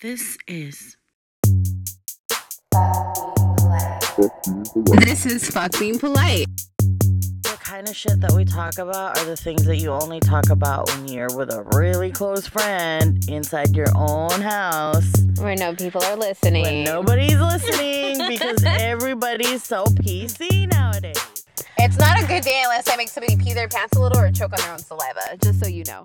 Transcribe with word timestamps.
This 0.00 0.38
is 0.46 0.96
This 5.00 5.26
is 5.26 5.50
fuck 5.50 5.76
being 5.78 5.98
polite. 5.98 6.46
The 6.78 7.56
kind 7.60 7.88
of 7.88 7.96
shit 7.96 8.20
that 8.20 8.32
we 8.32 8.44
talk 8.44 8.78
about 8.78 9.18
are 9.18 9.24
the 9.24 9.36
things 9.36 9.64
that 9.64 9.78
you 9.78 9.90
only 9.90 10.20
talk 10.20 10.50
about 10.50 10.88
when 10.90 11.08
you're 11.08 11.34
with 11.36 11.50
a 11.50 11.64
really 11.76 12.12
close 12.12 12.46
friend 12.46 13.24
inside 13.28 13.74
your 13.74 13.88
own 13.96 14.40
house 14.40 15.12
Where 15.38 15.56
no 15.56 15.74
people 15.74 16.02
are 16.04 16.16
listening. 16.16 16.62
when 16.62 16.84
nobody's 16.84 17.38
listening 17.38 18.18
because 18.28 18.62
everybody's 18.64 19.64
so 19.64 19.84
PC 19.86 20.70
nowadays. 20.70 21.44
It's 21.78 21.98
not 21.98 22.22
a 22.22 22.26
good 22.26 22.42
day 22.42 22.60
unless 22.64 22.88
I 22.88 22.96
make 22.96 23.08
somebody 23.08 23.36
pee 23.36 23.52
their 23.52 23.68
pants 23.68 23.96
a 23.96 24.00
little 24.00 24.18
or 24.20 24.30
choke 24.30 24.52
on 24.52 24.58
their 24.60 24.72
own 24.72 24.78
saliva, 24.78 25.36
just 25.42 25.60
so 25.60 25.66
you 25.66 25.84
know. 25.84 26.04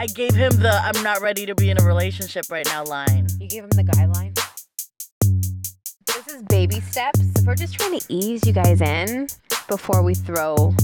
I 0.00 0.06
gave 0.06 0.34
him 0.34 0.52
the 0.60 0.70
I'm 0.72 1.02
not 1.02 1.20
ready 1.20 1.46
to 1.46 1.54
be 1.54 1.70
in 1.70 1.80
a 1.80 1.84
relationship 1.84 2.46
right 2.50 2.66
now 2.66 2.84
line. 2.84 3.26
You 3.38 3.48
gave 3.48 3.62
him 3.64 3.70
the 3.70 3.84
guideline. 3.84 4.38
This 6.06 6.28
is 6.28 6.42
baby 6.44 6.80
steps. 6.80 7.20
We're 7.46 7.54
just 7.54 7.74
trying 7.74 7.98
to 7.98 8.04
ease 8.08 8.46
you 8.46 8.52
guys 8.52 8.80
in 8.80 9.28
before 9.68 10.02
we 10.02 10.14
throw 10.14 10.74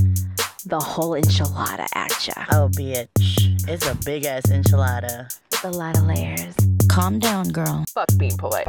the 0.67 0.79
whole 0.79 1.13
enchilada 1.13 1.87
at 1.95 2.27
ya. 2.27 2.35
Oh, 2.51 2.69
bitch. 2.69 3.69
It's 3.69 3.87
a 3.87 3.95
big 4.05 4.25
ass 4.25 4.43
enchilada. 4.47 5.33
With 5.51 5.65
a 5.65 5.71
lot 5.77 5.97
of 5.97 6.05
layers. 6.05 6.55
Calm 6.89 7.19
down, 7.19 7.49
girl. 7.49 7.85
Fuck 7.93 8.09
being 8.17 8.37
polite. 8.37 8.67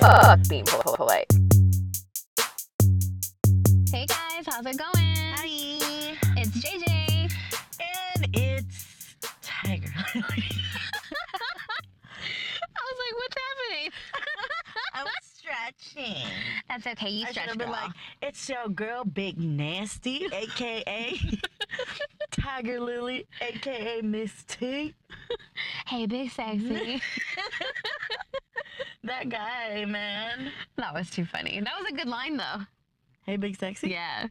Fuck 0.00 0.40
being 0.48 0.64
pol- 0.64 0.94
polite. 0.94 1.26
Hey 3.90 4.06
guys, 4.06 4.44
how's 4.46 4.66
it 4.66 4.76
going? 4.78 5.34
Hi. 5.36 5.87
I 9.74 9.82
was 12.84 12.98
like, 13.04 13.14
what's 13.16 13.36
happening? 13.36 13.92
I 14.94 15.04
was 15.04 15.12
stretching. 15.22 16.24
That's 16.68 16.86
okay. 16.86 17.10
You 17.10 17.26
I 17.26 17.30
stretch, 17.32 17.58
been 17.58 17.70
like, 17.70 17.90
it's 18.22 18.48
your 18.48 18.68
girl, 18.68 19.04
Big 19.04 19.38
Nasty, 19.38 20.26
aka 20.32 21.20
Tiger 22.30 22.80
Lily, 22.80 23.26
aka 23.42 24.00
Miss 24.02 24.44
T. 24.44 24.94
hey, 25.86 26.06
big 26.06 26.30
sexy. 26.30 27.02
That 29.04 29.28
guy, 29.28 29.84
man. 29.84 30.50
that 30.76 30.94
was 30.94 31.10
too 31.10 31.24
funny. 31.24 31.60
That 31.60 31.74
was 31.78 31.90
a 31.90 31.94
good 31.94 32.08
line 32.08 32.36
though. 32.36 32.62
Hey, 33.28 33.36
Big 33.36 33.58
Sexy. 33.58 33.90
Yeah. 33.90 34.26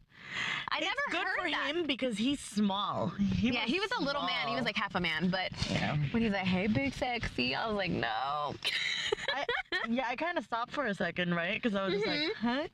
I 0.70 0.78
It's 0.78 0.86
never 0.86 1.22
good 1.22 1.24
heard 1.28 1.40
for 1.44 1.50
that. 1.50 1.66
him 1.76 1.86
because 1.86 2.18
he's 2.18 2.40
small. 2.40 3.12
He 3.36 3.50
yeah, 3.52 3.60
he 3.60 3.78
was 3.78 3.90
a 3.96 4.02
little 4.02 4.22
man. 4.22 4.48
He 4.48 4.56
was 4.56 4.64
like 4.64 4.74
half 4.76 4.96
a 4.96 5.00
man, 5.00 5.30
but 5.30 5.52
Yeah. 5.70 5.96
when 6.10 6.20
he's 6.24 6.32
like, 6.32 6.42
"Hey, 6.44 6.66
big 6.66 6.92
sexy," 6.92 7.54
I 7.54 7.68
was 7.68 7.76
like, 7.76 7.92
"No." 7.92 8.08
I, 9.34 9.44
yeah, 9.88 10.06
I 10.08 10.16
kind 10.16 10.36
of 10.36 10.42
stopped 10.42 10.72
for 10.72 10.86
a 10.86 10.94
second, 10.94 11.32
right? 11.32 11.62
Because 11.62 11.76
I 11.76 11.84
was 11.84 11.94
just 11.94 12.06
like, 12.08 12.18
Mhm. 12.18 12.34
huh? 12.40 12.66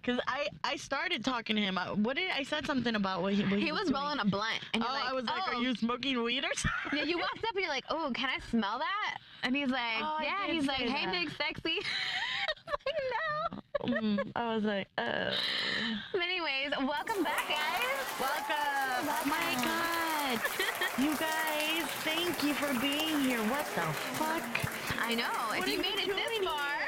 Because 0.00 0.18
I, 0.26 0.46
I 0.64 0.76
started 0.76 1.22
talking 1.22 1.56
to 1.56 1.62
him. 1.62 1.76
I, 1.76 1.92
what 1.92 2.16
did 2.16 2.30
I 2.30 2.42
said 2.42 2.64
something 2.64 2.94
about 2.94 3.20
what 3.20 3.34
he, 3.34 3.42
what 3.44 3.58
He 3.60 3.70
was 3.70 3.82
doing. 3.90 3.94
rolling 4.00 4.18
a 4.20 4.24
blunt, 4.24 4.60
and 4.72 4.82
Oh, 4.82 4.86
like, 4.86 5.04
I 5.04 5.12
was 5.12 5.26
like, 5.26 5.42
oh. 5.48 5.56
are 5.58 5.62
you 5.62 5.74
smoking 5.74 6.22
weed 6.22 6.42
or 6.44 6.54
something? 6.54 7.00
Yeah, 7.00 7.04
you 7.04 7.18
walked 7.18 7.44
up 7.44 7.50
and 7.54 7.60
you're 7.60 7.68
like, 7.68 7.84
"Oh, 7.90 8.10
can 8.14 8.30
I 8.30 8.38
smell 8.50 8.78
that?" 8.78 9.18
And 9.42 9.54
he's 9.54 9.68
like, 9.68 10.00
Oh, 10.00 10.18
"Yeah." 10.22 10.46
He's 10.46 10.64
like, 10.66 10.78
"Hey, 10.88 11.04
that. 11.04 11.12
big 11.12 11.30
sexy." 11.36 11.80
Like, 12.66 12.96
no. 13.52 13.60
Mm, 13.86 14.32
I 14.34 14.54
was 14.54 14.64
like, 14.64 14.88
uh. 14.98 15.30
But 16.12 16.22
anyways, 16.22 16.72
welcome 16.78 17.22
back, 17.22 17.48
guys. 17.48 18.20
Welcome. 18.20 19.08
Oh 19.08 19.22
my 19.26 19.64
god. 19.64 20.40
You 20.98 21.14
guys, 21.16 21.84
thank 22.04 22.42
you 22.42 22.54
for 22.54 22.72
being 22.80 23.20
here. 23.20 23.38
What 23.50 23.66
the 23.74 23.82
fuck? 24.16 24.42
I 24.98 25.14
know. 25.14 25.24
What 25.48 25.58
if 25.58 25.64
are 25.66 25.68
you 25.68 25.76
you 25.76 25.82
made 25.82 25.98
it 25.98 26.06
this 26.16 26.48
far. 26.48 26.78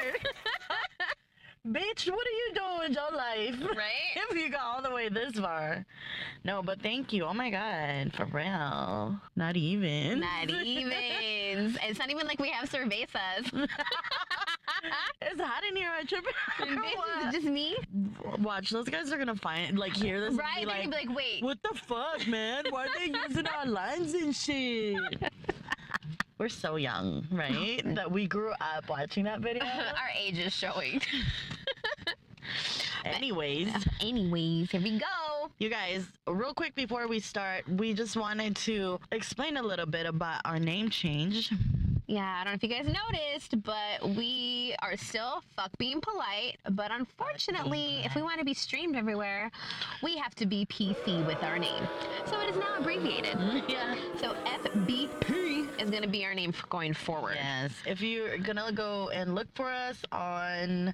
Bitch, 1.67 2.09
what 2.09 2.25
are 2.25 2.31
you 2.31 2.51
doing 2.55 2.79
with 2.79 2.95
your 2.97 3.11
life? 3.15 3.77
right? 3.77 4.15
If 4.31 4.35
you 4.35 4.49
got 4.49 4.61
all 4.61 4.81
the 4.81 4.89
way 4.89 5.09
this 5.09 5.33
far. 5.33 5.85
No, 6.43 6.63
but 6.63 6.81
thank 6.81 7.13
you. 7.13 7.25
Oh 7.25 7.33
my 7.33 7.51
god. 7.51 8.13
For 8.15 8.25
real. 8.25 9.19
Not 9.35 9.55
even. 9.55 10.21
Not 10.21 10.49
even. 10.49 11.77
It's 11.83 11.99
not 11.99 12.09
even 12.09 12.25
like 12.25 12.39
we 12.39 12.49
have 12.49 12.67
cervezas. 12.69 13.69
It's 15.21 15.41
hot 15.41 15.63
in 15.69 15.75
here. 15.75 15.89
I 15.91 16.03
tripping. 16.03 16.31
Bitch, 16.59 17.27
is 17.27 17.33
just 17.33 17.45
me? 17.47 17.77
Watch, 18.39 18.69
those 18.69 18.87
guys 18.89 19.11
are 19.11 19.17
gonna 19.17 19.35
find 19.35 19.77
like 19.77 19.95
hear 19.95 20.19
this 20.21 20.35
Right? 20.35 20.57
They're 20.57 20.65
like, 20.67 20.83
gonna 20.83 20.97
be 20.97 21.07
like, 21.07 21.17
wait. 21.17 21.43
What 21.43 21.57
the 21.63 21.77
fuck, 21.77 22.27
man? 22.27 22.65
Why 22.69 22.85
are 22.85 22.89
they 22.97 23.13
using 23.27 23.47
our 23.47 23.65
lines 23.65 24.13
and 24.13 24.35
shit? 24.35 24.97
We're 26.37 26.47
so 26.49 26.77
young, 26.77 27.27
right? 27.31 27.81
that 27.95 28.09
we 28.09 28.25
grew 28.25 28.51
up 28.61 28.87
watching 28.87 29.25
that 29.25 29.41
video. 29.41 29.63
Our 29.65 30.09
age 30.17 30.39
is 30.39 30.53
showing. 30.53 31.01
Anyways, 33.03 33.69
Anyways, 34.01 34.71
here 34.71 34.81
we 34.81 34.99
go. 34.99 35.49
you 35.57 35.69
guys, 35.69 36.05
real 36.27 36.53
quick 36.53 36.75
before 36.75 37.07
we 37.07 37.19
start, 37.19 37.67
we 37.67 37.93
just 37.93 38.15
wanted 38.17 38.55
to 38.57 38.99
explain 39.11 39.57
a 39.57 39.61
little 39.63 39.85
bit 39.85 40.05
about 40.05 40.41
our 40.45 40.59
name 40.59 40.89
change. 40.89 41.51
Yeah, 42.09 42.39
I 42.41 42.43
don't 42.43 42.53
know 42.53 42.55
if 42.55 42.63
you 42.63 42.69
guys 42.69 42.87
noticed, 42.87 43.61
but 43.61 44.15
we 44.17 44.73
are 44.81 44.97
still 44.97 45.43
fuck 45.55 45.69
being 45.77 46.01
polite. 46.01 46.57
But 46.71 46.89
unfortunately, 46.89 48.01
if 48.03 48.15
we 48.15 48.23
want 48.23 48.39
to 48.39 48.45
be 48.45 48.55
streamed 48.55 48.95
everywhere, 48.95 49.51
we 50.01 50.17
have 50.17 50.33
to 50.35 50.47
be 50.47 50.65
PC 50.65 51.23
with 51.27 51.43
our 51.43 51.59
name. 51.59 51.87
So 52.25 52.41
it 52.41 52.49
is 52.49 52.55
now 52.55 52.77
abbreviated. 52.79 53.37
Yeah. 53.69 53.95
So 54.19 54.33
FBP 54.45 55.58
is 55.81 55.89
going 55.89 56.03
to 56.03 56.09
be 56.09 56.25
our 56.25 56.33
name 56.33 56.51
for 56.51 56.67
going 56.67 56.93
forward. 56.93 57.35
Yes. 57.35 57.71
If 57.85 58.01
you're 58.01 58.37
gonna 58.37 58.71
go 58.71 59.09
and 59.09 59.35
look 59.35 59.47
for 59.55 59.69
us 59.69 60.03
on, 60.11 60.93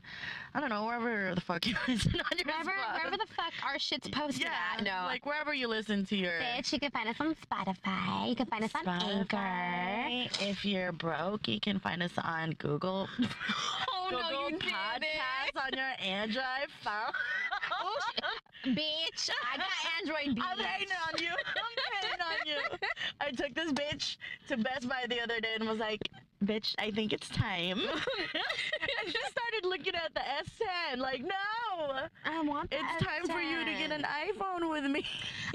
I 0.53 0.59
don't 0.59 0.69
know, 0.69 0.85
wherever 0.85 1.33
the 1.35 1.41
fuck 1.41 1.65
you 1.65 1.75
listen 1.87 2.19
on 2.19 2.37
your 2.37 2.45
Wherever, 2.45 2.71
spot. 2.71 2.95
wherever 2.95 3.17
the 3.17 3.27
fuck 3.35 3.53
our 3.65 3.79
shit's 3.79 4.07
posted 4.09 4.43
yeah, 4.43 4.77
at. 4.77 4.83
No. 4.83 5.03
like 5.05 5.25
wherever 5.25 5.53
you 5.53 5.67
listen 5.67 6.05
to 6.05 6.15
your 6.15 6.31
Bitch, 6.39 6.71
you 6.73 6.79
can 6.79 6.91
find 6.91 7.09
us 7.09 7.15
on 7.19 7.35
Spotify. 7.35 8.29
You 8.29 8.35
can 8.35 8.45
find 8.45 8.63
us 8.63 8.71
on 8.75 8.87
Anchor. 8.87 10.29
If 10.41 10.63
you're 10.65 10.91
broke, 10.91 11.47
you 11.47 11.59
can 11.59 11.79
find 11.79 12.01
us 12.03 12.13
on 12.17 12.51
Google. 12.51 13.07
Oh 14.05 14.09
Google 14.09 14.31
no, 14.31 14.47
you 14.49 14.57
Podcasts 14.57 15.63
on 15.63 15.69
your 15.73 15.93
Android 15.99 16.69
phone. 16.83 17.13
Oh. 17.71 17.97
Bitch, 18.65 19.29
I 19.53 19.57
got 19.57 19.67
Android. 19.99 20.39
I'm 20.41 20.59
hating 20.59 20.93
on 21.07 21.21
you. 21.21 21.29
I'm 21.29 21.75
hating 22.01 22.21
on 22.21 22.45
you. 22.45 22.87
I 23.21 23.31
took 23.31 23.53
this 23.53 23.71
bitch 23.71 24.17
to 24.47 24.57
Best 24.57 24.87
Buy 24.87 25.05
the 25.07 25.21
other 25.21 25.39
day 25.39 25.55
and 25.59 25.67
was 25.67 25.79
like, 25.79 26.01
bitch, 26.43 26.75
I 26.79 26.91
think 26.91 27.13
it's 27.13 27.29
time. 27.29 27.79
and 27.79 29.05
she 29.05 29.19
started 29.29 29.63
looking 29.63 29.95
at 29.95 30.13
the 30.13 30.21
S10 30.21 30.97
like, 30.97 31.21
no, 31.21 32.07
I 32.25 32.41
want 32.41 32.71
the 32.71 32.77
it's 32.77 33.03
time 33.03 33.25
for 33.25 33.41
you 33.41 33.65
to 33.65 33.71
get 33.71 33.91
an 33.91 34.03
iPhone 34.03 34.69
with 34.69 34.85
me. 34.85 35.05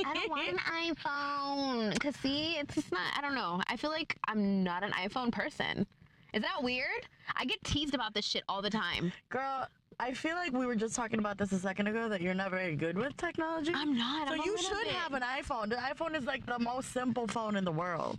I 0.04 0.14
don't 0.14 0.30
want 0.30 0.48
an 0.48 0.58
iPhone. 0.58 1.98
Cause 2.00 2.14
see, 2.16 2.56
it's 2.58 2.74
just 2.74 2.92
not. 2.92 3.12
I 3.16 3.20
don't 3.20 3.34
know. 3.34 3.60
I 3.68 3.76
feel 3.76 3.90
like 3.90 4.16
I'm 4.26 4.62
not 4.64 4.82
an 4.82 4.92
iPhone 4.92 5.32
person. 5.32 5.86
Is 6.32 6.42
that 6.42 6.62
weird? 6.62 7.06
I 7.36 7.44
get 7.44 7.62
teased 7.64 7.94
about 7.94 8.14
this 8.14 8.24
shit 8.24 8.44
all 8.48 8.62
the 8.62 8.70
time. 8.70 9.12
Girl, 9.28 9.66
I 9.98 10.12
feel 10.14 10.36
like 10.36 10.52
we 10.52 10.64
were 10.66 10.74
just 10.74 10.94
talking 10.94 11.18
about 11.18 11.38
this 11.38 11.52
a 11.52 11.58
second 11.58 11.86
ago 11.86 12.08
that 12.08 12.20
you're 12.20 12.34
not 12.34 12.50
very 12.50 12.74
good 12.76 12.96
with 12.96 13.16
technology. 13.16 13.72
I'm 13.74 13.96
not. 13.96 14.28
so 14.28 14.34
I'm 14.34 14.40
you 14.40 14.56
should 14.58 14.84
bit. 14.84 14.92
have 14.92 15.12
an 15.14 15.22
iPhone. 15.22 15.68
The 15.68 15.76
iPhone 15.76 16.16
is 16.16 16.24
like 16.24 16.46
the 16.46 16.58
most 16.58 16.92
simple 16.92 17.26
phone 17.26 17.56
in 17.56 17.64
the 17.64 17.72
world. 17.72 18.18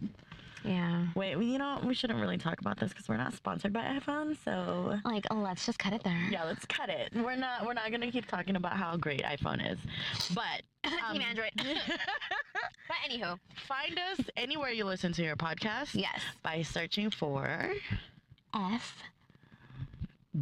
Yeah. 0.64 1.08
Wait, 1.16 1.36
we- 1.36 1.46
you 1.48 1.58
know, 1.58 1.80
we 1.84 1.94
shouldn't 1.94 2.20
really 2.20 2.38
talk 2.38 2.62
about 2.62 2.78
this 2.80 2.90
because 2.90 3.08
we're 3.10 3.18
not 3.18 3.34
sponsored 3.34 3.74
by 3.74 3.82
iPhone. 3.82 4.38
So 4.46 5.00
Like, 5.04 5.26
let's 5.34 5.66
just 5.66 5.80
cut 5.80 5.94
it 5.94 6.04
there. 6.04 6.28
yeah, 6.30 6.44
let's 6.44 6.66
cut 6.66 6.90
it. 6.90 7.12
We're 7.16 7.36
not. 7.36 7.66
We're 7.66 7.74
not 7.74 7.90
gonna 7.92 8.12
keep 8.12 8.26
talking 8.28 8.56
about 8.56 8.74
how 8.74 8.96
great 8.98 9.24
iPhone 9.24 9.60
is. 9.72 9.80
But 10.36 10.62
um, 10.84 11.14
Team 11.14 11.22
Android. 11.24 11.52
but 11.56 12.98
anywho, 13.10 13.40
find 13.68 14.00
us 14.12 14.26
anywhere 14.38 14.70
you 14.72 14.86
listen 14.86 15.12
to 15.14 15.24
your 15.24 15.36
podcast. 15.36 15.90
yes. 15.96 16.20
By 16.44 16.62
searching 16.62 17.10
for 17.10 17.74
F 18.54 19.04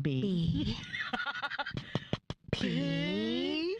B. 0.01 0.21
B 0.21 0.77
P. 2.51 3.77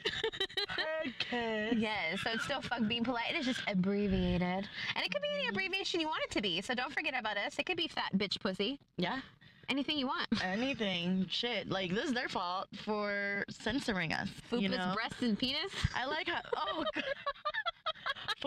Okay. 1.05 1.73
Yes, 1.75 2.21
so 2.23 2.31
it's 2.31 2.43
still 2.43 2.61
fuck 2.61 2.87
being 2.87 3.03
polite. 3.03 3.31
It's 3.31 3.45
just 3.45 3.61
abbreviated. 3.67 4.41
And 4.41 5.05
it 5.05 5.11
could 5.11 5.21
be 5.21 5.27
any 5.33 5.43
mm-hmm. 5.43 5.49
abbreviation 5.49 5.99
you 5.99 6.07
want 6.07 6.23
it 6.23 6.31
to 6.31 6.41
be. 6.41 6.61
So 6.61 6.73
don't 6.73 6.93
forget 6.93 7.13
about 7.17 7.37
us. 7.37 7.57
It 7.57 7.65
could 7.65 7.77
be 7.77 7.87
fat 7.87 8.11
bitch 8.17 8.39
pussy. 8.39 8.79
Yeah. 8.97 9.19
Anything 9.69 9.99
you 9.99 10.07
want. 10.07 10.27
Anything. 10.43 11.27
Shit. 11.29 11.69
Like 11.69 11.93
this 11.93 12.05
is 12.05 12.13
their 12.13 12.27
fault 12.27 12.67
for 12.83 13.45
censoring 13.49 14.13
us. 14.13 14.29
Foopless 14.51 14.61
you 14.61 14.69
know. 14.69 14.91
breasts 14.95 15.21
and 15.21 15.37
penis. 15.37 15.71
I 15.95 16.05
like 16.05 16.27
how. 16.27 16.41
Oh. 16.57 16.83
God. 16.95 17.03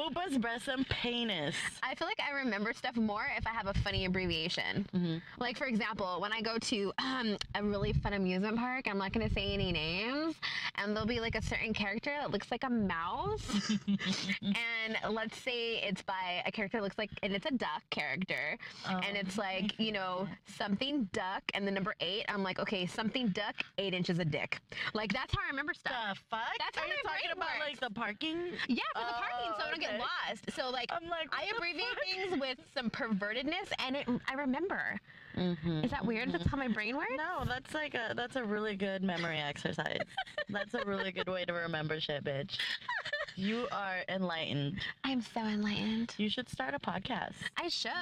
Fupas, 0.03 0.41
breasts, 0.41 0.69
and 0.69 0.89
penis. 0.89 1.55
I 1.83 1.95
feel 1.95 2.09
like 2.09 2.21
I 2.21 2.35
remember 2.37 2.73
stuff 2.73 2.97
more 2.97 3.27
if 3.37 3.47
I 3.47 3.51
have 3.51 3.69
a 3.69 3.75
funny 3.75 4.05
abbreviation. 4.05 4.87
Mm-hmm. 4.95 5.17
Like 5.39 5.57
for 5.57 5.67
example, 5.67 6.17
when 6.21 6.33
I 6.33 6.41
go 6.41 6.59
to 6.59 6.93
um, 6.99 7.37
a 7.55 7.63
really 7.63 7.93
fun 7.93 8.15
amusement 8.15 8.57
park, 8.57 8.89
I'm 8.89 8.99
not 8.99 9.13
gonna 9.13 9.31
say 9.31 9.53
any 9.53 9.71
names, 9.71 10.35
and 10.77 10.95
there'll 10.97 11.07
be 11.07 11.21
like 11.21 11.37
a 11.37 11.43
certain 11.43 11.73
character 11.73 12.11
that 12.19 12.31
looks 12.33 12.51
like 12.51 12.65
a 12.65 12.71
mouse, 12.71 13.71
and 14.43 15.15
let's 15.15 15.37
say 15.39 15.77
it's 15.83 16.03
by 16.03 16.43
a 16.47 16.51
character 16.51 16.79
that 16.79 16.83
looks 16.83 16.99
like, 16.99 17.11
and 17.23 17.33
it's 17.33 17.47
a 17.47 17.53
duck 17.53 17.83
character, 17.91 18.59
and 18.89 19.17
it's 19.17 19.39
like 19.39 19.79
you 19.79 19.93
know 19.93 20.27
something 20.47 21.09
duck 21.13 21.43
and 21.55 21.67
the 21.67 21.71
number 21.71 21.95
eight. 22.01 22.25
I'm 22.29 22.43
like, 22.43 22.59
okay, 22.59 22.87
something 22.87 23.29
duck, 23.29 23.55
eight 23.79 23.95
inches 23.95 24.19
of 24.19 24.31
dick. 24.31 24.59
Like 24.95 25.13
that's 25.13 25.33
how 25.33 25.41
I 25.47 25.51
remember 25.51 25.75
stuff. 25.75 25.93
The 25.93 26.37
fuck? 26.37 26.41
That's 26.59 26.77
Are 26.77 26.81
how 26.81 26.87
you 26.87 27.03
talking 27.05 27.31
about 27.33 27.49
works. 27.61 27.71
like 27.71 27.81
the 27.81 27.95
parking? 27.95 28.39
Yeah, 28.69 28.83
for 28.95 29.01
the 29.07 29.15
parking, 29.15 29.53
so 29.59 29.65
I 29.67 29.71
don't 29.71 29.81
get 29.81 29.92
Lost. 30.29 30.51
So 30.57 30.71
like. 30.71 30.91
I'm 30.93 31.09
like, 31.09 31.29
I 31.33 31.51
abbreviate 31.57 31.85
fuck? 31.89 32.29
things 32.29 32.41
with 32.41 32.59
some 32.75 32.91
pervertedness, 32.91 33.71
and 33.79 33.97
it 33.97 34.07
I 34.29 34.35
remember. 34.35 34.99
Mhm. 35.37 35.83
Is 35.85 35.91
that 35.91 36.05
weird? 36.05 36.31
That's 36.31 36.45
how 36.47 36.59
my 36.59 36.69
brain 36.69 36.95
works. 36.97 37.13
No, 37.17 37.45
that's 37.47 37.73
like 37.73 37.95
a 37.95 38.13
that's 38.15 38.37
a 38.37 38.45
really 38.45 38.77
good 38.77 39.03
memory 39.03 39.39
exercise. 39.39 40.01
that's 40.51 40.75
a 40.75 40.85
really 40.85 41.11
good 41.11 41.27
way 41.29 41.45
to 41.47 41.53
remember 41.55 41.99
shit, 42.01 42.23
bitch. 42.23 42.59
You 43.35 43.67
are 43.73 44.01
enlightened. 44.11 44.81
I'm 45.05 45.23
so 45.23 45.41
enlightened. 45.41 46.13
You 46.19 46.29
should 46.29 46.51
start 46.51 46.75
a 46.75 46.79
podcast. 46.79 47.33
I 47.57 47.69
should. 47.69 47.93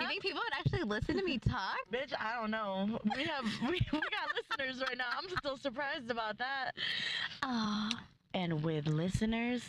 you 0.00 0.06
think 0.08 0.22
people 0.22 0.40
would 0.42 0.58
actually 0.58 0.84
listen 0.84 1.18
to 1.18 1.22
me 1.22 1.38
talk? 1.38 1.76
Bitch, 1.92 2.14
I 2.18 2.40
don't 2.40 2.50
know. 2.50 2.98
We 3.14 3.24
have 3.24 3.44
we, 3.62 3.80
we 3.92 4.00
got 4.00 4.34
listeners 4.58 4.80
right 4.88 4.96
now. 4.96 5.04
I'm 5.18 5.28
still 5.36 5.58
surprised 5.58 6.10
about 6.10 6.38
that. 6.38 6.70
Oh, 7.42 7.90
And 8.32 8.62
with 8.64 8.86
listeners 8.86 9.62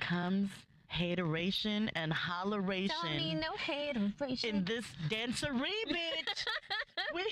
comes 0.00 0.50
hateration 0.96 1.90
and 1.94 2.12
holleration. 2.12 2.90
don't 3.02 3.16
need 3.16 3.34
no 3.40 3.52
hateration. 3.56 4.56
in 4.56 4.64
this 4.64 4.84
dancery, 5.08 5.76
bitch. 5.88 6.46
we, 7.14 7.24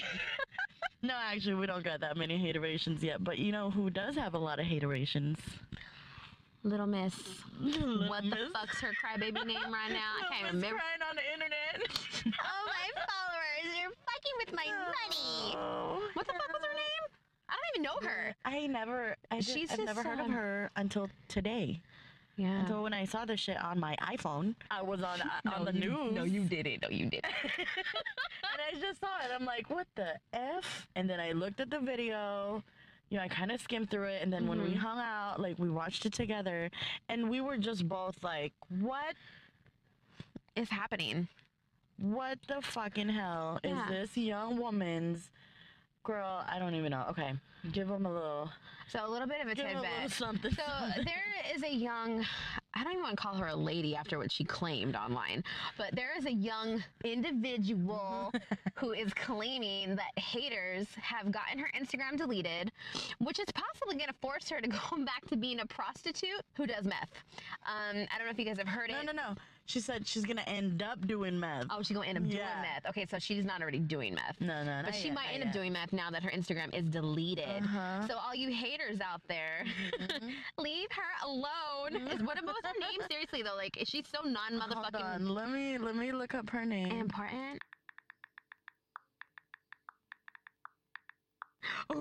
no, 1.02 1.14
actually, 1.14 1.54
we 1.54 1.66
don't 1.66 1.82
got 1.84 2.00
that 2.00 2.16
many 2.16 2.38
haterations 2.38 3.02
yet. 3.02 3.24
But 3.24 3.38
you 3.38 3.52
know 3.52 3.70
who 3.70 3.90
does 3.90 4.14
have 4.16 4.34
a 4.34 4.38
lot 4.38 4.58
of 4.60 4.66
haterations? 4.66 5.38
Little 6.62 6.86
Miss. 6.86 7.14
Little 7.60 8.08
What 8.08 8.24
the 8.24 8.48
fuck's 8.52 8.80
her 8.80 8.92
crybaby 9.02 9.44
name 9.46 9.70
right 9.72 9.90
now? 9.92 10.12
I 10.20 10.32
can't 10.34 10.54
Miss 10.54 10.62
remember. 10.62 10.78
crying 10.80 11.02
on 11.08 11.16
the 11.16 11.32
internet. 11.32 11.90
Oh, 12.40 12.66
my 12.66 13.02
followers, 13.04 13.76
you're 13.78 13.90
fucking 13.90 14.32
with 14.38 14.54
my 14.54 14.66
money. 14.66 15.56
Oh, 15.58 16.00
What 16.14 16.26
the 16.26 16.32
fuck 16.32 16.48
was 16.48 16.62
her 16.62 16.74
name? 16.74 17.04
I 17.50 17.52
don't 17.54 17.68
even 17.74 17.82
know 17.82 18.08
her. 18.08 18.34
I 18.46 18.66
never, 18.66 19.16
I 19.30 19.36
did, 19.36 19.44
She's 19.44 19.70
I've 19.70 19.84
never 19.84 20.02
heard 20.02 20.20
of 20.20 20.26
um, 20.26 20.32
her 20.32 20.70
until 20.76 21.08
today. 21.28 21.82
Yeah. 22.36 22.60
Until 22.60 22.82
when 22.82 22.92
I 22.92 23.04
saw 23.04 23.24
this 23.24 23.38
shit 23.40 23.62
on 23.62 23.78
my 23.78 23.94
iPhone, 24.02 24.54
I 24.70 24.82
was 24.82 25.02
on 25.02 25.20
uh, 25.20 25.50
on 25.56 25.64
the 25.66 25.72
you, 25.74 25.80
news. 25.90 26.14
No, 26.14 26.24
you 26.24 26.40
didn't. 26.44 26.82
No, 26.82 26.88
you 26.88 27.06
didn't. 27.08 27.26
and 27.46 28.60
I 28.76 28.80
just 28.80 29.00
saw 29.00 29.18
it. 29.24 29.30
I'm 29.32 29.44
like, 29.46 29.70
what 29.70 29.86
the 29.94 30.14
f? 30.32 30.86
And 30.96 31.08
then 31.08 31.20
I 31.20 31.32
looked 31.32 31.60
at 31.60 31.70
the 31.70 31.78
video. 31.80 32.62
You 33.10 33.18
know, 33.18 33.24
I 33.24 33.28
kind 33.28 33.52
of 33.52 33.60
skimmed 33.60 33.90
through 33.90 34.04
it, 34.08 34.22
and 34.22 34.32
then 34.32 34.48
when 34.48 34.60
we 34.62 34.70
Mhm. 34.70 34.78
hung 34.78 34.98
out, 34.98 35.38
like 35.40 35.58
we 35.58 35.70
watched 35.70 36.06
it 36.06 36.12
together, 36.12 36.70
and 37.08 37.30
we 37.30 37.40
were 37.40 37.56
just 37.58 37.88
both 37.88 38.16
like, 38.24 38.52
what 38.68 39.14
is 40.56 40.68
happening. 40.70 41.28
What 42.00 42.38
the 42.48 42.60
fucking 42.60 43.10
hell 43.10 43.60
is 43.62 43.76
this 43.88 44.16
young 44.16 44.56
woman's? 44.56 45.30
Girl, 46.04 46.44
I 46.46 46.58
don't 46.58 46.74
even 46.74 46.90
know. 46.90 47.06
Okay, 47.10 47.32
give 47.72 47.88
them 47.88 48.04
a 48.04 48.12
little, 48.12 48.50
So 48.88 49.00
a 49.06 49.08
little 49.08 49.26
bit 49.26 49.40
of 49.40 49.48
a 49.48 49.54
give 49.54 49.64
'em 49.64 49.78
a 49.78 49.80
little 49.80 49.94
tidbit. 49.96 50.12
something. 50.12 50.50
So 50.52 50.62
something. 50.80 51.04
there 51.06 51.54
is 51.54 51.62
a 51.62 51.72
young, 51.72 52.22
I 52.74 52.84
don't 52.84 52.92
even 52.92 53.02
want 53.02 53.16
to 53.16 53.22
call 53.22 53.34
her 53.36 53.46
a 53.46 53.56
lady 53.56 53.96
after 53.96 54.18
what 54.18 54.30
she 54.30 54.44
claimed 54.44 54.96
online, 54.96 55.42
but 55.78 55.94
there 55.96 56.10
is 56.18 56.26
a 56.26 56.32
young 56.32 56.84
individual 57.04 58.30
who 58.74 58.92
is 58.92 59.14
claiming 59.14 59.96
that 59.96 60.12
haters 60.22 60.88
have 61.00 61.32
gotten 61.32 61.58
her 61.58 61.70
Instagram 61.74 62.18
deleted, 62.18 62.70
which 63.18 63.38
is 63.38 63.46
possibly 63.54 63.96
going 63.96 64.08
to 64.10 64.16
force 64.20 64.48
her 64.50 64.60
to 64.60 64.68
go 64.68 64.78
back 65.06 65.24
to 65.28 65.36
being 65.36 65.60
a 65.60 65.66
prostitute 65.66 66.42
who 66.56 66.66
does 66.66 66.84
meth. 66.84 67.12
Um, 67.66 68.06
I 68.12 68.18
don't 68.18 68.26
know 68.26 68.30
if 68.30 68.38
you 68.38 68.44
guys 68.44 68.58
have 68.58 68.68
heard 68.68 68.90
no, 68.90 69.00
it. 69.00 69.06
No, 69.06 69.12
no, 69.12 69.22
no. 69.30 69.34
She 69.66 69.80
said 69.80 70.06
she's 70.06 70.24
gonna 70.26 70.42
end 70.46 70.82
up 70.82 71.06
doing 71.06 71.40
meth. 71.40 71.66
Oh, 71.70 71.80
she's 71.82 71.96
going 71.96 72.04
to 72.04 72.08
end 72.10 72.18
up 72.18 72.24
doing 72.24 72.36
Yeah. 72.36 72.60
meth. 72.62 72.86
Okay, 72.90 73.06
so 73.06 73.18
she's 73.18 73.44
not 73.46 73.62
already 73.62 73.78
doing 73.78 74.14
meth. 74.14 74.38
No, 74.40 74.62
no, 74.62 74.80
no. 74.80 74.84
But 74.84 74.94
she 74.94 75.06
yet, 75.08 75.14
might 75.14 75.28
end 75.32 75.42
up 75.44 75.52
doing 75.52 75.72
meth 75.72 75.92
now 75.92 76.10
that 76.10 76.22
her 76.22 76.30
Instagram 76.30 76.74
is 76.74 76.84
deleted. 76.84 77.48
Uh-huh. 77.48 78.06
So 78.06 78.18
all 78.18 78.34
you 78.34 78.50
haters 78.50 79.00
out 79.00 79.22
there, 79.26 79.64
leave 80.58 80.88
her 80.92 81.26
alone. 81.26 81.96
Is 82.10 82.22
what 82.22 82.36
was 82.44 82.54
her 82.62 82.72
name? 82.78 83.00
Seriously 83.10 83.42
though, 83.42 83.56
like 83.56 83.80
is 83.80 83.88
she 83.88 84.02
so 84.02 84.20
non 84.28 84.58
Hold 84.60 84.70
motherfucking 84.92 85.02
on, 85.14 85.28
let 85.30 85.48
me 85.50 85.78
let 85.78 85.96
me 85.96 86.12
look 86.12 86.34
up 86.34 86.50
her 86.50 86.66
name. 86.66 86.90
important? 87.00 87.62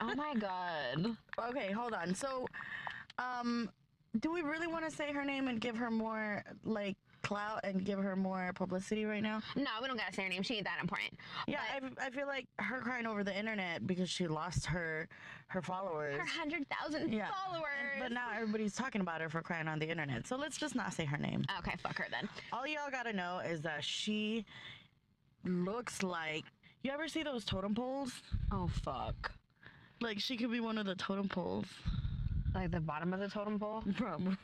oh 0.00 0.14
my 0.16 0.34
god. 0.38 1.16
Okay, 1.50 1.70
hold 1.72 1.92
on. 1.94 2.14
So, 2.14 2.46
um, 3.18 3.70
do 4.20 4.32
we 4.32 4.42
really 4.42 4.66
want 4.66 4.84
to 4.88 4.94
say 4.94 5.12
her 5.12 5.24
name 5.24 5.48
and 5.48 5.60
give 5.60 5.76
her 5.76 5.90
more 5.90 6.44
like 6.64 6.96
clout 7.22 7.60
and 7.64 7.84
give 7.84 7.98
her 7.98 8.14
more 8.16 8.52
publicity 8.54 9.04
right 9.04 9.22
now? 9.22 9.40
No, 9.56 9.64
we 9.80 9.86
don't 9.88 9.96
gotta 9.96 10.12
say 10.12 10.24
her 10.24 10.28
name. 10.28 10.42
She 10.42 10.56
ain't 10.56 10.64
that 10.64 10.78
important. 10.80 11.12
Yeah, 11.46 11.60
I, 11.72 12.06
I 12.06 12.10
feel 12.10 12.26
like 12.26 12.46
her 12.58 12.80
crying 12.80 13.06
over 13.06 13.24
the 13.24 13.36
internet 13.36 13.86
because 13.86 14.10
she 14.10 14.26
lost 14.26 14.66
her 14.66 15.08
her 15.48 15.62
followers. 15.62 16.16
Her 16.18 16.26
hundred 16.26 16.66
thousand 16.68 17.12
Yeah. 17.12 17.28
followers. 17.46 17.66
But 18.00 18.12
now 18.12 18.28
everybody's 18.34 18.74
talking 18.74 19.00
about 19.00 19.20
her 19.20 19.28
for 19.28 19.40
crying 19.40 19.68
on 19.68 19.78
the 19.78 19.88
internet. 19.88 20.26
So 20.26 20.36
let's 20.36 20.56
just 20.58 20.74
not 20.74 20.92
say 20.92 21.04
her 21.04 21.16
name. 21.18 21.44
okay, 21.60 21.76
fuck 21.82 21.96
her 21.98 22.06
then. 22.10 22.28
All 22.52 22.66
y'all 22.66 22.90
gotta 22.90 23.12
know 23.12 23.38
is 23.38 23.62
that 23.62 23.82
she 23.84 24.44
looks 25.44 26.02
like. 26.02 26.44
You 26.82 26.90
ever 26.90 27.06
see 27.08 27.22
those 27.22 27.44
totem 27.44 27.74
poles? 27.74 28.12
Oh 28.50 28.68
fuck. 28.82 29.32
Like 30.00 30.18
she 30.18 30.36
could 30.36 30.50
be 30.50 30.60
one 30.60 30.78
of 30.78 30.84
the 30.86 30.96
totem 30.96 31.28
poles. 31.28 31.66
Like 32.54 32.70
the 32.70 32.80
bottom 32.80 33.12
of 33.12 33.20
the 33.20 33.28
totem 33.28 33.58
pole? 33.58 33.82
Probably. 33.96 34.36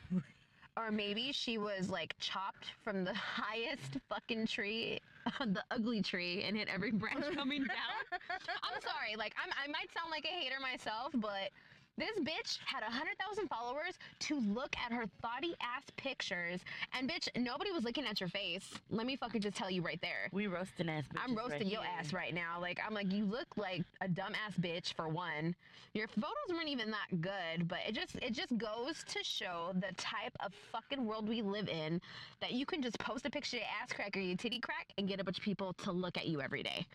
Or 0.77 0.91
maybe 0.91 1.31
she 1.31 1.57
was 1.57 1.89
like 1.89 2.15
chopped 2.19 2.71
from 2.83 3.03
the 3.03 3.13
highest 3.15 3.97
fucking 4.07 4.47
tree, 4.47 4.99
the 5.39 5.63
ugly 5.71 6.01
tree, 6.01 6.43
and 6.43 6.55
hit 6.57 6.67
every 6.73 6.91
branch 6.91 7.25
coming 7.35 7.63
down. 7.63 8.19
I'm 8.63 8.81
sorry, 8.81 9.15
like 9.17 9.35
I'm, 9.43 9.51
I 9.63 9.67
might 9.67 9.89
sound 9.93 10.09
like 10.09 10.25
a 10.25 10.27
hater 10.27 10.55
myself, 10.61 11.11
but 11.13 11.51
this 11.99 12.17
bitch 12.21 12.59
had 12.65 12.81
a 12.81 12.91
hundred 12.91 13.17
thousand 13.19 13.47
followers 13.49 13.99
to 14.19 14.39
look 14.39 14.75
at 14.83 14.91
her 14.93 15.05
thoughty 15.21 15.53
ass 15.61 15.83
pictures, 15.97 16.61
and 16.93 17.09
bitch, 17.09 17.27
nobody 17.35 17.71
was 17.71 17.83
looking 17.83 18.05
at 18.05 18.19
your 18.19 18.29
face. 18.29 18.73
Let 18.89 19.05
me 19.05 19.15
fucking 19.15 19.41
just 19.41 19.57
tell 19.57 19.69
you 19.69 19.81
right 19.81 19.99
there. 20.01 20.29
We 20.31 20.47
roasting 20.47 20.89
ass. 20.89 21.03
I'm 21.17 21.35
roasting 21.35 21.59
right 21.59 21.67
your 21.67 21.81
here. 21.81 21.91
ass 21.99 22.13
right 22.13 22.33
now. 22.33 22.59
Like 22.59 22.79
I'm 22.85 22.93
like 22.93 23.11
you 23.11 23.25
look 23.25 23.47
like 23.57 23.83
a 24.01 24.07
dumbass 24.07 24.59
bitch 24.59 24.93
for 24.93 25.09
one. 25.09 25.55
Your 25.93 26.07
photos 26.07 26.49
weren't 26.49 26.69
even 26.69 26.91
that 26.91 27.21
good, 27.21 27.67
but 27.67 27.79
it 27.87 27.93
just 27.93 28.15
it 28.15 28.31
just 28.33 28.57
goes 28.57 29.03
to 29.07 29.23
show 29.23 29.71
the 29.75 29.93
type 29.97 30.33
of 30.45 30.53
fucking 30.71 31.05
world 31.05 31.27
we 31.27 31.41
live 31.41 31.67
in 31.67 31.99
that 32.39 32.53
you 32.53 32.65
can 32.65 32.81
just 32.81 32.97
post 32.99 33.25
a 33.25 33.29
picture 33.29 33.57
of 33.57 33.61
your 33.61 33.69
ass 33.81 33.91
crack 33.91 34.15
or 34.15 34.21
your 34.21 34.37
titty 34.37 34.59
crack 34.59 34.87
and 34.97 35.07
get 35.07 35.19
a 35.19 35.23
bunch 35.23 35.37
of 35.37 35.43
people 35.43 35.73
to 35.73 35.91
look 35.91 36.17
at 36.17 36.27
you 36.27 36.41
every 36.41 36.63
day. 36.63 36.85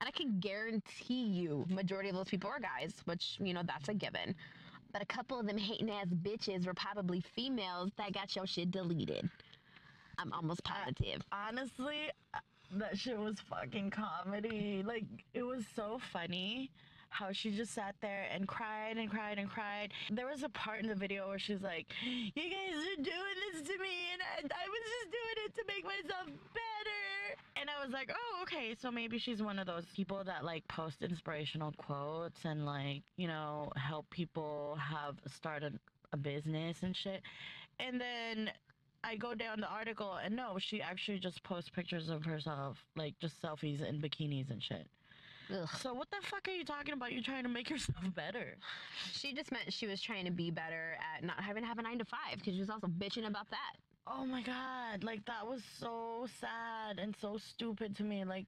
And 0.00 0.08
I 0.08 0.10
can 0.10 0.40
guarantee 0.40 1.24
you, 1.24 1.64
majority 1.68 2.08
of 2.08 2.16
those 2.16 2.28
people 2.28 2.50
are 2.50 2.60
guys, 2.60 2.94
which 3.04 3.36
you 3.40 3.54
know 3.54 3.62
that's 3.64 3.88
a 3.88 3.94
given. 3.94 4.34
But 4.92 5.02
a 5.02 5.06
couple 5.06 5.40
of 5.40 5.46
them 5.46 5.58
hating 5.58 5.90
ass 5.90 6.06
bitches 6.06 6.66
were 6.66 6.74
probably 6.74 7.20
females 7.34 7.90
that 7.98 8.12
got 8.12 8.34
your 8.36 8.46
shit 8.46 8.70
deleted. 8.70 9.28
I'm 10.18 10.32
almost 10.32 10.62
positive. 10.62 11.22
honestly, 11.32 12.10
uh, 12.32 12.38
that 12.72 12.96
shit 12.96 13.18
was 13.18 13.36
fucking 13.50 13.90
comedy. 13.90 14.84
Like, 14.86 15.04
it 15.32 15.42
was 15.42 15.64
so 15.74 16.00
funny 16.12 16.70
how 17.14 17.30
she 17.30 17.50
just 17.52 17.72
sat 17.72 17.94
there 18.00 18.26
and 18.34 18.48
cried 18.48 18.96
and 18.96 19.08
cried 19.08 19.38
and 19.38 19.48
cried. 19.48 19.92
There 20.10 20.26
was 20.26 20.42
a 20.42 20.48
part 20.48 20.80
in 20.82 20.88
the 20.88 20.96
video 20.96 21.28
where 21.28 21.38
she's 21.38 21.62
like, 21.62 21.86
You 22.02 22.32
guys 22.34 22.74
are 22.74 23.02
doing 23.02 23.36
this 23.52 23.62
to 23.62 23.78
me, 23.78 23.94
and 24.12 24.20
I, 24.20 24.38
I 24.42 24.68
was 24.68 24.82
just 24.98 25.12
doing 25.12 25.46
it 25.46 25.54
to 25.54 25.62
make 25.68 25.84
myself 25.84 26.26
better. 26.52 27.38
And 27.56 27.70
I 27.70 27.84
was 27.84 27.92
like, 27.92 28.10
Oh, 28.12 28.42
okay. 28.42 28.74
So 28.80 28.90
maybe 28.90 29.18
she's 29.18 29.40
one 29.40 29.60
of 29.60 29.66
those 29.66 29.84
people 29.94 30.24
that 30.24 30.44
like 30.44 30.66
post 30.66 31.02
inspirational 31.02 31.72
quotes 31.78 32.44
and 32.44 32.66
like, 32.66 33.02
you 33.16 33.28
know, 33.28 33.70
help 33.76 34.10
people 34.10 34.76
have 34.80 35.14
start 35.32 35.62
a, 35.62 35.72
business 36.16 36.84
and 36.84 36.94
shit. 36.94 37.22
And 37.80 38.00
then 38.00 38.48
I 39.02 39.16
go 39.16 39.34
down 39.34 39.60
the 39.60 39.66
article 39.66 40.14
and 40.24 40.36
no, 40.36 40.58
she 40.60 40.80
actually 40.80 41.18
just 41.18 41.42
posts 41.42 41.68
pictures 41.68 42.08
of 42.08 42.24
herself, 42.24 42.76
like 42.94 43.18
just 43.18 43.42
selfies 43.42 43.82
in 43.82 44.00
bikinis 44.00 44.48
and 44.48 44.62
shit. 44.62 44.86
Ugh. 45.52 45.68
So 45.78 45.92
what 45.94 46.10
the 46.10 46.16
fuck 46.22 46.48
are 46.48 46.52
you 46.52 46.64
talking 46.64 46.94
about? 46.94 47.12
You're 47.12 47.22
trying 47.22 47.42
to 47.44 47.48
make 47.48 47.70
yourself 47.70 47.98
better. 48.14 48.56
She 49.12 49.32
just 49.34 49.52
meant 49.52 49.72
she 49.72 49.86
was 49.86 50.00
trying 50.00 50.24
to 50.24 50.30
be 50.30 50.50
better 50.50 50.96
at 51.14 51.24
not 51.24 51.40
having 51.42 51.62
to 51.62 51.68
have 51.68 51.78
a 51.78 51.82
nine 51.82 51.98
to 51.98 52.04
five 52.04 52.36
because 52.36 52.54
she 52.54 52.60
was 52.60 52.70
also 52.70 52.86
bitching 52.86 53.26
about 53.26 53.50
that. 53.50 53.76
Oh 54.06 54.26
my 54.26 54.42
god, 54.42 55.02
like 55.04 55.24
that 55.26 55.46
was 55.46 55.62
so 55.78 56.26
sad 56.40 56.98
and 56.98 57.14
so 57.16 57.38
stupid 57.38 57.96
to 57.96 58.02
me. 58.04 58.24
Like 58.24 58.46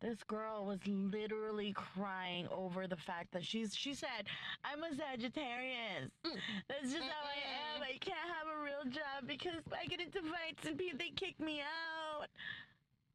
This 0.00 0.22
girl 0.24 0.66
was 0.66 0.80
literally 0.86 1.72
crying 1.74 2.48
over 2.50 2.86
the 2.86 2.96
fact 2.96 3.32
that 3.32 3.44
she's 3.44 3.74
she 3.74 3.94
said, 3.94 4.26
I'm 4.64 4.82
a 4.84 4.94
Sagittarius. 4.94 6.10
Mm. 6.26 6.38
That's 6.68 6.92
just 6.92 7.04
how 7.04 7.24
I 7.26 7.76
am. 7.76 7.82
I 7.82 7.98
can't 8.00 8.18
have 8.18 8.48
a 8.48 8.62
real 8.62 8.84
job 8.92 9.26
because 9.28 9.62
I 9.72 9.86
get 9.86 10.00
into 10.00 10.20
fights 10.22 10.66
and 10.66 10.78
people 10.78 10.98
they 10.98 11.10
kick 11.10 11.38
me 11.40 11.60
out. 11.60 12.28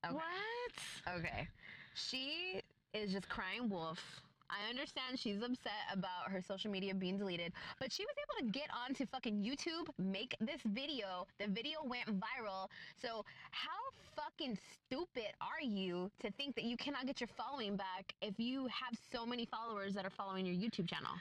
Okay. 0.05 0.15
What? 0.15 1.15
Okay. 1.19 1.47
She 1.95 2.61
is 2.95 3.11
just 3.11 3.27
crying 3.29 3.69
wolf. 3.69 3.99
I 4.49 4.69
understand 4.69 5.17
she's 5.17 5.41
upset 5.41 5.89
about 5.91 6.29
her 6.29 6.39
social 6.39 6.69
media 6.69 6.93
being 6.93 7.17
deleted, 7.17 7.51
but 7.79 7.91
she 7.91 8.03
was 8.05 8.13
able 8.23 8.45
to 8.45 8.51
get 8.57 8.69
onto 8.71 9.05
fucking 9.07 9.41
YouTube, 9.43 9.87
make 9.97 10.35
this 10.39 10.61
video. 10.65 11.25
The 11.39 11.47
video 11.47 11.79
went 11.83 12.05
viral. 12.19 12.69
So, 13.01 13.25
how 13.51 13.81
fucking 14.15 14.57
stupid 14.85 15.33
are 15.41 15.61
you 15.65 16.11
to 16.21 16.31
think 16.31 16.53
that 16.55 16.63
you 16.63 16.77
cannot 16.77 17.07
get 17.07 17.19
your 17.19 17.29
following 17.35 17.75
back 17.75 18.13
if 18.21 18.39
you 18.39 18.67
have 18.67 18.97
so 19.11 19.25
many 19.25 19.45
followers 19.45 19.93
that 19.95 20.05
are 20.05 20.11
following 20.11 20.45
your 20.45 20.55
YouTube 20.55 20.87
channel? 20.87 21.11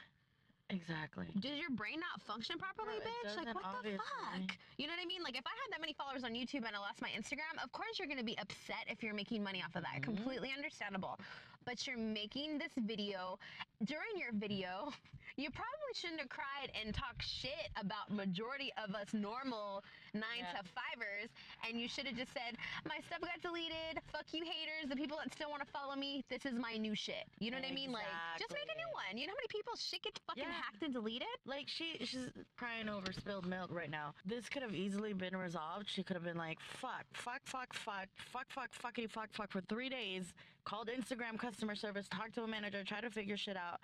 Exactly. 0.70 1.26
Does 1.40 1.58
your 1.58 1.70
brain 1.70 2.00
not 2.00 2.20
function 2.26 2.56
properly, 2.58 2.98
No, 2.98 3.04
bitch? 3.30 3.36
Like, 3.36 3.54
what 3.54 3.64
obviously. 3.64 3.98
the 3.98 4.48
fuck? 4.48 4.56
You 4.78 4.86
know 4.86 4.92
what 4.94 5.02
I 5.02 5.06
mean? 5.06 5.22
Like, 5.22 5.36
if 5.36 5.44
I 5.46 5.50
had 5.64 5.72
that 5.72 5.80
many 5.80 5.92
followers 5.92 6.24
on 6.24 6.32
YouTube 6.32 6.66
and 6.66 6.74
I 6.76 6.78
lost 6.78 7.00
my 7.02 7.10
Instagram, 7.10 7.56
of 7.62 7.70
course 7.72 7.98
you're 7.98 8.08
gonna 8.08 8.24
be 8.24 8.36
upset 8.38 8.84
if 8.88 9.02
you're 9.02 9.14
making 9.14 9.42
money 9.42 9.62
off 9.64 9.76
of 9.76 9.82
that. 9.82 10.00
Mhm. 10.00 10.04
Completely 10.04 10.52
understandable. 10.56 11.18
But 11.64 11.86
you're 11.86 11.96
making 11.98 12.58
this 12.58 12.72
video. 12.86 13.38
During 13.84 14.16
your 14.16 14.32
video, 14.32 14.92
you 15.36 15.50
probably 15.50 15.92
shouldn't 15.94 16.20
have 16.20 16.28
cried 16.28 16.70
and 16.84 16.94
talked 16.94 17.22
shit 17.24 17.68
about 17.80 18.10
majority 18.10 18.70
of 18.82 18.94
us 18.94 19.08
normal 19.12 19.82
nine 20.12 20.44
Yeah. 20.44 20.60
to 20.60 20.68
fivers, 20.68 21.30
and 21.68 21.80
you 21.80 21.88
should 21.88 22.06
have 22.06 22.16
just 22.16 22.32
said, 22.32 22.56
"My 22.86 22.98
stuff 23.06 23.20
got 23.20 23.40
deleted. 23.42 24.00
Fuck 24.12 24.26
you, 24.32 24.44
haters. 24.44 24.88
The 24.88 24.96
people 24.96 25.18
that 25.22 25.32
still 25.32 25.50
want 25.50 25.62
to 25.64 25.70
follow 25.72 25.94
me. 25.96 26.24
This 26.28 26.44
is 26.46 26.54
my 26.58 26.76
new 26.76 26.94
shit." 26.94 27.24
You 27.40 27.50
know 27.50 27.58
what 27.58 27.66
I 27.66 27.72
mean? 27.72 27.92
Like, 27.92 28.04
just 28.38 28.52
make 28.52 28.62
a 28.72 28.76
new 28.76 28.90
one. 28.92 29.18
You 29.18 29.26
know 29.26 29.32
how 29.32 29.36
many 29.42 29.48
people 29.48 29.74
shit 29.76 30.02
gets 30.02 30.20
fucking 30.26 30.44
Yeah. 30.44 30.52
hacked 30.52 30.82
and 30.82 30.92
deleted? 30.92 31.28
Like 31.46 31.68
she 31.68 31.96
she's 32.04 32.30
crying 32.56 32.88
over 32.88 33.12
spilled 33.12 33.46
milk 33.46 33.70
right 33.72 33.90
now. 33.90 34.14
This 34.24 34.48
could 34.48 34.62
have 34.62 34.74
easily 34.74 35.12
been 35.12 35.36
resolved. 35.36 35.88
She 35.88 36.02
could 36.02 36.14
have 36.16 36.24
been 36.24 36.36
like, 36.38 36.60
fuck, 36.60 37.04
fuck, 37.14 37.40
fuck, 37.44 37.72
fuck, 37.74 38.08
fuck, 38.16 38.46
fuck, 38.50 38.70
fuckity 38.72 39.10
fuck, 39.10 39.32
fuck 39.32 39.50
for 39.50 39.60
three 39.62 39.88
days, 39.88 40.32
called 40.64 40.88
Instagram 40.88 41.38
customer 41.38 41.74
service, 41.74 42.08
talked 42.08 42.34
to 42.34 42.42
a 42.42 42.46
manager, 42.48 42.82
try 42.84 43.00
to 43.00 43.10
figure 43.10 43.36
shit 43.36 43.56
out. 43.56 43.80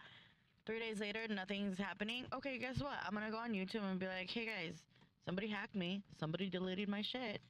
Three 0.66 0.78
days 0.78 1.00
later, 1.00 1.26
nothing's 1.28 1.78
happening. 1.78 2.26
Okay, 2.32 2.58
guess 2.58 2.80
what? 2.80 2.98
I'm 3.06 3.14
gonna 3.14 3.30
go 3.30 3.38
on 3.38 3.52
YouTube 3.52 3.82
and 3.82 3.98
be 3.98 4.06
like, 4.06 4.30
hey 4.30 4.46
guys, 4.46 4.82
somebody 5.24 5.48
hacked 5.48 5.74
me. 5.74 6.02
Somebody 6.18 6.48
deleted 6.48 6.88
my 6.88 7.02
shit. 7.02 7.40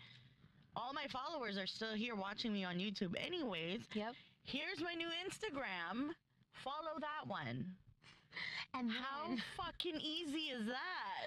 All 0.76 0.92
my 0.92 1.06
followers 1.12 1.58
are 1.58 1.66
still 1.66 1.94
here 1.94 2.14
watching 2.14 2.52
me 2.52 2.64
on 2.64 2.76
YouTube 2.76 3.14
anyways. 3.18 3.80
Yep. 3.94 4.14
Here's 4.44 4.80
my 4.80 4.94
new 4.94 5.08
Instagram. 5.26 6.10
Follow 6.64 6.98
that 7.00 7.28
one. 7.28 7.64
And 8.74 8.90
How 8.90 9.34
fucking 9.56 10.00
easy 10.00 10.52
is 10.52 10.66
that? 10.66 11.26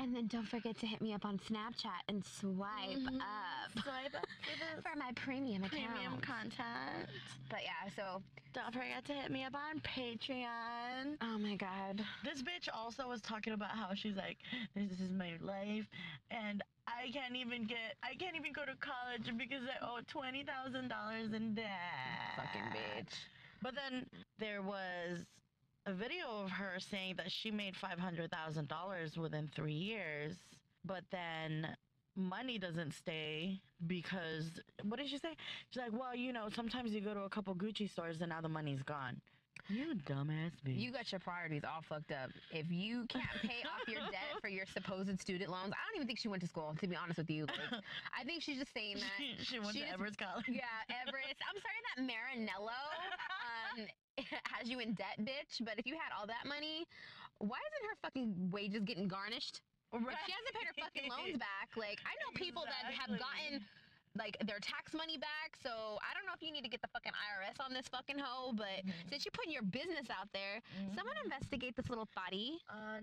And 0.00 0.14
then 0.16 0.26
don't 0.26 0.48
forget 0.48 0.76
to 0.78 0.86
hit 0.86 1.00
me 1.00 1.12
up 1.12 1.24
on 1.24 1.38
Snapchat 1.38 2.00
and 2.08 2.24
swipe 2.24 2.96
Mhm. 2.98 3.20
up 3.20 3.72
Swipe 3.84 4.14
up 4.16 4.26
for 4.42 4.82
for 4.90 4.96
my 4.98 5.12
premium 5.14 5.62
account. 5.64 5.90
premium 5.92 6.20
content. 6.20 7.08
But 7.48 7.60
yeah, 7.62 7.90
so 7.94 8.22
Don't 8.52 8.72
forget 8.72 9.04
to 9.04 9.12
hit 9.12 9.30
me 9.30 9.44
up 9.44 9.54
on 9.54 9.80
Patreon. 9.80 11.16
oh 11.20 11.38
my 11.38 11.54
god. 11.56 12.04
This 12.24 12.42
bitch 12.42 12.68
also 12.74 13.08
was 13.08 13.20
talking 13.20 13.52
about 13.52 13.70
how 13.70 13.94
she's 13.94 14.16
like, 14.16 14.38
this 14.74 14.98
is 15.00 15.12
my 15.12 15.34
life, 15.40 15.86
and 16.30 16.62
I 16.88 17.10
can't 17.12 17.36
even 17.36 17.64
get, 17.64 17.96
I 18.02 18.14
can't 18.14 18.34
even 18.36 18.52
go 18.52 18.64
to 18.64 18.74
college 18.80 19.36
because 19.38 19.62
I 19.68 19.84
owe 19.86 20.00
twenty 20.08 20.42
thousand 20.44 20.88
dollars 20.88 21.32
in 21.32 21.54
debt. 21.54 22.34
Fucking 22.36 22.62
bitch. 22.72 23.12
But 23.62 23.74
then 23.76 24.06
there 24.38 24.62
was 24.62 25.24
a 25.86 25.92
video 25.92 26.26
of 26.44 26.50
her 26.50 26.78
saying 26.78 27.14
that 27.16 27.30
she 27.30 27.50
made 27.50 27.76
five 27.76 27.98
hundred 27.98 28.30
thousand 28.30 28.68
dollars 28.68 29.16
within 29.16 29.48
three 29.54 29.72
years, 29.72 30.36
but 30.84 31.02
then 31.10 31.76
money 32.16 32.58
doesn't 32.58 32.92
stay 32.92 33.60
because 33.86 34.60
what 34.84 34.98
did 34.98 35.08
she 35.08 35.18
say? 35.18 35.36
She's 35.70 35.82
like, 35.82 35.92
well, 35.92 36.14
you 36.14 36.32
know, 36.32 36.48
sometimes 36.54 36.92
you 36.92 37.00
go 37.00 37.14
to 37.14 37.20
a 37.22 37.28
couple 37.30 37.54
Gucci 37.54 37.88
stores 37.90 38.20
and 38.20 38.28
now 38.30 38.40
the 38.40 38.48
money's 38.48 38.82
gone. 38.82 39.20
You 39.68 39.94
dumbass 40.04 40.50
bitch. 40.66 40.80
You 40.80 40.90
got 40.90 41.12
your 41.12 41.20
priorities 41.20 41.62
all 41.64 41.80
fucked 41.82 42.10
up. 42.10 42.30
If 42.50 42.66
you 42.70 43.06
can't 43.08 43.24
pay 43.42 43.62
off 43.62 43.86
your 43.86 44.00
debt 44.10 44.40
for 44.40 44.48
your 44.48 44.66
supposed 44.66 45.20
student 45.20 45.48
loans, 45.50 45.72
I 45.72 45.78
don't 45.86 45.96
even 45.96 46.06
think 46.08 46.18
she 46.18 46.26
went 46.28 46.42
to 46.42 46.48
school, 46.48 46.74
to 46.80 46.86
be 46.88 46.96
honest 46.96 47.18
with 47.18 47.30
you. 47.30 47.46
Like, 47.46 47.80
I 48.18 48.24
think 48.24 48.42
she's 48.42 48.58
just 48.58 48.74
saying 48.74 48.96
that. 48.96 49.12
she, 49.16 49.36
she 49.44 49.58
went 49.60 49.72
she 49.74 49.80
to 49.80 49.84
just- 49.86 49.94
Everest 49.94 50.18
College. 50.18 50.44
Yeah, 50.48 50.64
Everest. 51.06 51.38
I'm 51.46 51.60
sorry 51.62 51.80
that 51.86 52.02
Marinello 52.02 52.82
um, 53.78 53.86
has 54.44 54.68
you 54.68 54.78
in 54.80 54.94
debt, 54.94 55.16
bitch. 55.20 55.64
But 55.64 55.78
if 55.78 55.86
you 55.86 55.94
had 55.94 56.12
all 56.18 56.26
that 56.26 56.46
money, 56.46 56.86
why 57.38 57.58
isn't 57.58 57.84
her 57.90 57.96
fucking 58.02 58.50
wages 58.50 58.82
getting 58.84 59.08
garnished? 59.08 59.60
If 59.92 60.00
she 60.26 60.32
hasn't 60.32 60.54
paid 60.54 60.66
her 60.66 60.76
fucking 60.86 61.10
loans 61.10 61.38
back, 61.48 61.70
like 61.76 61.98
I 62.06 62.14
know 62.22 62.30
people 62.34 62.62
that 62.64 62.92
have 62.92 63.10
gotten 63.18 63.64
like 64.18 64.36
their 64.44 64.58
tax 64.58 64.92
money 64.92 65.16
back. 65.18 65.56
So 65.62 65.70
I 66.02 66.14
don't 66.14 66.26
know 66.26 66.32
if 66.34 66.42
you 66.42 66.52
need 66.52 66.62
to 66.62 66.68
get 66.68 66.82
the 66.82 66.88
fucking 66.88 67.12
IRS 67.12 67.64
on 67.64 67.72
this 67.72 67.86
fucking 67.88 68.18
hoe, 68.18 68.52
but 68.52 68.82
Mhm. 68.84 69.08
since 69.08 69.24
you're 69.24 69.32
putting 69.32 69.52
your 69.52 69.62
business 69.62 70.10
out 70.10 70.28
there, 70.32 70.60
someone 70.94 71.14
investigate 71.24 71.76
this 71.76 71.88
little 71.88 72.08
thotty. 72.14 72.58
Uh, 72.68 72.98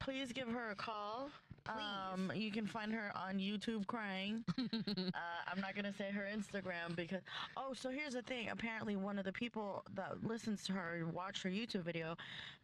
please 0.00 0.32
give 0.32 0.48
her 0.48 0.70
a 0.70 0.76
call. 0.76 1.30
Please. 1.64 1.74
Um, 2.12 2.30
you 2.34 2.50
can 2.52 2.66
find 2.66 2.92
her 2.92 3.10
on 3.14 3.38
YouTube 3.38 3.86
crying. 3.86 4.44
uh, 4.58 5.10
I'm 5.50 5.60
not 5.60 5.74
gonna 5.74 5.94
say 5.96 6.10
her 6.10 6.28
Instagram 6.34 6.94
because. 6.94 7.22
Oh, 7.56 7.72
so 7.74 7.90
here's 7.90 8.14
the 8.14 8.22
thing. 8.22 8.48
Apparently, 8.50 8.96
one 8.96 9.18
of 9.18 9.24
the 9.24 9.32
people 9.32 9.82
that 9.94 10.22
listens 10.24 10.64
to 10.64 10.72
her, 10.72 10.96
and 10.96 11.12
watched 11.12 11.42
her 11.42 11.48
YouTube 11.48 11.82
video, 11.82 12.16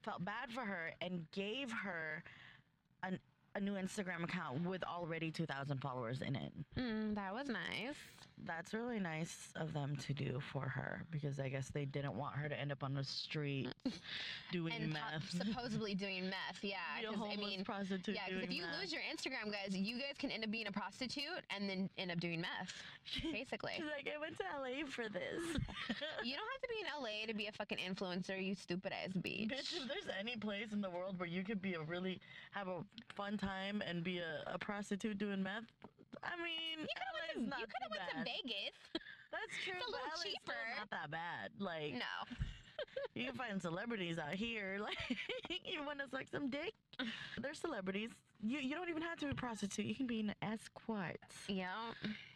felt 0.03 0.25
bad 0.25 0.53
for 0.53 0.63
her 0.63 0.93
and 1.01 1.25
gave 1.33 1.73
her 1.73 2.23
an, 3.03 3.19
a 3.55 3.61
new 3.61 3.73
Instagram 3.73 4.25
account 4.25 4.67
with 4.67 4.83
already 4.85 5.31
2,000 5.31 5.79
followers 5.81 6.21
in 6.21 6.37
it. 6.37 6.53
Mm, 6.79 7.15
that 7.15 7.33
was 7.33 7.49
nice. 7.49 7.97
That's 8.47 8.73
really 8.75 8.99
nice 8.99 9.49
of 9.57 9.73
them 9.73 9.97
to 10.07 10.13
do 10.15 10.41
for 10.53 10.63
her 10.63 11.03
because 11.11 11.39
I 11.39 11.49
guess 11.49 11.69
they 11.69 11.85
didn't 11.85 12.15
want 12.15 12.37
her 12.37 12.49
to 12.49 12.59
end 12.59 12.73
up 12.73 12.83
on 12.83 12.95
the 12.95 13.05
street 13.05 13.69
doing 14.53 14.73
And 14.75 14.93
meth. 14.93 15.31
supposedly 15.31 15.95
doing 16.07 16.25
meth, 16.25 16.63
yeah. 16.63 16.77
Be 17.01 17.07
a 17.07 17.13
'cause, 17.13 17.29
I 17.33 17.37
mean, 17.37 17.65
prostitute 17.65 18.15
yeah, 18.15 18.23
because 18.29 18.45
if 18.45 18.53
you 18.53 18.63
meth. 18.63 18.81
lose 18.81 18.93
your 18.93 19.03
Instagram, 19.03 19.53
guys, 19.53 19.77
you 19.77 19.97
guys 19.97 20.15
can 20.19 20.31
end 20.31 20.45
up 20.45 20.51
being 20.51 20.67
a 20.67 20.73
prostitute 20.73 21.25
and 21.55 21.69
then 21.69 21.89
end 21.99 22.11
up 22.11 22.19
doing 22.21 22.41
meth. 22.41 22.73
Basically. 23.33 23.73
She's 23.77 23.85
like, 23.85 24.09
I 24.15 24.19
went 24.21 24.37
to 24.39 24.45
LA 24.59 24.87
for 24.87 25.09
this. 25.09 25.43
You 26.25 26.37
don't 26.37 26.49
have 26.53 26.63
to 26.63 26.69
be 26.69 26.81
in 26.81 27.03
LA 27.03 27.27
to 27.27 27.35
be 27.35 27.47
a 27.47 27.53
fucking 27.53 27.79
influencer, 27.79 28.43
you 28.43 28.55
stupid 28.55 28.93
ass 28.93 29.13
bitch. 29.15 29.51
Bitch, 29.51 29.75
if 29.77 29.89
there's 29.89 30.07
any 30.19 30.37
place 30.37 30.73
in 30.73 30.81
the 30.81 30.91
world 30.91 31.19
where 31.19 31.29
you 31.29 31.43
could 31.43 31.61
be 31.63 31.75
a 31.75 31.81
really 31.83 32.21
have 32.53 32.69
a 32.69 32.83
fun 33.15 33.37
time 33.39 33.83
and 33.87 34.03
be 34.05 34.19
a, 34.19 34.43
a 34.47 34.59
prostitute 34.59 35.19
doing 35.19 35.43
meth, 35.43 35.65
I 36.23 36.37
mean, 36.37 36.85
You 36.85 36.89
could 36.93 37.07
have 37.09 37.17
went, 37.17 37.51
to, 37.51 37.59
you 37.61 37.67
went 37.91 38.11
to. 38.13 38.17
Vegas. 38.25 38.77
That's 39.31 39.55
true. 39.65 39.75
It's 39.79 39.87
a 39.87 39.91
little 39.91 40.19
cheaper. 40.23 40.59
not 40.77 40.91
that 40.91 41.11
bad. 41.11 41.51
Like 41.59 41.95
No. 41.95 42.15
You 43.15 43.25
can 43.27 43.35
find 43.35 43.61
celebrities 43.61 44.19
out 44.19 44.35
here. 44.35 44.79
Like 44.91 44.97
you 45.65 45.85
want 45.85 45.99
to 46.01 46.09
suck 46.09 46.25
some 46.31 46.49
dick? 46.51 46.73
They're 47.41 47.55
celebrities. 47.55 48.11
You 48.43 48.59
you 48.59 48.75
don't 48.75 48.89
even 48.89 49.03
have 49.03 49.19
to 49.19 49.27
be 49.27 49.33
a 49.33 49.35
prostitute. 49.35 49.85
You 49.87 49.95
can 49.95 50.07
be 50.07 50.21
an 50.21 50.35
escort. 50.43 51.19
Yeah. 51.49 51.69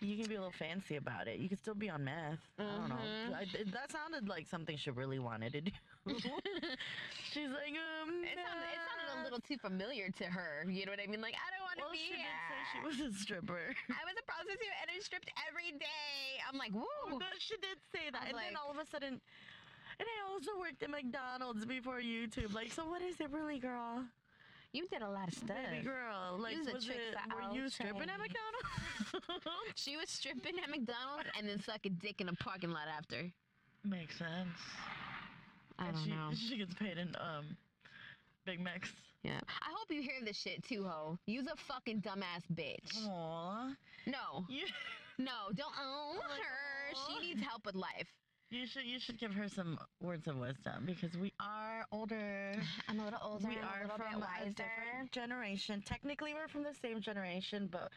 You 0.00 0.16
can 0.16 0.26
be 0.28 0.34
a 0.34 0.38
little 0.38 0.52
fancy 0.58 0.96
about 0.96 1.26
it. 1.28 1.38
You 1.38 1.48
can 1.48 1.56
still 1.58 1.74
be 1.74 1.88
on 1.88 2.04
meth. 2.04 2.40
I 2.58 2.62
don't 2.62 2.88
know. 2.88 2.96
Mhm. 2.96 3.34
I, 3.34 3.46
that 3.72 3.90
sounded 3.92 4.28
like 4.28 4.46
something 4.46 4.76
she 4.76 4.90
really 4.90 5.18
wanted 5.18 5.52
to 5.54 5.60
do. 5.62 5.72
She's 7.32 7.48
like, 7.50 7.74
um, 7.74 8.22
It 8.22 8.36
sounded, 8.36 8.68
it 8.68 8.80
sounded 8.84 9.08
a 9.20 9.24
little 9.24 9.40
too 9.40 9.56
familiar 9.58 10.10
to 10.10 10.24
her. 10.24 10.64
You 10.68 10.84
know 10.86 10.92
what 10.92 11.00
I 11.02 11.06
mean? 11.08 11.20
Like, 11.20 11.34
I 11.40 11.48
don't 11.56 11.64
want 11.64 11.78
to 11.80 11.84
Well, 11.88 11.92
be 11.96 11.98
she 11.98 12.14
here. 12.14 12.28
did 12.28 12.46
say 12.52 12.60
she 12.70 12.78
was 12.84 12.96
a 13.00 13.10
stripper. 13.18 13.72
I 13.90 14.02
was 14.04 14.16
a 14.20 14.24
prostitute 14.28 14.76
and 14.82 14.88
I 14.92 15.00
stripped 15.00 15.30
every 15.48 15.72
day. 15.80 16.38
I'm 16.46 16.58
like, 16.58 16.72
woo. 16.74 16.84
Oh, 17.10 17.18
she 17.38 17.56
did 17.58 17.78
say 17.92 18.12
that, 18.12 18.28
I 18.28 18.32
was 18.32 18.42
and 18.44 18.52
then 18.52 18.56
all 18.60 18.70
of 18.70 18.78
a 18.78 18.86
sudden, 18.86 19.20
and 19.98 20.06
I 20.08 20.32
also 20.32 20.50
worked 20.58 20.82
at 20.82 20.90
McDonald's 20.90 21.64
before 21.64 22.00
YouTube. 22.00 22.52
Like, 22.54 22.72
so 22.72 22.84
what 22.86 23.02
is 23.02 23.20
it 23.20 23.30
really, 23.32 23.58
girl? 23.58 24.04
You 24.72 24.88
did 24.88 25.02
a 25.02 25.08
lot 25.08 25.28
of 25.28 25.34
stuff. 25.34 25.56
Baby 25.70 25.84
girl, 25.84 26.36
like, 26.38 26.56
was 26.58 26.84
tricks 26.84 26.88
it? 26.88 27.14
Were 27.32 27.54
you 27.54 27.68
stripping 27.68 28.08
at. 28.10 28.18
McDonald's? 28.18 29.46
She 29.76 29.96
was 29.96 30.08
stripping 30.08 30.54
at 30.62 30.68
McDonald's 30.68 31.28
and 31.38 31.48
then 31.48 31.60
sucking 31.62 31.98
dick 32.02 32.20
in 32.20 32.28
a 32.28 32.32
parking 32.34 32.70
lot 32.70 32.88
after. 32.98 33.30
Makes 33.84 34.18
sense. 34.18 34.48
I 35.78 35.86
and 35.86 35.94
don't 35.94 36.04
she, 36.04 36.10
know. 36.10 36.30
She 36.34 36.58
gets 36.58 36.74
paid 36.74 36.98
in 36.98 37.14
um, 37.20 37.56
Big 38.44 38.60
Macs. 38.60 38.90
Yeah. 39.22 39.40
I 39.48 39.70
hope 39.76 39.90
you 39.90 40.02
hear 40.02 40.20
this 40.24 40.36
shit 40.36 40.64
too, 40.64 40.84
ho. 40.84 41.18
You's 41.26 41.46
a 41.46 41.56
fucking 41.56 42.00
dumbass 42.02 42.42
bitch. 42.52 43.06
Aww. 43.06 43.74
No, 44.06 44.44
You, 44.48 44.64
no, 45.18 45.50
don't 45.54 45.72
own 45.80 46.16
her. 46.20 46.94
aw. 46.96 47.06
She 47.08 47.28
needs 47.28 47.42
help 47.42 47.64
with 47.64 47.74
life. 47.76 48.08
You 48.50 48.66
should 48.66 48.84
you 48.84 49.00
should 49.00 49.18
give 49.18 49.34
her 49.34 49.48
some 49.48 49.78
words 50.00 50.26
of 50.28 50.36
wisdom 50.36 50.84
because 50.86 51.16
we 51.16 51.32
are 51.40 51.84
older. 51.92 52.54
I'm 52.88 53.00
a 53.00 53.04
little 53.04 53.20
older. 53.22 53.48
We 53.48 53.56
are 53.56 53.88
from 53.96 54.22
a 54.22 54.44
different 54.50 55.12
generation. 55.12 55.82
Technically, 55.84 56.34
we're 56.34 56.48
from 56.48 56.62
the 56.62 56.74
same 56.74 57.00
generation, 57.00 57.68
but 57.70 57.90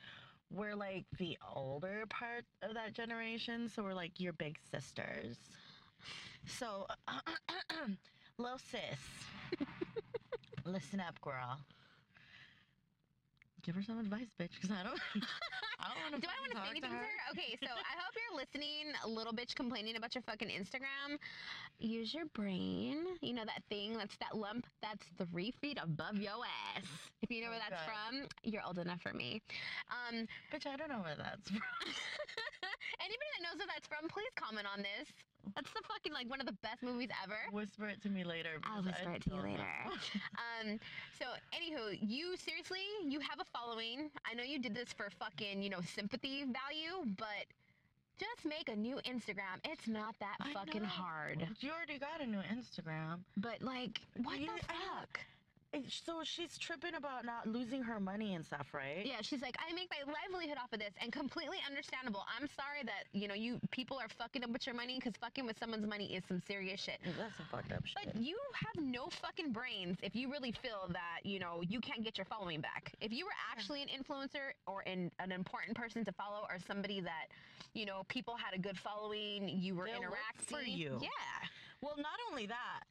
we're 0.52 0.76
like 0.76 1.06
the 1.18 1.38
older 1.56 2.06
part 2.10 2.46
of 2.62 2.74
that 2.74 2.94
generation. 2.94 3.70
So 3.70 3.84
we're 3.84 3.94
like 3.94 4.20
your 4.20 4.34
big 4.34 4.58
sisters. 4.72 5.38
So, 6.46 6.88
little 8.38 8.58
sis, 8.58 9.60
listen 10.66 11.02
up, 11.02 11.20
girl. 11.22 11.60
Give 13.68 13.76
her 13.76 13.84
some 13.84 14.00
advice, 14.00 14.32
bitch, 14.40 14.56
because 14.56 14.72
I 14.72 14.82
don't. 14.82 14.96
I 15.84 15.92
don't 15.92 16.00
want 16.00 16.16
to. 16.16 16.22
Do 16.24 16.28
I 16.32 16.40
want 16.40 16.56
to 16.56 16.64
say 16.64 16.72
anything 16.72 16.88
to 16.90 16.96
her? 17.04 17.12
Okay, 17.36 17.60
so 17.60 17.68
I 17.68 17.94
hope 18.00 18.16
you're 18.16 18.40
listening, 18.40 18.96
little 19.06 19.34
bitch 19.34 19.56
complaining 19.56 19.98
about 19.98 20.16
your 20.16 20.22
fucking 20.24 20.48
Instagram. 20.48 21.20
Use 21.78 22.14
your 22.14 22.28
brain. 22.32 23.20
You 23.20 23.34
know 23.34 23.44
that 23.44 23.68
thing 23.68 23.98
that's 23.98 24.16
that 24.24 24.38
lump 24.38 24.68
that's 24.82 25.04
three 25.20 25.52
feet 25.60 25.78
above 25.84 26.16
your 26.16 26.40
ass. 26.80 26.88
If 27.22 27.30
you 27.30 27.44
know 27.44 27.50
where 27.50 27.60
that's 27.60 27.76
Okay. 27.84 27.92
from, 27.92 28.30
you're 28.44 28.64
old 28.64 28.80
enough 28.80 29.02
for 29.02 29.12
me. 29.12 29.42
Um, 29.92 30.24
Bitch, 30.48 30.66
I 30.66 30.78
don't 30.78 30.88
know 30.88 31.04
where 31.04 31.18
that's 31.20 31.50
from. 31.52 31.60
anybody 33.04 33.30
that 33.36 33.44
knows 33.44 33.60
where 33.60 33.68
that's 33.68 33.88
from, 33.92 34.08
please 34.08 34.32
comment 34.40 34.64
on 34.72 34.80
this. 34.80 35.12
That's 35.56 35.72
the 35.72 35.82
fucking 35.88 36.14
like 36.14 36.30
one 36.30 36.40
of 36.40 36.46
the 36.48 36.58
best 36.64 36.84
movies 36.84 37.10
ever. 37.24 37.36
Whisper 37.52 37.88
it 37.88 38.02
to 38.04 38.10
me 38.10 38.24
later. 38.24 38.60
I'll 38.64 38.84
whisper 38.84 39.10
I 39.10 39.14
it 39.16 39.22
to 39.24 39.30
you 39.32 39.42
later. 39.42 39.64
Um, 40.62 40.80
so 41.20 41.26
anywho, 41.54 41.98
you 42.02 42.36
seriously, 42.38 42.80
you 43.06 43.20
have 43.20 43.40
a 43.40 43.46
following. 43.58 44.10
I 44.30 44.34
know 44.34 44.44
you 44.44 44.60
did 44.60 44.74
this 44.76 44.92
for 44.94 45.10
fucking, 45.20 45.62
you 45.62 45.70
know, 45.70 45.82
sympathy 45.82 46.44
value, 46.44 47.06
but 47.18 47.46
just 48.20 48.46
make 48.46 48.70
a 48.70 48.76
new 48.76 48.96
Instagram. 49.08 49.62
It's 49.64 49.88
not 49.88 50.16
that 50.20 50.38
I 50.42 50.52
fucking 50.54 50.82
know. 50.82 50.88
hard. 50.88 51.48
You 51.60 51.70
already 51.72 52.00
got 52.00 52.22
a 52.22 52.26
new 52.26 52.40
Instagram. 52.40 53.20
But 53.38 53.62
like, 53.62 54.02
what 54.24 54.40
You- 54.40 54.48
the 54.48 54.64
fuck? 54.66 55.20
And 55.20 55.37
Eh, 55.74 55.82
so 55.90 56.22
she's 56.24 56.58
tripping 56.58 56.96
about 56.96 57.26
not 57.26 57.46
losing 57.46 57.84
her 57.84 58.00
money 58.00 58.36
and 58.36 58.46
stuff, 58.46 58.68
right? 58.74 59.06
Yeah, 59.06 59.18
she's 59.22 59.42
like, 59.42 59.56
I 59.60 59.74
make 59.74 59.90
my 59.92 60.12
livelihood 60.12 60.58
off 60.64 60.72
of 60.72 60.80
this, 60.80 60.94
and 61.02 61.12
completely 61.12 61.58
understandable. 61.68 62.24
I'm 62.40 62.48
sorry 62.48 62.84
that 62.86 63.04
you 63.12 63.28
know 63.28 63.34
you 63.34 63.60
people 63.72 63.98
are 63.98 64.08
fucking 64.08 64.44
up 64.44 64.50
with 64.52 64.66
your 64.66 64.76
money 64.76 64.96
because 64.96 65.14
fucking 65.20 65.46
with 65.46 65.60
someone's 65.60 65.86
money 65.86 66.16
is 66.16 66.24
some 66.28 66.42
serious 66.48 66.80
shit. 66.80 67.00
That's 67.04 67.36
some 67.36 67.46
fucked 67.52 67.72
up 67.74 67.86
shit. 67.86 67.98
But 68.14 68.22
you 68.22 68.38
have 68.54 68.84
no 68.84 69.08
fucking 69.22 69.52
brains 69.52 69.98
if 70.02 70.16
you 70.16 70.32
really 70.32 70.54
feel 70.54 70.88
that, 70.90 71.26
you 71.26 71.40
know, 71.40 71.62
you 71.68 71.82
can't 71.82 72.04
get 72.04 72.18
your 72.18 72.26
following 72.26 72.62
back. 72.62 72.94
If 73.02 73.12
you 73.12 73.26
were 73.26 73.36
actually 73.52 73.82
an 73.82 73.90
influencer 73.90 74.56
or 74.68 74.84
in, 74.84 75.12
an 75.20 75.32
important 75.32 75.76
person 75.76 76.06
to 76.06 76.12
follow 76.14 76.42
or 76.50 76.58
somebody 76.66 77.02
that, 77.02 77.28
you 77.74 77.86
know, 77.86 78.04
people 78.08 78.36
had 78.38 78.58
a 78.58 78.62
good 78.62 78.78
following, 78.78 79.50
you 79.50 79.76
were 79.76 79.86
They'll 79.86 79.98
interacting. 79.98 80.58
for 80.58 80.62
you. 80.62 81.00
Yeah. 81.02 81.48
Well, 81.82 81.96
not 81.98 82.18
only 82.32 82.46
that, 82.48 82.84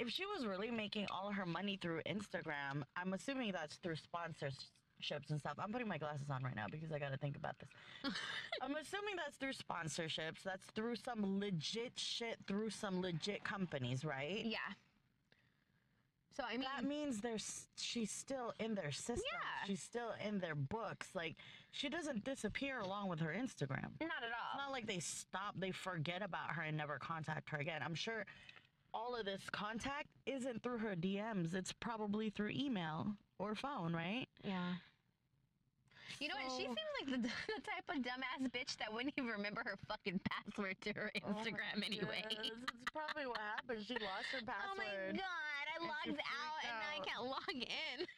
if 0.00 0.08
she 0.08 0.24
was 0.24 0.46
really 0.46 0.70
making 0.70 1.06
all 1.10 1.30
her 1.30 1.44
money 1.44 1.78
through 1.80 2.00
Instagram, 2.08 2.82
I'm 2.96 3.12
assuming 3.12 3.52
that's 3.52 3.76
through 3.76 3.96
sponsorships 3.96 5.28
and 5.28 5.38
stuff. 5.38 5.52
I'm 5.58 5.70
putting 5.70 5.86
my 5.86 5.98
glasses 5.98 6.30
on 6.30 6.42
right 6.42 6.56
now 6.56 6.64
because 6.70 6.90
I 6.90 6.98
got 6.98 7.12
to 7.12 7.18
think 7.18 7.36
about 7.36 7.56
this. 7.58 7.68
I'm 8.62 8.74
assuming 8.76 9.16
that's 9.16 9.36
through 9.36 9.52
sponsorships. 9.52 10.42
That's 10.42 10.64
through 10.74 10.96
some 10.96 11.38
legit 11.38 11.92
shit 11.96 12.38
through 12.48 12.70
some 12.70 13.02
legit 13.02 13.44
companies, 13.44 14.02
right? 14.02 14.42
Yeah. 14.42 14.56
So 16.34 16.44
I 16.48 16.56
mean 16.56 16.66
that 16.76 16.88
means 16.88 17.20
there's 17.20 17.66
she's 17.76 18.10
still 18.10 18.54
in 18.58 18.74
their 18.74 18.92
system. 18.92 19.16
Yeah. 19.18 19.66
She's 19.66 19.82
still 19.82 20.12
in 20.26 20.38
their 20.38 20.54
books. 20.54 21.08
Like 21.14 21.36
she 21.72 21.90
doesn't 21.90 22.24
disappear 22.24 22.80
along 22.80 23.08
with 23.08 23.20
her 23.20 23.36
Instagram. 23.38 23.90
not 24.00 24.22
at 24.22 24.32
all. 24.32 24.54
It's 24.54 24.58
not 24.64 24.72
like 24.72 24.86
they 24.86 25.00
stop, 25.00 25.56
they 25.58 25.72
forget 25.72 26.22
about 26.22 26.52
her 26.52 26.62
and 26.62 26.76
never 26.76 26.98
contact 26.98 27.50
her 27.50 27.58
again. 27.58 27.82
I'm 27.84 27.94
sure 27.96 28.24
all 28.92 29.16
of 29.16 29.24
this 29.24 29.42
contact 29.50 30.08
isn't 30.26 30.62
through 30.62 30.78
her 30.78 30.94
DMs. 30.96 31.54
It's 31.54 31.72
probably 31.72 32.30
through 32.30 32.50
email 32.50 33.08
or 33.38 33.54
phone, 33.54 33.94
right? 33.94 34.26
yeah. 34.44 34.74
You 36.18 36.28
know 36.28 36.34
what? 36.42 36.52
She 36.58 36.64
seems 36.66 36.76
like 37.00 37.22
the, 37.22 37.28
the 37.54 37.60
type 37.62 37.86
of 37.88 38.02
dumbass 38.02 38.50
bitch 38.50 38.76
that 38.78 38.92
wouldn't 38.92 39.14
even 39.16 39.30
remember 39.30 39.62
her 39.64 39.76
fucking 39.88 40.20
password 40.28 40.76
to 40.82 40.92
her 40.92 41.10
Oh 41.24 41.28
Instagram 41.32 41.84
anyway. 41.86 42.24
goodness, 42.28 42.50
It's 42.50 42.90
probably 42.92 43.26
what 43.26 43.38
happened. 43.38 43.84
She 43.86 43.94
lost 43.94 44.26
her 44.32 44.44
password. 44.44 44.66
Oh 44.72 44.76
my 44.76 45.16
god, 45.16 45.66
I 45.70 45.78
logged 45.80 46.20
out 46.20 46.58
freaked 46.60 46.66
and 46.66 46.74
now 46.76 46.90
I 46.92 47.00
can't 47.06 47.24
log 47.24 47.54
in. 47.54 48.06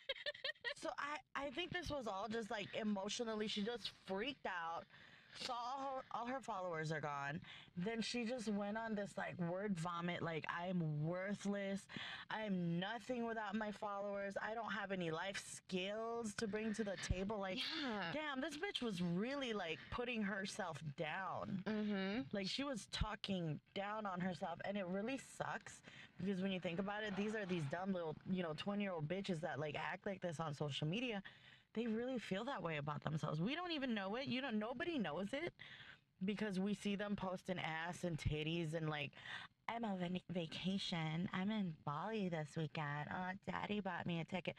So 0.81 0.89
I, 0.99 1.47
I 1.47 1.51
think 1.51 1.73
this 1.73 1.91
was 1.91 2.09
all 2.09 2.27
just 2.29 2.51
like 2.51 2.67
emotionally. 2.75 3.47
She 3.47 3.63
just 3.63 3.93
freaked 4.07 4.47
out. 4.47 4.85
Saw 5.35 5.53
all 5.55 5.81
her, 5.97 6.03
all 6.13 6.27
her 6.27 6.41
followers 6.41 6.93
are 6.93 7.01
gone. 7.01 7.41
Then 7.77 8.03
she 8.03 8.25
just 8.25 8.49
went 8.49 8.77
on 8.77 8.95
this 8.95 9.13
like 9.17 9.39
word 9.41 9.79
vomit. 9.79 10.23
Like 10.23 10.45
I'm 10.49 11.03
worthless. 11.05 11.81
I 12.31 12.43
am 12.43 12.79
nothing 12.79 13.27
without 13.27 13.55
my 13.55 13.71
followers. 13.71 14.35
I 14.43 14.55
don't 14.55 14.71
have 14.73 14.93
any 14.93 15.11
life 15.11 15.43
skills 15.55 16.35
to 16.35 16.47
bring 16.47 16.75
to 16.75 16.85
the 16.85 16.97
table. 17.09 17.39
Like, 17.41 17.59
Yeah. 17.83 18.03
damn, 18.13 18.41
this 18.41 18.57
bitch 18.59 18.83
was 18.83 19.01
really 19.03 19.53
like 19.53 19.79
putting 19.91 20.23
herself 20.23 20.79
down. 20.97 21.63
Mm-hmm. 21.67 22.21
Like 22.33 22.47
she 22.47 22.65
was 22.65 22.87
talking 22.93 23.59
down 23.75 24.05
on 24.07 24.21
herself, 24.21 24.61
and 24.67 24.77
it 24.77 24.87
really 24.87 25.19
sucks 25.39 25.81
because 26.21 26.41
when 26.43 26.53
you 26.53 26.61
think 26.61 26.79
about 26.79 27.03
it, 27.05 27.17
these 27.17 27.35
are 27.35 27.47
these 27.47 27.65
dumb 27.71 27.93
little, 27.93 28.15
you 28.31 28.43
know, 28.43 28.53
twenty-year-old 28.57 29.09
bitches 29.09 29.41
that 29.41 29.59
like 29.59 29.77
act 29.77 30.05
like 30.07 30.21
this 30.21 30.39
on 30.41 30.55
social 30.55 30.87
media. 30.87 31.23
They 31.75 31.87
really 31.87 32.19
feel 32.19 32.45
that 32.45 32.63
way 32.63 32.77
about 32.77 33.03
themselves. 33.03 33.41
We 33.41 33.55
don't 33.55 33.73
even 33.73 33.95
know 33.95 34.17
it. 34.17 34.27
You 34.27 34.41
don't. 34.41 34.59
Nobody 34.59 34.99
knows 34.99 35.29
it 35.33 35.53
because 36.25 36.61
we 36.61 36.75
see 36.75 36.97
them 36.97 37.17
posting 37.17 37.59
ass 37.59 38.05
and 38.05 38.19
titties 38.19 38.75
and 38.75 38.89
like, 38.89 39.13
I'm 39.69 39.85
on 39.85 39.99
vac- 39.99 40.23
vacation. 40.31 41.29
I'm 41.33 41.51
in 41.51 41.75
Bali 41.85 42.29
this 42.29 42.51
weekend. 42.57 43.09
Oh, 43.11 43.31
daddy 43.51 43.81
bought 43.81 44.07
me 44.07 44.21
a 44.21 44.25
ticket. 44.25 44.55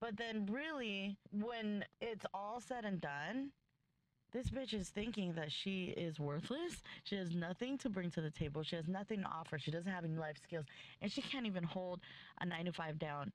But 0.00 0.16
then, 0.16 0.46
really, 0.50 1.16
when 1.32 1.84
it's 2.00 2.26
all 2.34 2.60
said 2.60 2.84
and 2.84 3.00
done, 3.00 3.50
this 4.32 4.50
bitch 4.50 4.74
is 4.74 4.90
thinking 4.90 5.32
that 5.34 5.50
she 5.50 5.94
is 5.96 6.20
worthless. 6.20 6.82
She 7.04 7.16
has 7.16 7.34
nothing 7.34 7.78
to 7.78 7.88
bring 7.88 8.10
to 8.10 8.20
the 8.20 8.30
table. 8.30 8.62
She 8.62 8.76
has 8.76 8.86
nothing 8.86 9.22
to 9.22 9.26
offer. 9.28 9.58
She 9.58 9.70
doesn't 9.70 9.90
have 9.90 10.04
any 10.04 10.16
life 10.16 10.36
skills. 10.42 10.66
And 11.00 11.10
she 11.10 11.22
can't 11.22 11.46
even 11.46 11.64
hold 11.64 12.00
a 12.40 12.46
nine 12.46 12.66
to 12.66 12.72
five 12.72 12.98
down 12.98 13.32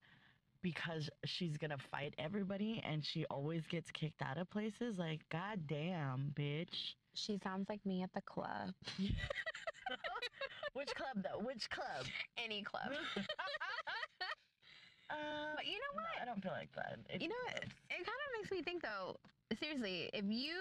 because 0.61 1.09
she's 1.25 1.57
to 1.71 1.77
fight 1.77 2.13
everybody 2.17 2.81
and 2.85 3.03
she 3.05 3.25
always 3.25 3.65
gets 3.67 3.91
kicked 3.91 4.21
out 4.21 4.37
of 4.37 4.49
places. 4.49 4.97
Like, 4.97 5.21
god 5.29 5.67
damn, 5.67 6.33
bitch. 6.35 6.95
She 7.13 7.37
sounds 7.43 7.67
like 7.69 7.85
me 7.85 8.03
at 8.03 8.13
the 8.13 8.21
club. 8.21 8.73
Which 10.73 10.93
club, 10.95 11.23
though? 11.23 11.39
Which 11.43 11.69
club? 11.69 12.05
Any 12.37 12.61
club. 12.63 12.91
Uh, 15.09 15.55
But 15.57 15.65
you 15.65 15.73
know 15.73 15.91
no, 15.93 16.01
what? 16.01 16.21
I 16.21 16.25
don't 16.25 16.41
feel 16.41 16.53
like 16.53 16.71
that. 16.75 16.99
It- 17.09 17.21
You 17.21 17.27
know, 17.27 17.35
it, 17.49 17.65
it 17.89 17.95
kind 18.07 18.07
of 18.07 18.29
makes 18.39 18.49
me 18.49 18.61
think 18.61 18.81
though. 18.81 19.17
Seriously, 19.59 20.09
if 20.13 20.23
you 20.29 20.55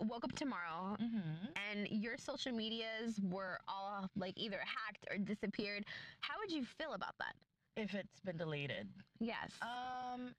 woke 0.00 0.24
up 0.24 0.32
tomorrow 0.32 0.94
Mhm. 1.00 1.48
and 1.70 1.88
your 1.88 2.18
social 2.18 2.52
medias 2.52 3.18
were 3.22 3.58
all 3.66 4.10
like 4.14 4.34
either 4.36 4.58
hacked 4.60 5.06
or 5.10 5.16
disappeared, 5.16 5.86
how 6.20 6.34
would 6.38 6.52
you 6.52 6.64
feel 6.66 6.92
about 6.92 7.14
that? 7.18 7.34
If 7.76 7.94
it's 7.94 8.20
been 8.20 8.36
deleted. 8.36 8.88
Yes. 9.20 9.50
Um, 9.62 10.34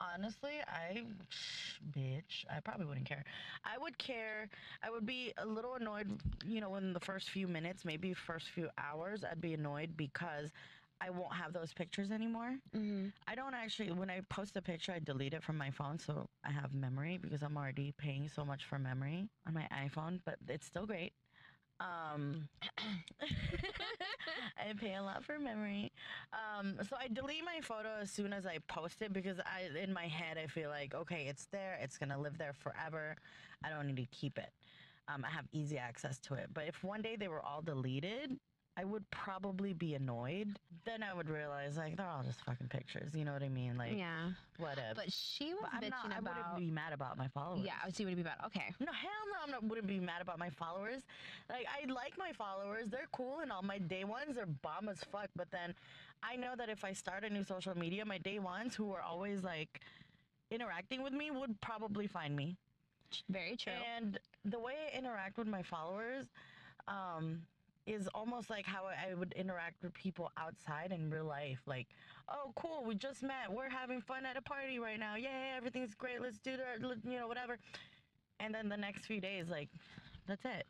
honestly, 0.00 0.52
I, 0.66 1.02
bitch, 1.92 2.44
I 2.50 2.60
probably 2.60 2.86
wouldn't 2.86 3.06
care. 3.06 3.24
I 3.64 3.76
would 3.78 3.98
care. 3.98 4.48
I 4.82 4.90
would 4.90 5.04
be 5.06 5.32
a 5.36 5.46
little 5.46 5.74
annoyed, 5.74 6.20
you 6.46 6.60
know, 6.60 6.76
in 6.76 6.92
the 6.92 7.00
first 7.00 7.30
few 7.30 7.46
minutes, 7.46 7.84
maybe 7.84 8.14
first 8.14 8.48
few 8.50 8.68
hours. 8.78 9.24
I'd 9.24 9.40
be 9.40 9.54
annoyed 9.54 9.96
because 9.96 10.50
I 11.00 11.10
won't 11.10 11.34
have 11.34 11.52
those 11.52 11.72
pictures 11.72 12.10
anymore. 12.10 12.56
hmm 12.72 13.08
I 13.28 13.34
don't 13.34 13.54
actually. 13.54 13.92
When 13.92 14.10
I 14.10 14.22
post 14.28 14.56
a 14.56 14.62
picture, 14.62 14.92
I 14.92 14.98
delete 14.98 15.34
it 15.34 15.42
from 15.44 15.56
my 15.56 15.70
phone, 15.70 15.98
so 15.98 16.28
I 16.44 16.50
have 16.50 16.74
memory 16.74 17.18
because 17.18 17.42
I'm 17.42 17.56
already 17.56 17.92
paying 17.96 18.28
so 18.28 18.44
much 18.44 18.64
for 18.64 18.78
memory 18.78 19.28
on 19.46 19.54
my 19.54 19.68
iPhone. 19.72 20.20
But 20.24 20.36
it's 20.48 20.66
still 20.66 20.86
great. 20.86 21.12
Um, 21.80 22.48
I 23.22 24.72
pay 24.78 24.94
a 24.94 25.02
lot 25.02 25.24
for 25.24 25.38
memory. 25.38 25.92
Um, 26.32 26.76
so 26.88 26.96
I 27.00 27.08
delete 27.08 27.44
my 27.44 27.60
photo 27.62 27.88
as 28.02 28.10
soon 28.10 28.32
as 28.32 28.46
I 28.46 28.58
post 28.68 29.02
it 29.02 29.12
because 29.12 29.38
I, 29.40 29.76
in 29.78 29.92
my 29.92 30.06
head, 30.06 30.38
I 30.38 30.46
feel 30.46 30.68
like, 30.70 30.94
okay, 30.94 31.26
it's 31.28 31.46
there. 31.46 31.78
It's 31.82 31.98
gonna 31.98 32.18
live 32.20 32.38
there 32.38 32.52
forever. 32.52 33.16
I 33.64 33.70
don't 33.70 33.86
need 33.86 33.96
to 33.96 34.06
keep 34.06 34.38
it. 34.38 34.50
Um, 35.08 35.24
I 35.24 35.30
have 35.30 35.46
easy 35.52 35.78
access 35.78 36.18
to 36.20 36.34
it. 36.34 36.50
But 36.52 36.64
if 36.68 36.84
one 36.84 37.02
day 37.02 37.16
they 37.16 37.28
were 37.28 37.42
all 37.42 37.62
deleted, 37.62 38.38
I 38.80 38.84
would 38.84 39.08
probably 39.10 39.74
be 39.74 39.94
annoyed. 39.94 40.58
Then 40.86 41.02
I 41.02 41.12
would 41.12 41.28
realize, 41.28 41.76
like, 41.76 41.96
they're 41.98 42.06
all 42.06 42.22
just 42.22 42.42
fucking 42.46 42.68
pictures. 42.68 43.14
You 43.14 43.26
know 43.26 43.32
what 43.32 43.42
I 43.42 43.50
mean? 43.50 43.76
Like, 43.76 43.96
yeah. 43.96 44.30
whatever. 44.58 44.94
But 44.94 45.12
she 45.12 45.52
was 45.52 45.62
But 45.62 45.70
I'm 45.74 45.82
bitching 45.82 46.08
not. 46.08 46.16
I 46.16 46.20
wouldn't 46.20 46.56
be 46.56 46.70
mad 46.70 46.94
about 46.94 47.18
my 47.18 47.28
followers. 47.28 47.64
yeah, 47.64 47.72
she 47.94 48.06
would 48.06 48.14
be 48.14 48.22
about. 48.22 48.42
Okay. 48.46 48.72
No, 48.80 48.90
hell 48.92 49.10
no, 49.26 49.44
I'm 49.44 49.50
not, 49.50 49.64
wouldn't 49.64 49.86
be 49.86 50.00
mad 50.00 50.22
about 50.22 50.38
my 50.38 50.48
followers. 50.48 51.02
Like, 51.50 51.66
I 51.68 51.92
like 51.92 52.16
my 52.16 52.32
followers. 52.32 52.88
They're 52.88 53.08
cool 53.12 53.40
and 53.40 53.52
all. 53.52 53.62
My 53.62 53.78
day 53.78 54.04
ones 54.04 54.38
are 54.38 54.46
bomb 54.46 54.88
as 54.88 55.04
fuck. 55.12 55.28
But 55.36 55.50
then 55.50 55.74
I 56.22 56.36
know 56.36 56.54
that 56.56 56.70
if 56.70 56.82
I 56.82 56.94
start 56.94 57.24
a 57.24 57.30
new 57.30 57.44
social 57.44 57.76
media, 57.76 58.04
my 58.06 58.18
day 58.18 58.38
ones, 58.38 58.74
who 58.74 58.92
are 58.92 59.02
always 59.02 59.42
like 59.42 59.80
interacting 60.50 61.02
with 61.02 61.12
me, 61.12 61.30
would 61.30 61.60
probably 61.60 62.06
find 62.06 62.34
me. 62.34 62.56
Very 63.28 63.56
true. 63.56 63.72
And 63.96 64.18
the 64.46 64.58
way 64.58 64.72
I 64.90 64.96
interact 64.96 65.36
with 65.36 65.48
my 65.48 65.62
followers 65.62 66.26
um, 66.88 67.42
is 67.86 68.08
almost 68.14 68.50
like 68.50 68.66
how 68.66 68.84
I 68.84 69.14
would 69.14 69.32
interact 69.32 69.82
with 69.82 69.94
people 69.94 70.30
outside 70.36 70.92
in 70.92 71.10
real 71.10 71.24
life. 71.24 71.60
Like, 71.66 71.88
oh, 72.28 72.52
cool, 72.56 72.84
we 72.86 72.94
just 72.94 73.22
met. 73.22 73.50
We're 73.50 73.70
having 73.70 74.00
fun 74.00 74.26
at 74.26 74.36
a 74.36 74.42
party 74.42 74.78
right 74.78 74.98
now. 74.98 75.16
Yay, 75.16 75.52
everything's 75.56 75.94
great. 75.94 76.20
Let's 76.20 76.38
do 76.38 76.56
that. 76.56 76.80
You 77.04 77.18
know, 77.18 77.28
whatever. 77.28 77.58
And 78.38 78.54
then 78.54 78.68
the 78.68 78.76
next 78.76 79.06
few 79.06 79.20
days, 79.20 79.48
like, 79.48 79.68
that's 80.26 80.44
it. 80.44 80.66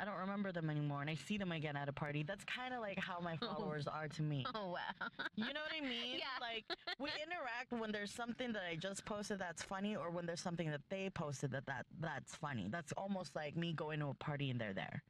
I 0.00 0.04
don't 0.04 0.16
remember 0.18 0.52
them 0.52 0.70
anymore, 0.70 1.00
and 1.00 1.10
I 1.10 1.16
see 1.16 1.38
them 1.38 1.50
again 1.50 1.76
at 1.76 1.88
a 1.88 1.92
party. 1.92 2.22
That's 2.22 2.44
kind 2.44 2.72
of 2.72 2.80
like 2.80 3.00
how 3.00 3.18
my 3.18 3.36
followers 3.40 3.88
are 3.88 4.06
to 4.06 4.22
me. 4.22 4.46
Oh 4.54 4.68
wow. 4.68 5.08
You 5.34 5.46
know 5.46 5.60
what 5.60 5.72
I 5.76 5.80
mean? 5.80 5.98
Yeah. 6.18 6.26
Like 6.40 6.64
we 7.00 7.10
interact 7.20 7.72
when 7.72 7.90
there's 7.90 8.12
something 8.12 8.52
that 8.52 8.62
I 8.70 8.76
just 8.76 9.04
posted 9.04 9.40
that's 9.40 9.62
funny, 9.62 9.96
or 9.96 10.10
when 10.10 10.24
there's 10.24 10.40
something 10.40 10.70
that 10.70 10.82
they 10.88 11.10
posted 11.10 11.50
that, 11.50 11.66
that 11.66 11.86
that's 12.00 12.36
funny. 12.36 12.68
That's 12.70 12.92
almost 12.92 13.34
like 13.34 13.56
me 13.56 13.72
going 13.72 13.98
to 14.00 14.08
a 14.08 14.14
party 14.14 14.50
and 14.50 14.60
they're 14.60 14.72
there. 14.72 15.02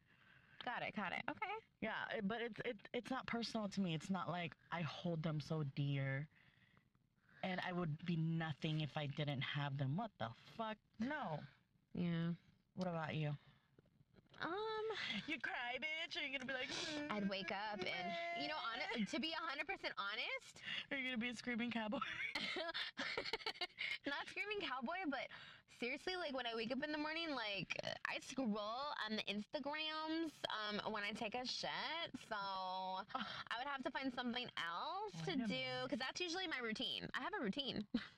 Got 0.69 0.87
it. 0.87 0.95
Got 0.97 1.13
it. 1.13 1.23
Okay. 1.31 1.55
Yeah, 1.81 2.21
but 2.25 2.39
it's 2.43 2.61
it, 2.65 2.77
it's 2.93 3.11
not 3.11 3.27
personal 3.27 3.69
to 3.69 3.81
me. 3.81 3.95
It's 3.95 4.11
not 4.11 4.29
like 4.29 4.53
I 4.73 4.83
hold 4.83 5.23
them 5.23 5.41
so 5.41 5.65
dear, 5.77 6.29
and 7.43 7.61
I 7.67 7.73
would 7.73 8.05
be 8.05 8.17
nothing 8.17 8.81
if 8.81 8.91
I 8.97 9.07
didn't 9.07 9.43
have 9.43 9.79
them. 9.79 9.97
What 9.97 10.11
the 10.19 10.29
fuck? 10.57 10.77
No. 11.01 11.41
Yeah. 11.95 12.33
What 12.77 12.89
about 12.89 13.15
you? 13.15 13.31
Um. 14.43 14.78
You 15.27 15.37
cry, 15.41 15.77
bitch? 15.79 16.17
Or 16.17 16.25
you 16.27 16.33
gonna 16.33 16.47
be 16.47 16.55
like? 16.55 16.71
I'd 17.11 17.29
wake 17.29 17.51
up 17.53 17.81
and 17.81 18.07
you 18.41 18.49
know, 18.49 18.59
honest, 18.73 19.11
to 19.15 19.21
be 19.21 19.33
hundred 19.37 19.67
percent 19.67 19.95
honest, 19.99 20.61
Are 20.91 20.97
you 20.97 21.05
gonna 21.11 21.19
be 21.19 21.29
a 21.29 21.37
screaming 21.37 21.71
cowboy? 21.71 21.99
not 24.07 24.25
screaming 24.29 24.61
cowboy, 24.61 25.05
but 25.11 25.27
seriously, 25.81 26.15
like 26.17 26.35
when 26.35 26.47
I 26.47 26.55
wake 26.55 26.73
up 26.73 26.83
in 26.85 26.93
the 26.93 26.99
morning, 26.99 27.31
like 27.35 27.77
I 28.07 28.19
scroll 28.21 28.95
on 29.07 29.17
the 29.17 29.25
Instagrams 29.31 30.33
um, 30.51 30.93
when 30.93 31.03
I 31.03 31.13
take 31.13 31.35
a 31.35 31.47
shit. 31.47 32.11
So 32.29 32.37
I 32.37 33.55
would 33.59 33.69
have 33.69 33.83
to 33.85 33.91
find 33.91 34.13
something 34.15 34.47
else 34.59 35.15
to 35.27 35.33
Wait 35.37 35.45
a 35.45 35.49
do 35.49 35.65
because 35.85 35.99
that's 35.99 36.21
usually 36.21 36.47
my 36.47 36.59
routine. 36.63 37.09
I 37.15 37.23
have 37.23 37.33
a 37.39 37.43
routine. 37.43 37.85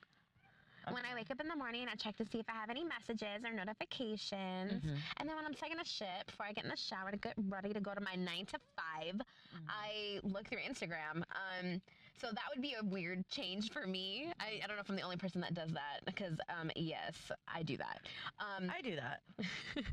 When 0.92 1.04
I 1.04 1.14
wake 1.14 1.30
up 1.30 1.40
in 1.40 1.48
the 1.48 1.56
morning, 1.56 1.86
I 1.90 1.94
check 1.96 2.16
to 2.16 2.24
see 2.26 2.38
if 2.38 2.46
I 2.48 2.52
have 2.52 2.70
any 2.70 2.84
messages 2.84 3.44
or 3.44 3.52
notifications. 3.52 4.82
Mhm. 4.84 4.98
And 5.18 5.28
then 5.28 5.36
when 5.36 5.44
I'm 5.44 5.54
taking 5.54 5.78
a 5.78 5.84
shit, 5.84 6.26
before 6.26 6.46
I 6.46 6.52
get 6.52 6.64
in 6.64 6.70
the 6.70 6.76
shower 6.76 7.10
to 7.10 7.16
get 7.16 7.34
ready 7.48 7.72
to 7.72 7.80
go 7.80 7.94
to 7.94 8.00
my 8.00 8.14
nine 8.14 8.46
to 8.46 8.58
5 8.76 9.20
I 9.68 10.20
look 10.22 10.48
through 10.48 10.60
Instagram. 10.60 11.22
Um, 11.34 11.80
so 12.20 12.28
that 12.28 12.44
would 12.54 12.60
be 12.62 12.74
a 12.78 12.84
weird 12.84 13.26
change 13.30 13.70
for 13.72 13.86
me. 13.86 14.32
I, 14.38 14.60
I 14.62 14.66
don't 14.66 14.76
know 14.76 14.82
if 14.82 14.90
I'm 14.90 14.96
the 14.96 15.02
only 15.02 15.16
person 15.16 15.40
that 15.40 15.54
does 15.54 15.70
that 15.72 16.04
because 16.04 16.38
um, 16.48 16.70
yes, 16.76 17.14
I 17.48 17.62
do 17.62 17.76
that. 17.78 18.00
Um, 18.38 18.70
I 18.70 18.82
do 18.82 18.96
that. 18.96 19.22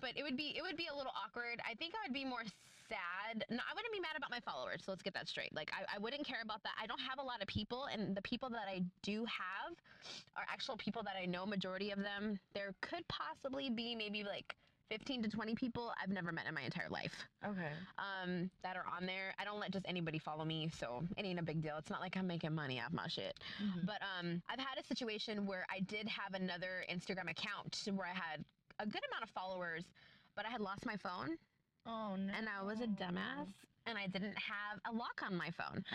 but 0.00 0.10
it 0.16 0.22
would 0.22 0.36
be 0.36 0.54
it 0.56 0.62
would 0.62 0.76
be 0.76 0.88
a 0.92 0.96
little 0.96 1.12
awkward. 1.14 1.60
I 1.68 1.74
think 1.74 1.94
I 1.94 2.08
would 2.08 2.14
be 2.14 2.24
more 2.24 2.42
sad. 2.88 3.44
No, 3.50 3.58
I 3.58 3.74
wouldn't 3.74 3.92
be 3.92 4.00
mad 4.00 4.16
about 4.16 4.30
my 4.30 4.40
followers. 4.40 4.82
So 4.84 4.92
let's 4.92 5.02
get 5.02 5.14
that 5.14 5.28
straight. 5.28 5.54
Like 5.54 5.70
I, 5.72 5.96
I 5.96 5.98
wouldn't 5.98 6.26
care 6.26 6.42
about 6.42 6.62
that. 6.64 6.72
I 6.80 6.86
don't 6.86 7.00
have 7.00 7.18
a 7.18 7.22
lot 7.22 7.40
of 7.40 7.46
people, 7.48 7.86
and 7.92 8.16
the 8.16 8.22
people 8.22 8.48
that 8.50 8.66
I 8.68 8.82
do 9.02 9.24
have 9.26 9.76
are 10.36 10.44
actual 10.52 10.76
people 10.76 11.02
that 11.04 11.14
I 11.20 11.26
know. 11.26 11.46
Majority 11.46 11.90
of 11.90 11.98
them. 12.02 12.38
There 12.54 12.74
could 12.82 13.06
possibly 13.08 13.70
be 13.70 13.94
maybe 13.94 14.22
like 14.24 14.54
15 14.90 15.24
to 15.24 15.28
20 15.28 15.54
people 15.56 15.92
I've 16.00 16.10
never 16.10 16.30
met 16.30 16.44
in 16.46 16.54
my 16.54 16.62
entire 16.62 16.88
life 16.88 17.12
Okay. 17.44 17.70
um, 17.98 18.48
that 18.62 18.76
are 18.76 18.84
on 18.96 19.04
there. 19.04 19.34
I 19.38 19.44
don't 19.44 19.58
let 19.58 19.72
just 19.72 19.84
anybody 19.88 20.18
follow 20.18 20.44
me, 20.44 20.70
so 20.78 21.02
it 21.16 21.24
ain't 21.24 21.40
a 21.40 21.42
big 21.42 21.60
deal. 21.60 21.74
It's 21.76 21.90
not 21.90 22.00
like 22.00 22.16
I'm 22.16 22.26
making 22.28 22.54
money 22.54 22.80
off 22.80 22.92
my 22.92 23.08
shit. 23.08 23.34
But 23.84 23.98
um, 24.20 24.40
I've 24.48 24.60
had 24.60 24.78
a 24.80 24.84
situation 24.86 25.44
where 25.44 25.66
I 25.74 25.80
did 25.80 26.06
have 26.08 26.34
another 26.40 26.84
Instagram 26.88 27.28
account 27.28 27.82
where 27.94 28.06
I 28.06 28.14
had 28.14 28.44
a 28.78 28.86
good 28.86 29.02
amount 29.10 29.24
of 29.24 29.30
followers, 29.30 29.82
but 30.36 30.46
I 30.46 30.50
had 30.50 30.60
lost 30.60 30.86
my 30.86 30.96
phone 30.96 31.36
Oh 31.84 32.14
no. 32.16 32.32
and 32.36 32.46
I 32.48 32.62
was 32.64 32.80
a 32.80 32.86
dumbass 32.86 33.48
and 33.86 33.96
I 33.98 34.06
didn't 34.06 34.36
have 34.38 34.80
a 34.84 34.92
lock 34.94 35.22
on 35.24 35.36
my 35.36 35.50
phone. 35.50 35.84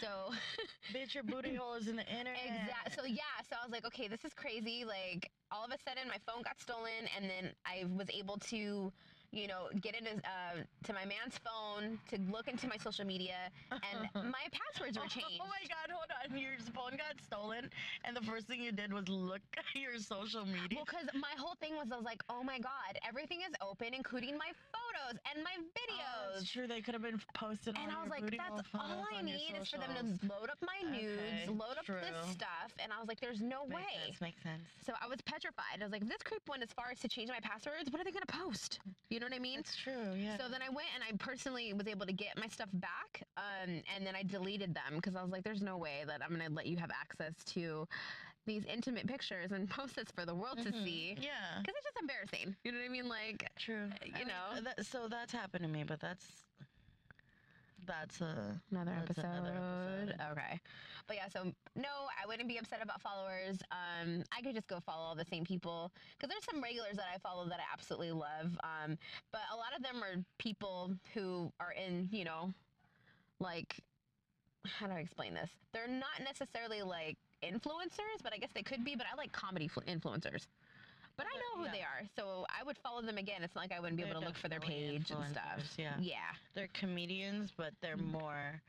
So 0.00 0.32
Bitch, 0.92 1.14
your 1.14 1.22
booty 1.22 1.54
hole 1.54 1.74
is 1.74 1.86
in 1.86 1.94
the 1.96 2.06
internet. 2.08 2.36
Exactly. 2.44 2.92
So 2.96 3.04
yeah, 3.06 3.38
so 3.48 3.56
I 3.60 3.64
was 3.64 3.70
like, 3.70 3.86
okay, 3.86 4.08
this 4.08 4.24
is 4.24 4.32
crazy. 4.34 4.84
Like 4.84 5.30
all 5.52 5.64
of 5.64 5.70
a 5.70 5.78
sudden, 5.88 6.08
my 6.08 6.18
phone 6.26 6.42
got 6.42 6.60
stolen, 6.60 7.06
and 7.16 7.30
then 7.30 7.52
I 7.64 7.84
was 7.96 8.08
able 8.10 8.36
to, 8.50 8.92
you 9.32 9.46
know, 9.48 9.68
get 9.80 9.94
into 9.96 10.12
uh, 10.28 10.62
to 10.84 10.92
my 10.92 11.04
man's 11.04 11.38
phone 11.42 11.98
to 12.08 12.18
look 12.30 12.48
into 12.48 12.68
my 12.68 12.76
social 12.76 13.04
media, 13.04 13.50
and 13.70 14.08
my 14.30 14.44
passwords 14.52 14.98
were 14.98 15.06
changed. 15.06 15.28
Oh 15.42 15.46
my 15.48 15.64
god, 15.68 15.88
hold 15.90 16.10
on. 16.32 16.38
Your 16.38 16.52
phone 16.74 16.92
got 16.92 17.16
stolen, 17.24 17.68
and 18.04 18.16
the 18.16 18.20
first 18.22 18.46
thing 18.46 18.60
you 18.62 18.72
did 18.72 18.92
was 18.92 19.08
look 19.08 19.40
at 19.58 19.64
your 19.80 19.98
social 19.98 20.44
media. 20.46 20.76
Well, 20.76 20.84
because 20.84 21.08
my 21.14 21.32
whole 21.38 21.54
thing 21.60 21.74
was, 21.76 21.88
I 21.92 21.96
was 21.96 22.04
like, 22.04 22.22
oh 22.28 22.42
my 22.42 22.58
god, 22.58 22.98
everything 23.06 23.40
is 23.40 23.54
open, 23.62 23.94
including 23.94 24.36
my 24.38 24.50
photos 24.72 25.18
and 25.34 25.42
my 25.44 25.50
Oh, 25.58 25.64
videos. 25.76 26.34
that's 26.40 26.50
true. 26.50 26.66
They 26.66 26.80
could 26.80 26.94
have 26.94 27.02
been 27.02 27.20
posted 27.34 27.76
on 27.76 27.82
and 27.82 27.92
I 27.92 28.00
was 28.02 28.10
like, 28.10 28.24
that's 28.30 28.62
all 28.74 29.04
I 29.16 29.22
need 29.22 29.54
is 29.60 29.68
for 29.68 29.78
them 29.78 29.94
to 29.94 30.26
load 30.26 30.50
up 30.50 30.58
my 30.62 30.80
nudes, 30.90 31.18
Okay, 31.18 31.46
load 31.48 31.76
up 31.78 31.84
true. 31.84 32.00
this 32.00 32.30
stuff. 32.30 32.72
And 32.78 32.92
I 32.92 32.98
was 32.98 33.08
like, 33.08 33.20
there's 33.20 33.40
no 33.40 33.64
Makes 33.66 33.76
way. 33.76 33.94
sense, 34.06 34.20
makes 34.20 34.42
sense. 34.42 34.62
So 34.86 34.92
I 35.02 35.06
was 35.08 35.18
petrified. 35.24 35.80
I 35.80 35.84
was 35.84 35.92
like, 35.92 36.02
if 36.02 36.08
this 36.08 36.22
creep 36.24 36.42
went 36.48 36.62
as 36.62 36.72
far 36.72 36.90
as 36.90 37.00
to 37.00 37.08
change 37.08 37.28
my 37.30 37.40
passwords, 37.40 37.90
what 37.90 38.00
are 38.00 38.04
they 38.04 38.10
gonna 38.12 38.26
post? 38.26 38.80
You 39.10 39.20
know 39.20 39.21
what 39.26 39.34
I 39.34 39.38
mean? 39.38 39.58
It's 39.58 39.76
true, 39.76 40.14
yeah. 40.16 40.36
So 40.38 40.48
then 40.48 40.62
I 40.62 40.68
went 40.68 40.88
and 40.94 41.02
I 41.08 41.16
personally 41.16 41.72
was 41.72 41.86
able 41.86 42.06
to 42.06 42.12
get 42.12 42.38
my 42.38 42.48
stuff 42.48 42.68
back, 42.74 43.22
um, 43.36 43.82
and 43.94 44.06
then 44.06 44.14
I 44.16 44.22
deleted 44.22 44.74
them 44.74 44.96
because 44.96 45.16
I 45.16 45.22
was 45.22 45.30
like, 45.30 45.42
"There's 45.44 45.62
no 45.62 45.76
way 45.76 46.04
that 46.06 46.20
I'm 46.22 46.30
gonna 46.30 46.50
let 46.50 46.66
you 46.66 46.76
have 46.78 46.90
access 46.90 47.34
to 47.54 47.86
these 48.46 48.64
intimate 48.64 49.06
pictures 49.06 49.52
and 49.52 49.68
post 49.70 49.96
this 49.96 50.10
for 50.14 50.24
the 50.26 50.34
world 50.34 50.58
to 50.62 50.72
see." 50.72 51.16
yeah. 51.20 51.60
Because 51.60 51.74
it's 51.76 51.86
just 51.86 51.98
embarrassing. 52.00 52.56
You 52.64 52.72
know 52.72 52.78
what 52.78 52.84
I 52.84 52.88
mean? 52.88 53.08
Like, 53.08 53.48
True. 53.58 53.88
you 54.04 54.12
I 54.14 54.18
mean, 54.18 54.28
know. 54.28 54.60
that, 54.62 54.86
so 54.86 55.08
that's 55.08 55.32
happened 55.32 55.64
to 55.64 55.70
me, 55.70 55.84
but 55.84 56.00
that's 56.00 56.26
that's 57.86 58.20
a 58.20 58.60
another 58.70 58.92
That's 59.06 59.18
episode. 59.18 59.30
another 59.30 59.56
episode. 59.56 60.14
Okay. 60.32 60.60
But 61.06 61.16
yeah, 61.16 61.28
so 61.28 61.52
no, 61.76 61.88
I 62.22 62.26
wouldn't 62.26 62.48
be 62.48 62.58
upset 62.58 62.80
about 62.82 63.00
followers. 63.00 63.58
Um, 63.70 64.22
I 64.36 64.42
could 64.42 64.54
just 64.54 64.68
go 64.68 64.78
follow 64.80 65.02
all 65.02 65.14
the 65.14 65.24
same 65.24 65.44
people 65.44 65.90
because 66.16 66.30
there's 66.30 66.44
some 66.44 66.62
regulars 66.62 66.96
that 66.96 67.06
I 67.12 67.18
follow 67.18 67.48
that 67.48 67.58
I 67.58 67.72
absolutely 67.72 68.12
love. 68.12 68.56
Um, 68.62 68.96
but 69.32 69.42
a 69.52 69.56
lot 69.56 69.74
of 69.76 69.82
them 69.82 70.02
are 70.02 70.22
people 70.38 70.94
who 71.14 71.52
are 71.60 71.72
in, 71.72 72.08
you 72.12 72.24
know, 72.24 72.52
like, 73.40 73.80
how 74.66 74.86
do 74.86 74.92
I 74.92 74.98
explain 74.98 75.34
this? 75.34 75.50
They're 75.72 75.88
not 75.88 76.22
necessarily 76.24 76.82
like 76.82 77.16
influencers, 77.42 78.22
but 78.22 78.32
I 78.32 78.38
guess 78.38 78.50
they 78.54 78.62
could 78.62 78.84
be. 78.84 78.94
But 78.94 79.06
I 79.12 79.16
like 79.16 79.32
comedy 79.32 79.68
fl- 79.68 79.80
influencers. 79.80 80.46
But 81.16 81.26
I 81.26 81.36
know 81.38 81.60
who 81.60 81.64
yeah. 81.66 81.72
they 81.72 81.80
are, 81.82 82.08
so 82.16 82.46
I 82.48 82.64
would 82.64 82.78
follow 82.78 83.02
them 83.02 83.18
again. 83.18 83.42
It's 83.42 83.54
not 83.54 83.62
like 83.62 83.72
I 83.72 83.80
wouldn't 83.80 83.96
be 83.96 84.02
able 84.02 84.14
They're 84.14 84.20
to 84.20 84.26
look 84.26 84.36
for 84.38 84.48
their 84.48 84.60
page 84.60 85.10
and 85.10 85.24
stuff. 85.26 85.60
yeah. 85.76 85.94
Yeah. 86.00 86.32
they're 86.54 86.68
comedians, 86.72 87.52
but 87.56 87.72
they're 87.80 87.96
Mm-hmm. 87.96 88.12
more. 88.12 88.62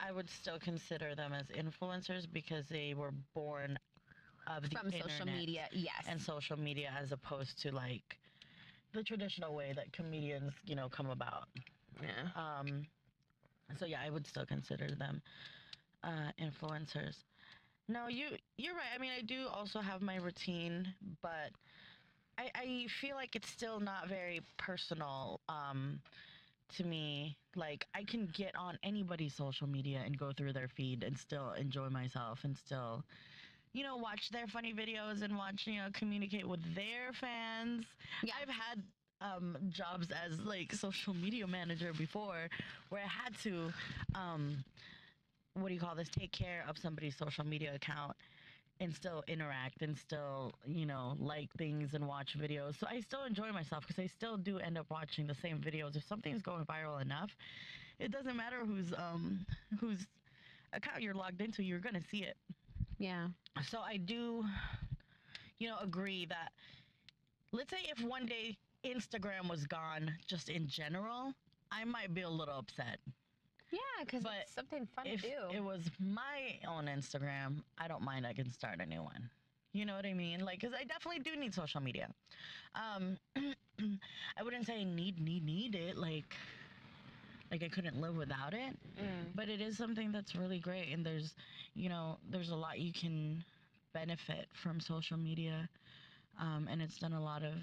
I 0.00 0.12
would 0.12 0.28
still 0.30 0.58
consider 0.58 1.14
them 1.14 1.32
as 1.32 1.46
influencers 1.48 2.26
because 2.32 2.68
they 2.68 2.94
were 2.94 3.12
born 3.34 3.78
of 4.46 4.68
the 4.70 4.76
From 4.76 4.90
social 4.90 5.26
media, 5.26 5.68
yes. 5.72 6.04
and 6.08 6.20
social 6.20 6.58
media, 6.58 6.92
as 7.00 7.12
opposed 7.12 7.58
to 7.62 7.72
like 7.72 8.18
the 8.92 9.02
traditional 9.02 9.54
way 9.54 9.72
that 9.74 9.92
comedians, 9.92 10.52
you 10.64 10.74
know, 10.74 10.88
come 10.88 11.10
about. 11.10 11.48
yeah. 12.02 12.28
Um, 12.34 12.86
so 13.76 13.86
yeah, 13.86 14.00
I 14.04 14.10
would 14.10 14.26
still 14.26 14.46
consider 14.46 14.94
them 14.94 15.22
uh, 16.02 16.30
influencers. 16.40 17.24
No, 17.88 18.08
you 18.08 18.36
you're 18.56 18.74
right. 18.74 18.92
I 18.94 18.98
mean, 18.98 19.12
I 19.16 19.22
do 19.22 19.46
also 19.48 19.80
have 19.80 20.00
my 20.02 20.16
routine, 20.16 20.94
but 21.22 21.50
I, 22.38 22.50
I 22.54 22.86
feel 23.00 23.16
like 23.16 23.36
it's 23.36 23.48
still 23.48 23.80
not 23.80 24.08
very 24.08 24.40
personal 24.56 25.40
um, 25.48 26.00
to 26.76 26.84
me. 26.84 27.36
Like 27.54 27.86
I 27.94 28.04
can 28.04 28.28
get 28.32 28.54
on 28.56 28.78
anybody's 28.82 29.34
social 29.34 29.66
media 29.66 30.00
and 30.04 30.18
go 30.18 30.32
through 30.32 30.52
their 30.52 30.68
feed 30.68 31.02
and 31.02 31.16
still 31.16 31.52
enjoy 31.52 31.88
myself 31.90 32.40
and 32.44 32.56
still. 32.56 33.04
You 33.74 33.84
know, 33.84 33.96
watch 33.96 34.30
their 34.30 34.46
funny 34.46 34.74
videos 34.74 35.22
and 35.22 35.36
watch, 35.36 35.66
you 35.66 35.76
know, 35.76 35.88
communicate 35.92 36.46
with 36.46 36.60
their 36.74 37.12
fans. 37.14 37.86
Yeah. 38.22 38.34
I've 38.40 38.48
had 38.48 38.82
um, 39.20 39.56
jobs 39.70 40.08
as 40.10 40.40
like 40.40 40.72
social 40.72 41.14
media 41.14 41.46
manager 41.46 41.92
before 41.96 42.48
where 42.90 43.02
I 43.02 43.06
had 43.08 43.38
to, 43.44 43.72
um, 44.14 44.56
what 45.54 45.68
do 45.68 45.74
you 45.74 45.80
call 45.80 45.94
this, 45.94 46.08
take 46.08 46.32
care 46.32 46.64
of 46.68 46.76
somebody's 46.78 47.16
social 47.16 47.44
media 47.46 47.74
account 47.74 48.16
and 48.80 48.94
still 48.94 49.22
interact 49.28 49.82
and 49.82 49.96
still, 49.96 50.54
you 50.66 50.86
know, 50.86 51.16
like 51.18 51.52
things 51.56 51.94
and 51.94 52.06
watch 52.06 52.36
videos. 52.38 52.78
So 52.78 52.86
I 52.88 53.00
still 53.00 53.24
enjoy 53.24 53.52
myself 53.52 53.86
because 53.86 54.02
I 54.02 54.06
still 54.06 54.36
do 54.36 54.58
end 54.58 54.76
up 54.76 54.86
watching 54.90 55.26
the 55.26 55.34
same 55.34 55.58
videos. 55.58 55.96
If 55.96 56.04
something's 56.04 56.42
going 56.42 56.64
viral 56.64 57.00
enough, 57.00 57.30
it 57.98 58.10
doesn't 58.10 58.36
matter 58.36 58.64
whose 58.64 58.92
um 58.94 59.46
whose 59.80 60.06
account 60.72 61.02
you're 61.02 61.14
logged 61.14 61.40
into, 61.40 61.62
you're 61.62 61.78
gonna 61.78 62.00
see 62.00 62.24
it. 62.24 62.36
Yeah. 62.98 63.28
So 63.68 63.80
I 63.80 63.96
do, 63.96 64.44
you 65.58 65.68
know, 65.68 65.76
agree 65.82 66.26
that 66.26 66.52
let's 67.52 67.70
say 67.70 67.78
if 67.90 68.02
one 68.04 68.26
day 68.26 68.56
Instagram 68.84 69.48
was 69.48 69.66
gone 69.66 70.12
just 70.26 70.48
in 70.48 70.66
general, 70.66 71.32
I 71.70 71.84
might 71.84 72.14
be 72.14 72.22
a 72.22 72.28
little 72.30 72.58
upset. 72.58 72.98
Yeah, 73.72 73.78
because 74.04 74.24
it's 74.42 74.54
something 74.54 74.86
fun 74.94 75.06
if 75.06 75.22
to 75.22 75.28
do. 75.28 75.56
it 75.56 75.64
was 75.64 75.90
my 75.98 76.58
own 76.68 76.86
Instagram, 76.86 77.62
I 77.78 77.88
don't 77.88 78.02
mind. 78.02 78.26
I 78.26 78.34
can 78.34 78.50
start 78.50 78.80
a 78.80 78.86
new 78.86 79.02
one. 79.02 79.30
You 79.72 79.86
know 79.86 79.96
what 79.96 80.04
I 80.04 80.12
mean? 80.12 80.44
Like, 80.44 80.60
cause 80.60 80.72
I 80.78 80.84
definitely 80.84 81.20
do 81.20 81.34
need 81.34 81.54
social 81.54 81.80
media. 81.80 82.08
Um, 82.74 83.16
I 84.36 84.42
wouldn't 84.42 84.66
say 84.66 84.84
need, 84.84 85.18
need, 85.18 85.44
need 85.44 85.74
it. 85.74 85.96
Like, 85.96 86.34
like 87.50 87.62
I 87.62 87.68
couldn't 87.68 87.98
live 87.98 88.16
without 88.16 88.52
it. 88.52 88.76
Mm. 89.00 89.32
But 89.34 89.48
it 89.48 89.62
is 89.62 89.78
something 89.78 90.12
that's 90.12 90.36
really 90.36 90.58
great, 90.58 90.92
and 90.92 91.04
there's, 91.04 91.34
you 91.74 91.88
know, 91.88 92.18
there's 92.30 92.50
a 92.50 92.56
lot 92.56 92.78
you 92.78 92.92
can 92.92 93.42
benefit 93.94 94.48
from 94.52 94.80
social 94.80 95.16
media, 95.16 95.68
um, 96.38 96.68
and 96.70 96.82
it's 96.82 96.98
done 96.98 97.14
a 97.14 97.22
lot 97.22 97.42
of 97.42 97.54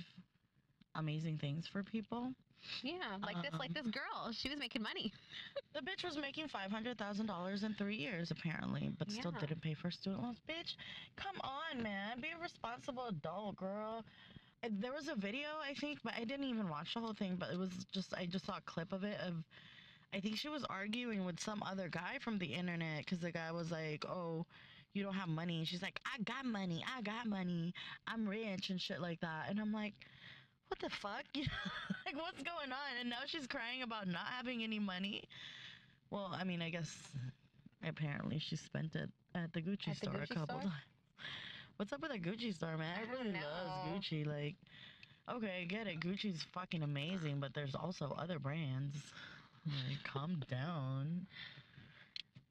amazing 0.96 1.38
things 1.38 1.68
for 1.68 1.84
people. 1.84 2.34
Yeah, 2.84 3.18
like 3.22 3.42
this, 3.42 3.54
like 3.60 3.70
Um. 3.70 3.74
this 3.74 3.88
girl. 3.88 4.32
She 4.32 4.50
was 4.50 4.60
making 4.60 4.82
money. 4.82 5.12
The 5.74 5.82
bitch 5.82 6.04
was 6.04 6.18
making 6.18 6.48
five 6.50 6.72
hundred 6.72 6.98
thousand 6.98 7.28
dollars 7.28 7.64
in 7.64 7.74
three 7.76 7.96
years, 7.96 8.32
apparently, 8.32 8.90
but 8.98 9.12
still 9.12 9.32
didn't 9.32 9.62
pay 9.62 9.76
for 9.76 9.92
student 9.92 10.24
loans. 10.24 10.40
Bitch, 10.48 10.76
come 11.16 11.36
on, 11.44 11.82
man, 11.84 12.20
be 12.20 12.30
a 12.38 12.42
responsible 12.42 13.08
adult, 13.08 13.56
girl. 13.56 14.04
There 14.70 14.92
was 14.92 15.08
a 15.08 15.16
video, 15.16 15.48
I 15.64 15.74
think, 15.76 16.00
but 16.04 16.14
I 16.18 16.26
didn't 16.26 16.46
even 16.46 16.68
watch 16.70 16.94
the 16.96 17.00
whole 17.00 17.14
thing. 17.14 17.36
But 17.40 17.52
it 17.52 17.58
was 17.58 17.70
just 17.94 18.14
I 18.16 18.26
just 18.26 18.46
saw 18.46 18.58
a 18.58 18.62
clip 18.62 18.92
of 18.92 19.04
it 19.04 19.20
of, 19.22 19.36
I 20.14 20.20
think 20.20 20.38
she 20.38 20.50
was 20.50 20.66
arguing 20.70 21.24
with 21.26 21.40
some 21.40 21.62
other 21.64 21.88
guy 21.88 22.18
from 22.20 22.40
the 22.40 22.48
internet 22.48 23.00
because 23.06 23.20
the 23.20 23.32
guy 23.32 23.52
was 23.52 23.72
like, 23.72 24.06
"Oh, 24.08 24.46
you 24.94 25.04
don't 25.04 25.14
have 25.16 25.30
money," 25.30 25.64
she's 25.66 25.82
like, 25.84 26.00
"I 26.06 26.22
got 26.24 26.46
money, 26.46 26.84
I 26.98 27.02
got 27.04 27.28
money, 27.28 27.74
I'm 28.08 28.28
rich 28.28 28.70
and 28.70 28.82
shit 28.82 29.02
like 29.02 29.20
that," 29.22 29.50
and 29.50 29.60
I'm 29.60 29.72
like. 29.72 29.94
What 30.70 30.80
the 30.80 30.90
fuck? 30.90 31.24
like, 31.36 32.16
what's 32.16 32.42
going 32.44 32.72
on? 32.72 32.92
And 33.00 33.10
now 33.10 33.26
she's 33.26 33.48
crying 33.48 33.82
about 33.84 34.08
not 34.08 34.28
having 34.38 34.64
any 34.64 34.80
money. 34.80 35.24
Well, 36.12 36.30
I 36.34 36.44
mean, 36.44 36.62
I 36.62 36.70
guess 36.70 36.96
apparently 37.88 38.40
she 38.40 38.56
spent 38.56 38.96
it 38.96 39.10
at 39.36 39.52
the 39.54 39.62
Gucci 39.62 39.90
At 39.90 40.00
the 40.00 40.08
store 40.08 40.22
a 40.22 40.28
couple 40.28 40.46
store? 40.46 40.62
times. 40.62 40.74
What's 41.78 41.94
up 41.94 42.02
with 42.02 42.12
that 42.12 42.22
Gucci 42.22 42.54
store, 42.54 42.78
man? 42.78 42.98
I 42.98 43.08
I 43.08 43.12
really 43.12 43.32
loves 43.34 43.44
know. 43.44 43.94
Gucci. 44.00 44.26
Like, 44.28 44.56
okay, 45.32 45.62
I 45.62 45.66
get 45.66 45.88
it. 45.88 46.00
Gucci's 46.02 46.44
fucking 46.54 46.84
amazing, 46.84 47.40
but 47.40 47.54
there's 47.54 47.76
also 47.76 48.16
other 48.18 48.38
brands. 48.40 48.98
Like, 49.66 50.04
calm 50.04 50.42
down. 50.50 51.28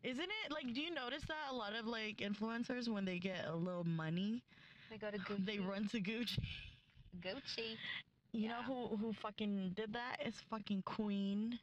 Isn't 0.05 0.23
it 0.47 0.53
like? 0.53 0.73
Do 0.75 0.81
you 0.81 0.95
notice 0.95 1.23
that 1.29 1.51
a 1.51 1.55
lot 1.55 1.75
of 1.75 1.87
like 1.87 2.19
influencers 2.19 2.89
when 2.89 3.05
they 3.05 3.19
get 3.19 3.47
a 3.49 3.55
little 3.57 3.85
money, 3.85 4.43
They 4.91 4.97
go 4.99 5.11
to 5.11 5.19
Gucci. 5.19 5.45
they 5.47 5.59
run 5.59 5.89
to 5.89 6.01
Gucci? 6.01 6.39
Gucci. 7.21 7.77
You 8.33 8.49
know 8.49 8.63
who 8.63 8.97
who 8.97 9.13
fucking 9.13 9.73
did 9.75 9.93
that? 9.95 10.19
It's 10.21 10.41
fucking 10.51 10.83
Queen. 10.83 11.59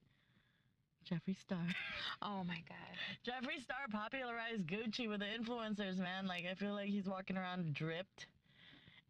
Jeffree 1.10 1.40
Star. 1.40 1.60
Oh 2.22 2.44
my 2.44 2.64
god. 2.68 2.96
Jeffree 3.26 3.62
Star 3.62 3.86
popularized 3.92 4.66
Gucci 4.66 5.08
with 5.08 5.20
the 5.20 5.26
influencers, 5.28 5.98
man. 5.98 6.26
Like 6.28 6.46
I 6.50 6.56
feel 6.56 6.74
like 6.74 6.90
he's 6.90 7.06
walking 7.06 7.38
around 7.38 7.74
dripped. 7.76 8.26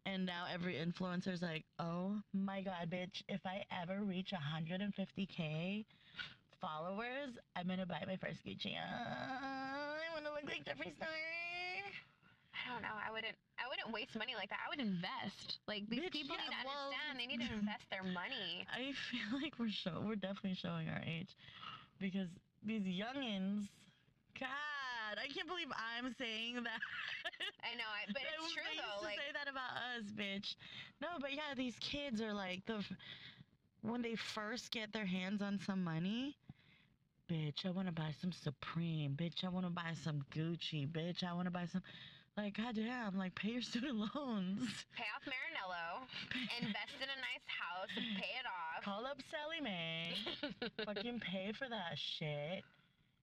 And 0.04 0.24
now 0.26 0.44
every 0.52 0.74
influencer's 0.74 1.42
like, 1.42 1.64
oh 1.80 2.20
my 2.32 2.60
god, 2.62 2.90
bitch, 2.90 3.22
if 3.28 3.40
I 3.44 3.64
ever 3.82 4.02
reach 4.02 4.32
150k 4.32 5.84
followers, 6.60 7.30
I'm 7.56 7.66
gonna 7.66 7.86
buy 7.86 8.04
my 8.06 8.16
first 8.16 8.44
Gucci. 8.44 8.74
Uh, 8.76 8.78
I 8.78 9.96
wanna 10.14 10.30
look 10.30 10.44
like 10.44 10.64
Jeffree 10.64 10.94
Star. 10.94 11.08
I 11.08 12.72
don't 12.72 12.82
know. 12.82 12.94
I 12.94 13.10
wouldn't. 13.12 13.36
Wouldn't 13.86 13.94
waste 13.94 14.18
money 14.18 14.34
like 14.34 14.50
that. 14.50 14.58
I 14.66 14.68
would 14.68 14.80
invest. 14.80 15.58
Like 15.68 15.88
these 15.88 16.00
Bitch, 16.00 16.12
people 16.12 16.36
yeah, 16.36 16.42
need 16.50 16.54
to 16.58 16.66
well- 16.66 16.90
understand. 16.90 17.14
They 17.22 17.26
need 17.26 17.40
to 17.46 17.52
invest 17.62 17.86
their 17.90 18.02
money. 18.02 18.66
I 18.74 18.90
feel 19.10 19.38
like 19.40 19.54
we're 19.58 19.70
show 19.70 20.02
we're 20.04 20.16
definitely 20.18 20.54
showing 20.54 20.88
our 20.88 21.02
age 21.06 21.36
because 22.00 22.28
these 22.64 22.82
youngins, 22.82 23.68
God, 24.38 25.14
I 25.22 25.28
can't 25.32 25.46
believe 25.46 25.68
I'm 25.70 26.14
saying 26.18 26.56
that. 26.66 26.80
I 27.62 27.78
know. 27.78 27.86
I, 27.86 28.10
but 28.12 28.22
it's 28.42 28.52
true 28.52 28.62
though. 28.74 29.00
To 29.00 29.04
Like 29.06 29.16
say 29.22 29.30
that 29.32 29.46
about 29.50 29.78
us, 29.94 30.10
bitch. 30.10 30.56
No, 31.00 31.08
but 31.20 31.32
yeah, 31.32 31.54
these 31.56 31.76
kids 31.80 32.20
are 32.20 32.32
like 32.34 32.66
the 32.66 32.82
when 33.82 34.02
they 34.02 34.16
first 34.16 34.72
get 34.72 34.92
their 34.92 35.06
hands 35.06 35.42
on 35.42 35.60
some 35.64 35.84
money. 35.84 36.36
Bitch, 37.30 37.66
I 37.66 37.70
want 37.70 37.88
to 37.88 37.92
buy 37.92 38.14
some 38.20 38.30
Supreme. 38.30 39.14
Bitch, 39.16 39.44
I 39.44 39.48
want 39.48 39.66
to 39.66 39.70
buy 39.70 39.94
some 40.04 40.22
Gucci. 40.32 40.86
Bitch, 40.88 41.24
I 41.24 41.32
want 41.32 41.46
to 41.46 41.50
buy 41.50 41.66
some. 41.66 41.82
Like, 42.36 42.56
goddamn, 42.56 43.16
like 43.16 43.34
pay 43.34 43.48
your 43.50 43.62
student 43.70 43.96
loans. 43.98 44.68
pay 44.94 45.04
off 45.16 45.24
Marinello, 45.24 46.04
invest 46.60 46.96
in 47.00 47.08
a 47.08 47.18
nice 47.20 47.46
house, 47.48 47.88
pay 47.94 48.32
it 48.38 48.46
off. 48.46 48.84
Call 48.84 49.06
up 49.06 49.18
Sallie 49.30 49.62
Mae. 49.62 50.12
fucking 50.84 51.20
pay 51.20 51.52
for 51.52 51.66
that 51.68 51.96
shit. 51.96 52.62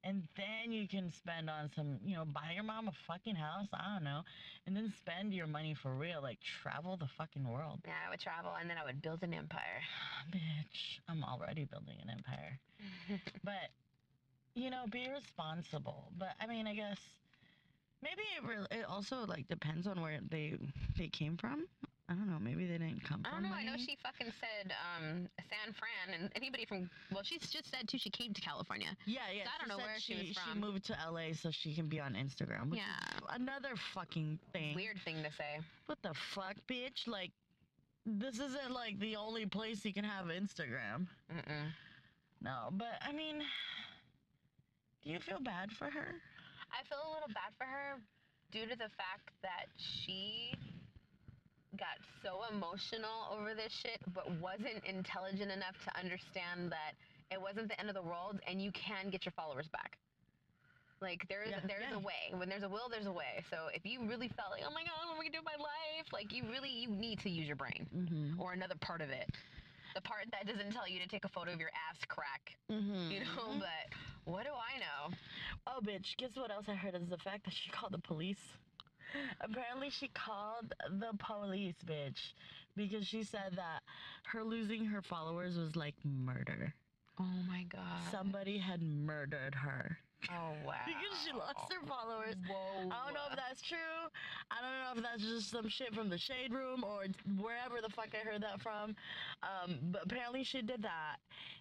And 0.06 0.24
then 0.36 0.74
you 0.74 0.86
can 0.88 1.12
spend 1.12 1.50
on 1.50 1.70
some, 1.74 1.98
you 2.04 2.16
know, 2.16 2.26
buy 2.26 2.52
your 2.56 2.64
mom 2.64 2.90
a 2.90 2.92
fucking 3.08 3.36
house. 3.36 3.68
I 3.72 3.94
don't 3.94 4.04
know. 4.04 4.22
And 4.68 4.76
then 4.76 4.92
spend 4.98 5.34
your 5.34 5.48
money 5.48 5.74
for 5.76 5.94
real. 5.94 6.22
Like, 6.22 6.40
travel 6.42 6.98
the 6.98 7.08
fucking 7.18 7.48
world. 7.48 7.80
yeah, 7.86 7.94
I 8.06 8.10
would 8.10 8.20
travel 8.20 8.52
and 8.60 8.70
then 8.70 8.78
I 8.78 8.84
would 8.84 9.02
build 9.02 9.24
an 9.24 9.34
empire. 9.34 9.80
Bitch, 10.32 11.00
I'm 11.08 11.24
already 11.24 11.64
building 11.64 11.96
an 12.04 12.10
empire. 12.10 12.60
But, 13.46 13.72
you 14.56 14.70
know, 14.70 14.84
be 14.92 15.08
responsible. 15.10 16.12
But, 16.18 16.32
I 16.42 16.48
mean, 16.48 16.68
I 16.68 16.74
guess 16.76 17.00
maybe 18.04 18.22
it, 18.38 18.44
re- 18.48 18.78
it 18.80 18.86
also, 18.88 19.26
like, 19.26 19.48
depends 19.48 19.88
on 19.88 20.02
where 20.02 20.20
they 20.30 20.56
they 20.98 21.08
came 21.08 21.38
from. 21.38 21.66
I 22.10 22.16
don't 22.16 22.30
know. 22.30 22.38
Maybe 22.40 22.66
they 22.68 22.78
didn't 22.78 23.04
come 23.06 23.24
from. 23.24 23.32
I 23.32 23.32
don't 23.32 23.44
know. 23.50 23.56
I 23.56 23.64
know 23.64 23.78
she 23.78 23.98
fucking 24.04 24.32
said 24.40 24.74
um, 24.98 25.28
San 25.50 25.74
Fran, 25.74 26.20
and 26.20 26.30
anybody 26.36 26.66
from 26.66 26.90
well, 27.14 27.24
she's 27.24 27.50
just 27.50 27.72
said 27.72 27.88
too. 27.88 27.98
She 27.98 28.10
came 28.10 28.34
to 28.34 28.42
California. 28.42 28.90
Yeah, 29.06 29.22
yeah. 29.36 29.46
So 29.46 29.50
I 29.56 29.58
don't 29.66 29.70
know 29.70 29.84
where 29.84 29.98
she 30.00 30.16
was 30.16 30.38
from. 30.38 30.54
She 30.54 30.60
moved 30.60 30.86
to 30.88 30.98
LA 31.10 31.34
so 31.34 31.50
she 31.50 31.74
can 31.74 31.88
be 31.88 32.02
on 32.02 32.14
Instagram. 32.14 32.70
Which 32.70 32.82
Yeah. 32.82 33.18
is 33.18 33.24
another 33.42 33.76
fucking 33.94 34.38
thing. 34.52 34.76
Weird 34.76 35.00
thing 35.06 35.24
to 35.24 35.32
say. 35.32 35.62
What 35.86 35.98
the 36.04 36.14
fuck, 36.14 36.56
bitch? 36.68 37.08
Like, 37.08 37.32
this 38.06 38.36
isn't 38.36 38.72
like 38.72 39.00
the 39.00 39.16
only 39.16 39.46
place 39.46 39.86
you 39.86 39.94
can 39.94 40.04
have 40.04 40.26
Instagram. 40.26 41.08
Mm-mm. 41.34 41.72
No, 42.42 42.68
but 42.74 43.00
I 43.02 43.14
mean, 43.14 43.42
do 45.04 45.10
you 45.10 45.20
feel 45.20 45.40
bad 45.40 45.72
for 45.72 45.86
her? 45.90 46.16
I 46.74 46.82
feel 46.90 47.00
a 47.06 47.12
little 47.14 47.30
bad 47.32 47.54
for 47.58 47.66
her 47.70 48.02
due 48.52 48.66
to 48.66 48.76
the 48.76 48.90
fact 48.98 49.30
that 49.46 49.70
she 49.78 50.54
got 51.78 51.98
so 52.22 52.46
emotional 52.54 53.30
over 53.34 53.54
this 53.54 53.74
shit, 53.74 53.98
but 54.14 54.30
wasn't 54.42 54.82
intelligent 54.86 55.50
enough 55.52 55.74
to 55.86 55.92
understand 55.98 56.70
that 56.74 56.94
it 57.32 57.42
wasn't 57.42 57.68
the 57.70 57.78
end 57.80 57.90
of 57.90 57.96
the 57.96 58.02
world 58.06 58.38
and 58.48 58.62
you 58.62 58.72
can 58.74 59.10
get 59.10 59.26
your 59.26 59.34
followers 59.34 59.66
back. 59.74 59.98
Like 61.02 61.26
there's 61.28 61.50
Yeah, 61.50 61.60
there's 61.68 61.90
yeah. 61.90 61.98
a 61.98 62.00
way. 62.00 62.32
When 62.38 62.48
there's 62.48 62.64
a 62.64 62.70
will, 62.70 62.88
there's 62.90 63.08
a 63.08 63.12
way. 63.12 63.44
So 63.50 63.68
if 63.74 63.84
you 63.86 64.06
really 64.08 64.30
felt 64.38 64.52
like, 64.52 64.62
oh 64.66 64.72
my 64.74 64.84
god, 64.86 64.94
what 65.04 65.14
am 65.16 65.20
I 65.22 65.26
gonna 65.26 65.36
do 65.36 65.42
with 65.44 65.52
my 65.58 65.60
life? 65.62 66.08
Like 66.14 66.32
you 66.32 66.44
really 66.50 66.70
you 66.70 66.88
need 66.90 67.20
to 67.22 67.30
use 67.30 67.46
your 67.48 67.58
brain 67.58 67.86
Mm-hmm. 67.94 68.40
or 68.42 68.54
another 68.54 68.76
part 68.80 69.02
of 69.02 69.10
it. 69.10 69.30
The 69.94 70.02
part 70.02 70.26
that 70.32 70.48
doesn't 70.48 70.72
tell 70.72 70.88
you 70.88 71.00
to 71.00 71.08
take 71.08 71.26
a 71.26 71.30
photo 71.30 71.52
of 71.54 71.60
your 71.60 71.70
ass 71.90 72.00
crack, 72.08 72.58
Mm-hmm. 72.72 73.12
you 73.12 73.20
know. 73.22 73.60
But 73.60 73.94
what 74.26 74.44
do 74.44 74.50
I 74.50 74.80
know? 74.80 75.16
Oh, 75.68 75.80
bitch, 75.86 76.18
guess 76.18 76.32
what 76.36 76.50
else 76.52 76.66
I 76.68 76.74
heard 76.76 76.96
is 76.96 77.08
the 77.10 77.18
fact 77.18 77.46
that 77.46 77.54
she 77.54 77.70
called 77.70 77.92
the 77.94 78.00
police. 78.00 78.42
Apparently, 79.42 79.90
she 79.92 80.08
called 80.08 80.74
the 80.90 81.12
police, 81.20 81.76
bitch, 81.86 82.34
because 82.76 83.06
she 83.06 83.24
said 83.24 83.54
that 83.56 83.82
her 84.26 84.44
losing 84.44 84.86
her 84.86 85.02
followers 85.04 85.56
was 85.58 85.76
like 85.76 85.94
murder. 86.04 86.74
Oh 87.20 87.30
my 87.48 87.64
god. 87.72 87.84
Somebody 88.12 88.58
had 88.58 88.82
murdered 88.82 89.54
her 89.54 89.98
Oh 90.30 90.54
wow. 90.66 90.74
because 90.86 91.18
she 91.26 91.32
lost 91.34 91.72
her 91.72 91.86
followers. 91.88 92.36
Whoa. 92.48 92.90
I 92.92 93.06
don't 93.06 93.14
know 93.14 93.28
if 93.32 93.36
that's 93.36 93.62
true. 93.62 93.78
I 94.52 94.56
don't 94.62 94.72
know 94.96 95.02
if 95.02 95.04
that's 95.12 95.24
just 95.30 95.52
some 95.52 95.68
shit 95.68 95.94
from 95.94 96.10
the 96.10 96.18
shade 96.18 96.54
room 96.54 96.84
or 96.84 97.06
wherever 97.42 97.82
the 97.82 97.90
fuck 97.90 98.10
I 98.14 98.28
heard 98.28 98.42
that 98.44 98.62
from. 98.62 98.96
Um, 99.44 99.80
but 99.92 100.04
apparently 100.06 100.44
she 100.44 100.62
did 100.62 100.84
that. 100.84 101.18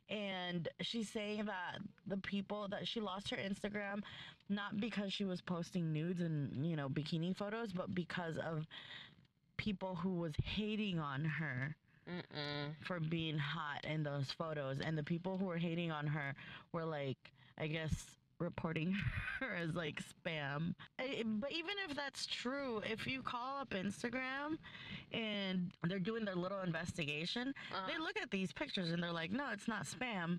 And 0.08 0.68
she's 0.80 1.08
saying 1.08 1.44
that 1.46 1.78
the 2.06 2.18
people 2.18 2.68
that 2.70 2.86
she 2.86 3.00
lost 3.00 3.30
her 3.30 3.36
Instagram 3.36 4.02
not 4.48 4.78
because 4.80 5.12
she 5.12 5.24
was 5.24 5.40
posting 5.40 5.92
nudes 5.92 6.20
and, 6.20 6.66
you 6.66 6.76
know, 6.76 6.88
bikini 6.88 7.34
photos, 7.34 7.72
but 7.72 7.94
because 7.94 8.36
of 8.36 8.66
people 9.56 9.94
who 9.94 10.14
was 10.14 10.32
hating 10.42 10.98
on 10.98 11.24
her 11.24 11.76
Mm-mm. 12.08 12.74
for 12.84 12.98
being 12.98 13.38
hot 13.38 13.84
in 13.84 14.02
those 14.02 14.30
photos 14.32 14.80
and 14.80 14.98
the 14.98 15.02
people 15.04 15.38
who 15.38 15.44
were 15.44 15.56
hating 15.58 15.92
on 15.92 16.06
her 16.06 16.34
were 16.72 16.84
like 16.84 17.30
i 17.58 17.68
guess 17.68 17.92
reporting 18.42 18.92
her 19.40 19.54
as 19.54 19.74
like 19.74 20.00
spam. 20.02 20.74
I- 20.98 21.22
but 21.26 21.50
even 21.52 21.74
if 21.88 21.96
that's 21.96 22.26
true 22.26 22.82
if 22.84 23.06
you 23.06 23.22
call 23.22 23.58
up 23.60 23.70
instagram 23.70 24.58
and 25.12 25.70
they're 25.84 25.98
doing 25.98 26.24
their 26.24 26.34
little 26.34 26.60
investigation 26.60 27.54
Uh, 27.72 27.86
they 27.86 27.98
look 27.98 28.16
at 28.20 28.30
these 28.30 28.52
pictures 28.52 28.90
and 28.90 29.02
they're 29.02 29.12
like 29.12 29.30
no 29.30 29.46
it's 29.52 29.68
not 29.68 29.84
spam 29.84 30.38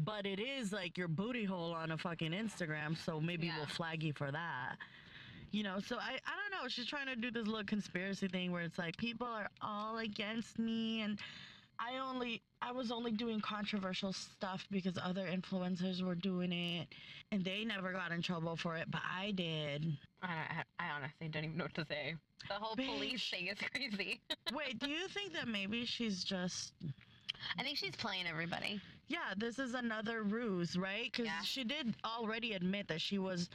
but 0.00 0.26
it 0.26 0.38
is 0.40 0.72
like 0.72 0.98
your 0.98 1.08
booty 1.08 1.44
hole 1.44 1.72
on 1.72 1.92
a 1.92 1.96
fucking 1.98 2.32
instagram 2.32 2.96
so 2.96 3.20
maybe 3.20 3.46
Yeah. 3.46 3.56
we'll 3.58 3.66
flag 3.66 4.02
you 4.02 4.12
for 4.12 4.30
that. 4.30 4.76
You 5.52 5.62
know 5.62 5.78
so 5.80 5.96
I, 5.96 6.18
I 6.26 6.32
don't 6.50 6.62
know. 6.62 6.68
She's 6.68 6.86
trying 6.86 7.06
to 7.06 7.16
do 7.16 7.30
this 7.30 7.46
little 7.46 7.64
conspiracy 7.64 8.28
thing 8.28 8.52
where 8.52 8.62
it's 8.62 8.78
like 8.78 8.96
people 8.98 9.26
are 9.26 9.48
all 9.62 9.98
against 9.98 10.58
me 10.58 11.00
and 11.02 11.18
i 11.78 11.96
only 11.98 12.42
i 12.62 12.70
was 12.72 12.90
only 12.90 13.10
doing 13.12 13.40
controversial 13.40 14.12
stuff 14.12 14.66
because 14.70 14.98
other 15.02 15.26
influencers 15.26 16.02
were 16.02 16.14
doing 16.14 16.52
it 16.52 16.88
and 17.32 17.44
they 17.44 17.64
never 17.64 17.92
got 17.92 18.12
in 18.12 18.22
trouble 18.22 18.56
for 18.56 18.76
it 18.76 18.90
but 18.90 19.00
i 19.04 19.30
did 19.32 19.86
I, 20.22 20.62
I, 20.78 20.84
honestly 20.96 21.28
don't 21.28 21.44
even 21.44 21.56
know 21.58 21.64
what 21.64 21.74
to 21.74 21.84
say. 21.86 22.14
The 22.48 22.54
whole 22.54 22.74
police 22.74 23.28
thing 23.30 23.46
is 23.48 23.58
crazy. 23.74 24.20
wait 24.52 24.78
do 24.78 24.88
you 24.90 25.06
think 25.08 25.32
that 25.34 25.46
maybe 25.48 25.84
she's 25.84 26.24
just 26.24 26.72
I 27.58 27.62
think 27.62 27.76
she's 27.76 27.94
playing 27.94 28.26
everybody. 28.26 28.80
yeah 29.08 29.34
this 29.36 29.58
is 29.58 29.74
another 29.74 30.22
ruse 30.22 30.76
right 30.76 31.10
because 31.12 31.26
Yeah. 31.26 31.42
she 31.42 31.64
did 31.64 31.94
already 32.04 32.54
admit 32.54 32.88
that 32.88 33.00
she 33.00 33.18
was 33.18 33.48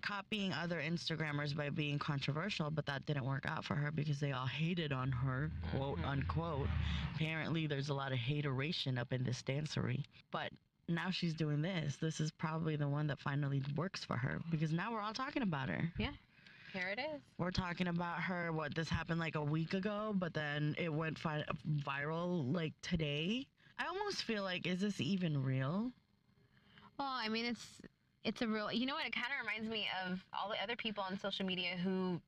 copying 0.00 0.52
other 0.52 0.80
Instagrammers 0.80 1.56
by 1.56 1.70
being 1.70 1.98
controversial, 1.98 2.70
but 2.70 2.86
that 2.86 3.06
didn't 3.06 3.24
work 3.24 3.44
out 3.46 3.64
for 3.64 3.74
her 3.74 3.90
because 3.90 4.18
they 4.20 4.32
all 4.32 4.46
hated 4.46 4.92
on 4.92 5.10
her, 5.12 5.50
quote 5.70 5.98
Mhm. 5.98 6.06
unquote. 6.06 6.68
Apparently, 7.14 7.66
there's 7.66 7.88
a 7.88 7.94
lot 7.94 8.12
of 8.12 8.18
hateration 8.18 8.98
up 8.98 9.12
in 9.12 9.22
this 9.24 9.42
dancery. 9.42 10.04
But 10.30 10.52
now 10.88 11.10
she's 11.10 11.34
doing 11.34 11.62
this. 11.62 11.96
This 11.96 12.20
is 12.20 12.30
probably 12.32 12.76
the 12.76 12.88
one 12.88 13.06
that 13.08 13.20
finally 13.20 13.62
works 13.76 14.04
for 14.04 14.16
her 14.16 14.40
because 14.50 14.72
now 14.72 14.92
we're 14.92 15.00
all 15.00 15.14
talking 15.14 15.42
about 15.42 15.68
her. 15.68 15.92
Yeah. 15.98 16.12
Here 16.72 16.88
it 16.88 17.00
is. 17.00 17.20
We're 17.38 17.50
talking 17.50 17.88
about 17.88 18.20
her. 18.22 18.52
What 18.52 18.74
this 18.74 18.88
happened 18.88 19.18
like 19.20 19.34
a 19.34 19.42
week 19.42 19.74
ago, 19.74 20.12
but 20.14 20.32
then 20.34 20.74
it 20.78 20.88
went 20.92 21.18
fi- 21.18 21.44
viral 21.68 22.52
like 22.54 22.72
today. 22.82 23.46
I 23.78 23.86
almost 23.86 24.22
feel 24.24 24.42
like, 24.44 24.66
is 24.66 24.80
this 24.80 25.00
even 25.00 25.42
real? 25.42 25.92
Well, 26.98 27.08
I 27.08 27.28
mean, 27.28 27.44
it's 27.46 27.80
it's 28.24 28.42
a 28.42 28.46
real. 28.48 28.72
You 28.72 28.86
know 28.86 28.94
what? 28.94 29.06
It 29.06 29.14
kind 29.14 29.26
of 29.38 29.46
reminds 29.46 29.68
me 29.70 29.86
of 30.06 30.18
all 30.32 30.50
the 30.50 30.62
other 30.62 30.76
people 30.76 31.02
on 31.02 31.18
social 31.18 31.46
media 31.46 31.76
who 31.82 32.20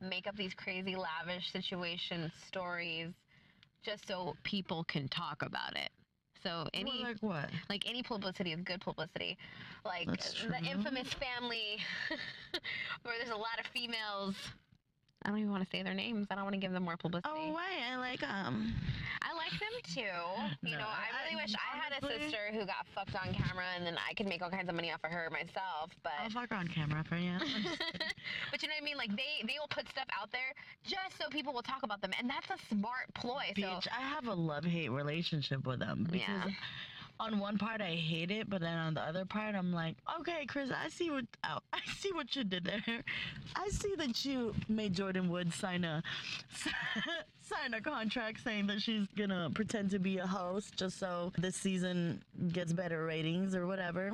make 0.00 0.26
up 0.26 0.36
these 0.36 0.54
crazy 0.54 0.96
lavish 0.96 1.52
situation 1.52 2.30
stories 2.46 3.12
just 3.84 4.06
so 4.06 4.34
people 4.42 4.84
can 4.84 5.08
talk 5.08 5.42
about 5.42 5.76
it. 5.76 5.90
So 6.42 6.66
any 6.74 6.90
Well, 6.90 7.02
like 7.02 7.18
what? 7.20 7.50
like 7.68 7.88
any 7.88 8.02
publicity 8.02 8.52
is 8.52 8.60
good 8.62 8.80
publicity. 8.80 9.38
Like 9.84 10.08
the 10.08 10.70
infamous 10.70 11.08
family 11.14 11.78
where 13.02 13.14
there's 13.18 13.30
a 13.30 13.36
lot 13.36 13.60
of 13.60 13.66
females. 13.66 14.34
I 15.24 15.28
don't 15.30 15.38
even 15.38 15.50
want 15.50 15.62
to 15.62 15.70
say 15.70 15.82
their 15.82 15.94
names. 15.94 16.26
I 16.30 16.34
don't 16.34 16.44
want 16.44 16.54
to 16.54 16.60
give 16.60 16.72
them 16.72 16.82
more 16.84 16.94
oh, 16.94 17.02
publicity. 17.02 17.32
Oh, 17.32 17.52
why? 17.52 17.78
I 17.92 17.96
like 17.96 18.20
them. 18.20 18.74
I 19.22 19.32
like 19.34 19.52
them 19.52 19.74
too. 19.94 20.66
You 20.66 20.72
No, 20.74 20.78
know, 20.82 20.88
I 20.88 21.06
I- 21.14 21.22
really 21.24 21.36
wish 21.42 21.54
I 21.54 21.78
had 21.78 21.92
a 21.92 22.00
sister 22.06 22.50
who 22.52 22.66
got 22.66 22.86
fucked 22.94 23.14
on 23.14 23.32
camera 23.32 23.64
and 23.76 23.86
then 23.86 23.96
I 24.08 24.14
could 24.14 24.26
make 24.26 24.42
all 24.42 24.50
kinds 24.50 24.68
of 24.68 24.74
money 24.74 24.90
off 24.90 25.00
of 25.04 25.10
her 25.10 25.28
myself. 25.30 25.90
But 26.02 26.12
I'll 26.22 26.30
fuck 26.30 26.50
her 26.50 26.56
on 26.56 26.66
camera 26.68 27.04
for 27.08 27.16
you. 27.16 27.38
but 28.50 28.62
you 28.62 28.68
know 28.68 28.74
what 28.74 28.82
I 28.82 28.84
mean? 28.84 28.96
Like 28.96 29.10
they 29.10 29.46
they 29.46 29.58
will 29.60 29.68
put 29.70 29.88
stuff 29.88 30.06
out 30.20 30.32
there 30.32 30.52
just 30.84 31.18
so 31.18 31.28
people 31.30 31.52
will 31.52 31.62
talk 31.62 31.82
about 31.84 32.00
them, 32.00 32.10
and 32.18 32.28
that's 32.28 32.50
a 32.50 32.58
smart 32.74 33.12
ploy. 33.14 33.52
So 33.56 33.80
I 33.96 34.00
have 34.00 34.26
a 34.26 34.34
love 34.34 34.64
hate 34.64 34.90
relationship 34.90 35.66
with 35.66 35.78
them 35.78 36.04
because 36.10 36.20
Yeah. 36.28 36.50
On 37.20 37.38
one 37.38 37.56
part 37.56 37.80
I 37.80 37.94
hate 37.94 38.30
it, 38.30 38.50
but 38.50 38.60
then 38.60 38.76
on 38.76 38.94
the 38.94 39.00
other 39.00 39.24
part 39.24 39.54
I'm 39.54 39.72
like, 39.72 39.96
okay, 40.20 40.44
Kris, 40.46 40.70
I 40.70 40.88
see 40.88 41.10
what 41.10 41.24
oh, 41.44 41.58
I 41.72 41.80
see 41.96 42.12
what 42.12 42.34
you 42.34 42.44
did 42.44 42.64
there. 42.64 43.02
I 43.54 43.68
see 43.68 43.94
that 43.96 44.24
you 44.24 44.54
made 44.68 44.94
Jordyn 44.94 45.28
Woods 45.28 45.54
sign 45.54 45.84
a 45.84 46.02
sign 47.40 47.74
a 47.74 47.80
contract 47.80 48.42
saying 48.42 48.66
that 48.68 48.82
she's 48.82 49.06
gonna 49.16 49.50
pretend 49.54 49.90
to 49.90 49.98
be 49.98 50.18
a 50.18 50.26
host 50.26 50.76
just 50.76 50.98
so 50.98 51.32
this 51.38 51.56
season 51.56 52.22
gets 52.52 52.72
better 52.72 53.04
ratings 53.04 53.54
or 53.54 53.66
whatever. 53.66 54.12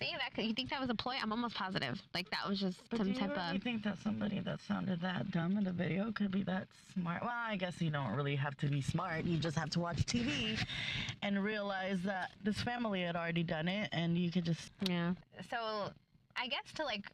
See 0.00 0.12
that 0.36 0.44
you 0.44 0.54
think 0.54 0.70
that 0.70 0.80
was 0.80 0.90
a 0.90 0.94
ploy? 0.94 1.14
I'm 1.20 1.32
almost 1.32 1.54
positive. 1.54 2.00
Like 2.14 2.30
that 2.30 2.48
was 2.48 2.60
just 2.60 2.80
But 2.90 2.98
some 2.98 3.06
do 3.06 3.12
you 3.12 3.18
type 3.18 3.30
really 3.36 3.56
of. 3.56 3.62
think 3.62 3.82
that 3.84 3.98
somebody 3.98 4.40
that 4.40 4.60
sounded 4.60 5.00
that 5.00 5.30
dumb 5.30 5.56
in 5.56 5.64
the 5.64 5.72
video 5.72 6.12
could 6.12 6.30
be 6.30 6.42
that 6.44 6.68
smart? 6.94 7.22
Well, 7.22 7.32
I 7.34 7.56
guess 7.56 7.80
you 7.80 7.90
don't 7.90 8.12
really 8.14 8.36
have 8.36 8.56
to 8.58 8.66
be 8.66 8.80
smart. 8.80 9.24
You 9.24 9.38
just 9.38 9.58
have 9.58 9.70
to 9.70 9.80
watch 9.80 9.98
TV 10.06 10.58
and 11.22 11.42
realize 11.42 12.02
that 12.02 12.30
this 12.42 12.60
family 12.60 13.02
had 13.02 13.16
already 13.16 13.42
done 13.42 13.68
it, 13.68 13.88
and 13.92 14.16
you 14.16 14.30
could 14.30 14.44
just. 14.44 14.70
Yeah. 14.88 15.14
So 15.50 15.90
I 16.36 16.46
guess 16.48 16.72
to 16.76 16.84
like 16.84 17.04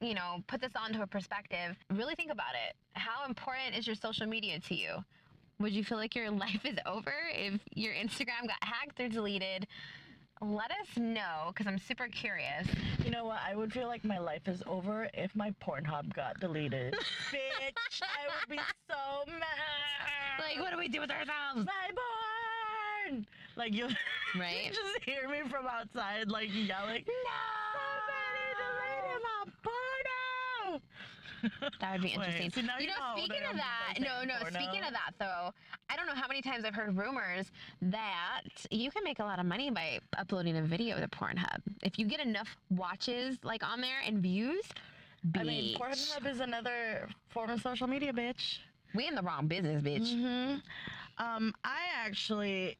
you 0.00 0.14
know 0.14 0.42
put 0.46 0.60
this 0.60 0.72
onto 0.76 1.02
a 1.02 1.06
perspective, 1.06 1.76
really 1.90 2.14
think 2.14 2.30
about 2.32 2.54
it. 2.68 2.76
How 2.92 3.26
important 3.26 3.76
is 3.76 3.86
your 3.86 3.96
social 3.96 4.26
media 4.26 4.60
to 4.60 4.74
you? 4.74 5.04
Would 5.60 5.72
you 5.72 5.84
feel 5.84 5.98
like 5.98 6.14
your 6.14 6.30
life 6.46 6.64
is 6.64 6.76
over 6.86 7.14
if 7.32 7.60
your 7.74 7.94
Instagram 7.94 8.46
got 8.46 8.62
hacked 8.62 9.00
or 9.00 9.08
deleted? 9.08 9.66
Let 10.40 10.70
us 10.72 10.98
know 10.98 11.46
because 11.48 11.66
I'm 11.66 11.78
super 11.78 12.08
curious. 12.08 12.66
You 13.04 13.10
know 13.10 13.24
what? 13.24 13.38
I 13.48 13.54
would 13.54 13.72
feel 13.72 13.86
like 13.86 14.04
my 14.04 14.18
life 14.18 14.46
is 14.46 14.62
over 14.66 15.08
if 15.14 15.34
my 15.34 15.54
Pornhub 15.64 16.12
got 16.14 16.38
deleted. 16.40 16.92
Bitch, 17.32 18.02
I 18.02 18.26
would 18.28 18.48
be 18.56 18.60
so 18.88 19.30
mad. 19.30 20.40
Like, 20.40 20.58
what 20.60 20.72
do 20.72 20.78
we 20.78 20.88
do 20.88 21.00
with 21.00 21.10
ourselves? 21.10 21.64
my 21.66 21.90
porn? 23.08 23.26
Like 23.56 23.72
you, 23.72 23.86
Right. 24.38 24.64
you 24.66 24.70
just 24.72 25.04
hear 25.04 25.28
me 25.28 25.48
from 25.48 25.66
outside, 25.66 26.28
like 26.28 26.48
yelling. 26.52 27.04
Somebody 27.06 28.50
deleted 28.58 29.22
my 29.22 29.44
porno. 29.62 30.80
That 31.80 31.92
would 31.92 32.02
be 32.02 32.08
Wait, 32.08 32.14
interesting. 32.14 32.50
see, 32.50 32.62
now 32.62 32.78
you 32.78 32.84
you 32.84 32.88
know, 32.90 32.94
speaking 33.16 33.42
of 33.50 33.56
that, 33.56 33.94
no, 34.00 34.24
no, 34.24 34.34
speaking 34.50 34.82
of 34.84 34.92
that 34.92 35.12
though, 35.18 35.52
I 35.90 35.96
don't 35.96 36.06
know 36.06 36.14
how 36.14 36.28
many 36.28 36.42
times 36.42 36.64
I've 36.64 36.74
heard 36.74 36.96
rumors 36.96 37.50
that 37.82 38.42
you 38.70 38.90
can 38.90 39.04
make 39.04 39.18
a 39.18 39.24
lot 39.24 39.38
of 39.38 39.46
money 39.46 39.70
by 39.70 39.98
uploading 40.16 40.56
a 40.56 40.62
video 40.62 40.98
to 41.00 41.08
Pornhub. 41.08 41.60
If 41.82 41.98
you 41.98 42.06
get 42.06 42.20
enough 42.20 42.56
watches 42.70 43.38
like 43.42 43.62
on 43.64 43.80
there 43.80 43.98
and 44.06 44.18
views, 44.18 44.64
bitch. 45.30 45.40
I 45.40 45.44
mean, 45.44 45.76
Pornhub 45.78 46.26
is 46.26 46.40
another 46.40 47.08
form 47.28 47.50
of 47.50 47.60
social 47.60 47.86
media, 47.86 48.12
bitch. 48.12 48.58
we 48.94 49.06
in 49.06 49.14
the 49.14 49.22
wrong 49.22 49.46
business, 49.46 49.82
bitch. 49.82 50.10
hmm 50.14 50.56
Um, 51.22 51.54
I 51.64 51.80
actually, 52.04 52.76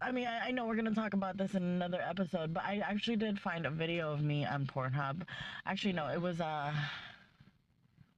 I 0.00 0.10
mean, 0.12 0.26
I, 0.26 0.48
I 0.48 0.50
know 0.50 0.66
we're 0.66 0.76
gonna 0.76 0.94
talk 0.94 1.14
about 1.14 1.36
this 1.36 1.54
in 1.54 1.62
another 1.62 2.00
episode, 2.00 2.52
but 2.54 2.64
I 2.64 2.78
actually 2.78 3.16
did 3.16 3.38
find 3.38 3.66
a 3.66 3.70
video 3.70 4.12
of 4.12 4.22
me 4.22 4.44
on 4.44 4.66
Pornhub. 4.66 5.22
Actually, 5.66 5.92
no, 5.92 6.08
it 6.08 6.20
was 6.20 6.40
uh, 6.40 6.72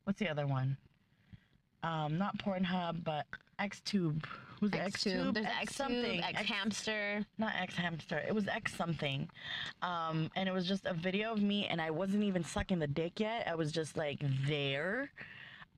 what's 0.04 0.18
the 0.18 0.28
other 0.28 0.46
one? 0.46 0.76
Um, 1.82 2.16
not 2.16 2.38
Pornhub, 2.38 3.04
but 3.04 3.26
XTube. 3.60 4.24
Who's 4.60 4.72
it? 4.72 4.76
XTube, 4.76 5.34
there's 5.34 5.46
X 5.60 5.76
something. 5.76 6.22
X 6.22 6.42
Hamster. 6.42 7.26
not 7.38 7.52
X 7.60 7.76
Hamster. 7.76 8.22
It 8.26 8.34
was 8.34 8.48
X 8.48 8.74
something. 8.74 9.28
Um, 9.82 10.30
and 10.36 10.48
it 10.48 10.52
was 10.52 10.66
just 10.66 10.86
a 10.86 10.94
video 10.94 11.32
of 11.32 11.42
me, 11.42 11.66
and 11.66 11.80
I 11.80 11.90
wasn't 11.90 12.22
even 12.22 12.42
sucking 12.42 12.78
the 12.78 12.86
dick 12.86 13.20
yet. 13.20 13.46
I 13.46 13.54
was 13.54 13.72
just 13.72 13.96
like 13.96 14.20
there. 14.46 15.10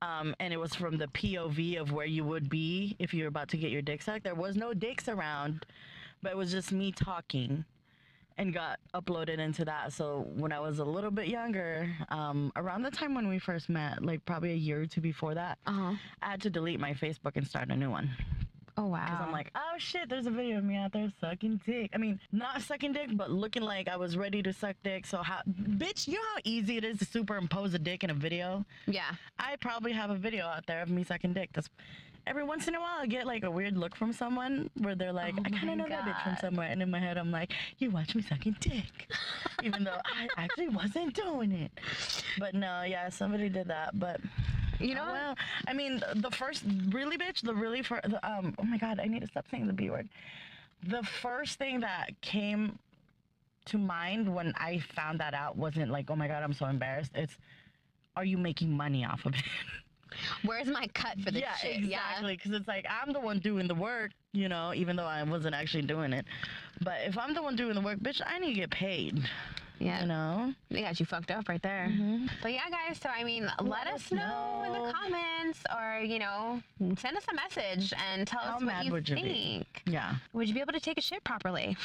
Um, 0.01 0.35
and 0.39 0.53
it 0.53 0.57
was 0.57 0.75
from 0.75 0.97
the 0.97 1.07
POV 1.07 1.81
of 1.81 1.91
where 1.91 2.05
you 2.05 2.23
would 2.23 2.49
be 2.49 2.95
if 2.99 3.13
you're 3.13 3.27
about 3.27 3.49
to 3.49 3.57
get 3.57 3.71
your 3.71 3.81
dick 3.81 4.03
sucked. 4.03 4.23
There 4.23 4.35
was 4.35 4.55
no 4.55 4.73
dicks 4.73 5.09
around, 5.09 5.65
but 6.21 6.31
it 6.31 6.37
was 6.37 6.51
just 6.51 6.71
me 6.71 6.91
talking 6.91 7.65
and 8.37 8.53
got 8.53 8.79
uploaded 8.93 9.39
into 9.39 9.65
that. 9.65 9.93
So 9.93 10.27
when 10.35 10.51
I 10.51 10.59
was 10.59 10.79
a 10.79 10.85
little 10.85 11.11
bit 11.11 11.27
younger, 11.27 11.89
um, 12.09 12.51
around 12.55 12.83
the 12.83 12.91
time 12.91 13.15
when 13.15 13.27
we 13.27 13.39
first 13.39 13.67
met, 13.69 14.03
like 14.03 14.23
probably 14.25 14.51
a 14.51 14.55
year 14.55 14.81
or 14.81 14.85
two 14.85 15.01
before 15.01 15.33
that, 15.35 15.57
Uh 15.65 15.71
huh. 15.71 15.93
I 16.21 16.29
had 16.31 16.41
to 16.43 16.49
delete 16.49 16.79
my 16.79 16.93
Facebook 16.93 17.35
and 17.35 17.45
start 17.47 17.69
a 17.69 17.75
new 17.75 17.89
one. 17.89 18.09
Oh 18.79 18.85
wow. 18.85 19.05
Because 19.05 19.25
I'm 19.25 19.31
like, 19.31 19.49
oh 19.55 19.73
shit, 19.79 20.07
there's 20.07 20.27
a 20.27 20.29
video 20.29 20.59
of 20.59 20.63
me 20.63 20.75
out 20.75 20.91
there 20.93 21.11
sucking 21.19 21.61
dick. 21.65 21.89
I 21.95 21.97
mean, 21.97 22.19
not 22.31 22.61
sucking 22.61 22.93
dick, 22.93 23.09
but 23.13 23.31
looking 23.31 23.63
like 23.63 23.87
I 23.87 23.97
was 23.97 24.15
ready 24.15 24.43
to 24.43 24.53
suck 24.53 24.75
dick. 24.83 25.07
So 25.07 25.17
how, 25.23 25.39
bitch, 25.49 26.07
you 26.07 26.13
know 26.13 26.21
how 26.35 26.41
easy 26.43 26.77
it 26.77 26.83
is 26.83 26.99
to 26.99 27.05
superimpose 27.05 27.73
a 27.73 27.79
dick 27.79 28.03
in 28.03 28.11
a 28.11 28.13
video? 28.13 28.63
yeah. 28.85 29.15
I 29.39 29.55
probably 29.55 29.93
have 29.93 30.11
a 30.11 30.15
video 30.15 30.45
out 30.45 30.67
there 30.67 30.83
of 30.83 30.89
me 30.91 31.03
sucking 31.03 31.33
dick. 31.33 31.49
That's 31.53 31.69
every 32.27 32.43
once 32.43 32.67
in 32.67 32.75
a 32.75 32.79
while 32.79 32.99
I 32.99 33.05
get 33.07 33.25
like 33.25 33.43
a 33.43 33.51
weird 33.51 33.77
look 33.77 33.95
from 33.95 34.11
someone 34.11 34.69
where 34.77 34.95
they're 34.95 35.13
like, 35.13 35.35
Oh 35.37 35.43
I 35.45 35.49
kind 35.49 35.69
of 35.69 35.77
know 35.77 35.87
that 35.87 36.03
bitch 36.03 36.23
from 36.23 36.37
somewhere. 36.37 36.69
And 36.69 36.81
in 36.81 36.91
my 36.91 36.99
head, 36.99 37.17
I'm 37.17 37.31
like, 37.31 37.53
you 37.79 37.89
watch 37.89 38.15
me 38.15 38.21
sucking 38.21 38.57
dick. 38.59 39.09
Even 39.63 39.83
though 39.83 39.97
I 40.05 40.27
actually 40.37 40.69
wasn't 40.69 41.13
doing 41.13 41.51
it. 41.51 41.71
But 42.37 42.53
no, 42.53 42.83
yeah, 42.83 43.09
somebody 43.09 43.49
did 43.49 43.67
that. 43.67 43.97
But 43.97 44.19
You 44.79 44.95
know. 44.95 45.05
Oh, 45.07 45.13
well, 45.13 45.35
I 45.67 45.73
mean, 45.73 46.03
the 46.15 46.31
first 46.31 46.63
really 46.89 47.17
bitch, 47.17 47.41
the 47.41 47.55
really 47.55 47.81
first, 47.81 48.09
the, 48.09 48.29
um, 48.29 48.53
oh 48.59 48.63
my 48.63 48.77
god, 48.77 48.99
I 48.99 49.05
need 49.05 49.21
to 49.21 49.27
stop 49.27 49.45
saying 49.49 49.67
the 49.67 49.73
b 49.73 49.89
word. 49.89 50.07
The 50.83 51.03
first 51.03 51.57
thing 51.57 51.79
that 51.79 52.19
came 52.21 52.77
to 53.65 53.77
mind 53.77 54.33
when 54.33 54.53
I 54.55 54.79
found 54.95 55.19
that 55.19 55.33
out 55.33 55.57
wasn't 55.57 55.91
like, 55.91 56.09
oh 56.09 56.15
my 56.15 56.27
god, 56.27 56.43
I'm 56.43 56.53
so 56.53 56.65
embarrassed. 56.67 57.11
It's, 57.15 57.35
are 58.15 58.25
you 58.25 58.37
making 58.37 58.71
money 58.71 59.03
off 59.05 59.25
of 59.25 59.33
it? 59.35 59.43
Where's 60.43 60.67
my 60.67 60.87
cut 60.93 61.19
for 61.21 61.31
this 61.31 61.41
yeah, 61.41 61.55
shit? 61.55 61.77
exactly. 61.77 62.35
Because 62.35 62.51
it's 62.51 62.67
like 62.67 62.85
I'm 62.89 63.13
the 63.13 63.19
one 63.19 63.39
doing 63.39 63.67
the 63.67 63.75
work, 63.75 64.11
you 64.33 64.49
know, 64.49 64.73
even 64.73 64.95
though 64.95 65.05
I 65.05 65.23
wasn't 65.23 65.55
actually 65.55 65.83
doing 65.83 66.13
it. 66.13 66.25
But 66.81 67.01
if 67.05 67.17
I'm 67.17 67.33
the 67.33 67.41
one 67.41 67.55
doing 67.55 67.75
the 67.75 67.81
work, 67.81 67.99
bitch, 67.99 68.21
I 68.25 68.39
need 68.39 68.53
to 68.53 68.59
get 68.61 68.69
paid. 68.71 69.21
Yeah. 69.79 70.01
You 70.01 70.07
know. 70.07 70.53
They 70.71 70.81
got 70.81 70.99
you 70.99 71.05
fucked 71.05 71.31
up 71.31 71.47
right 71.49 71.61
there. 71.61 71.87
Mhm. 71.91 72.29
But 72.41 72.51
yeah, 72.53 72.69
guys, 72.69 72.99
so 72.99 73.09
I 73.09 73.23
mean, 73.23 73.49
let, 73.61 73.87
us 73.87 74.05
us 74.05 74.11
know, 74.11 74.63
in 74.65 74.73
the 74.73 74.91
comments 74.91 75.59
or, 75.75 75.99
you 76.03 76.19
know, 76.19 76.61
send 76.97 77.15
us 77.15 77.25
a 77.31 77.35
message 77.35 77.93
and 78.11 78.27
tell 78.27 78.39
How 78.39 78.55
us 78.55 78.61
what 78.61 78.65
mad 78.65 78.85
you 78.85 78.91
would 78.91 79.07
you 79.07 79.15
think. 79.15 79.83
be? 79.85 79.91
Yeah. 79.91 80.15
Would 80.33 80.47
you 80.47 80.53
be 80.55 80.61
able 80.61 80.73
to 80.73 80.79
take 80.79 80.97
a 80.97 81.01
shit 81.01 81.23
properly? 81.23 81.77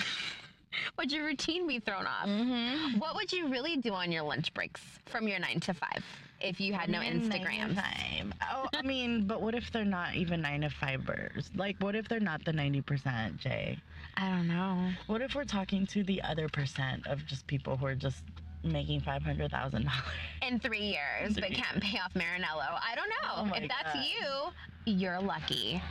would 0.98 1.12
your 1.12 1.24
routine 1.24 1.66
be 1.66 1.80
thrown 1.80 2.06
off? 2.06 2.26
Mm-hmm. 2.26 2.98
What 2.98 3.14
would 3.14 3.32
you 3.32 3.48
really 3.48 3.76
do 3.76 3.92
on 3.92 4.10
your 4.10 4.22
lunch 4.22 4.54
breaks 4.54 4.80
from 5.06 5.28
your 5.28 5.38
nine 5.38 5.60
to 5.60 5.74
five 5.74 6.02
if 6.42 6.60
you 6.60 6.72
had 6.72 6.88
no 6.88 7.00
Instagram. 7.00 7.74
Time. 7.74 8.34
Oh, 8.52 8.68
I 8.74 8.82
mean, 8.82 9.26
but 9.26 9.40
what 9.40 9.54
if 9.54 9.70
they're 9.70 9.84
not 9.84 10.14
even 10.14 10.42
nine 10.42 10.62
to 10.62 10.70
fivers? 10.70 11.50
Like, 11.54 11.76
what 11.80 11.94
if 11.94 12.08
they're 12.08 12.20
not 12.20 12.44
the 12.44 12.52
ninety 12.52 12.80
percent, 12.80 13.38
Jay? 13.38 13.78
I 14.16 14.28
don't 14.28 14.48
know. 14.48 14.90
What 15.06 15.22
if 15.22 15.34
we're 15.34 15.44
talking 15.44 15.86
to 15.88 16.02
the 16.02 16.20
other 16.22 16.48
percent 16.48 17.06
of 17.06 17.24
just 17.26 17.46
people 17.46 17.76
who 17.76 17.86
are 17.86 17.94
just 17.94 18.22
making 18.64 19.00
five 19.00 19.22
hundred 19.22 19.50
thousand 19.50 19.84
dollars? 19.84 20.02
In 20.46 20.58
three 20.58 20.80
years, 20.80 21.34
but 21.34 21.50
can't 21.52 21.80
pay 21.80 21.98
off 21.98 22.14
Marinello. 22.14 22.78
I 22.80 22.94
don't 22.94 23.08
know. 23.08 23.50
Oh 23.52 23.54
if 23.54 23.68
that's 23.68 23.94
God. 23.94 24.04
you, 24.86 24.92
you're 24.92 25.20
lucky. 25.20 25.82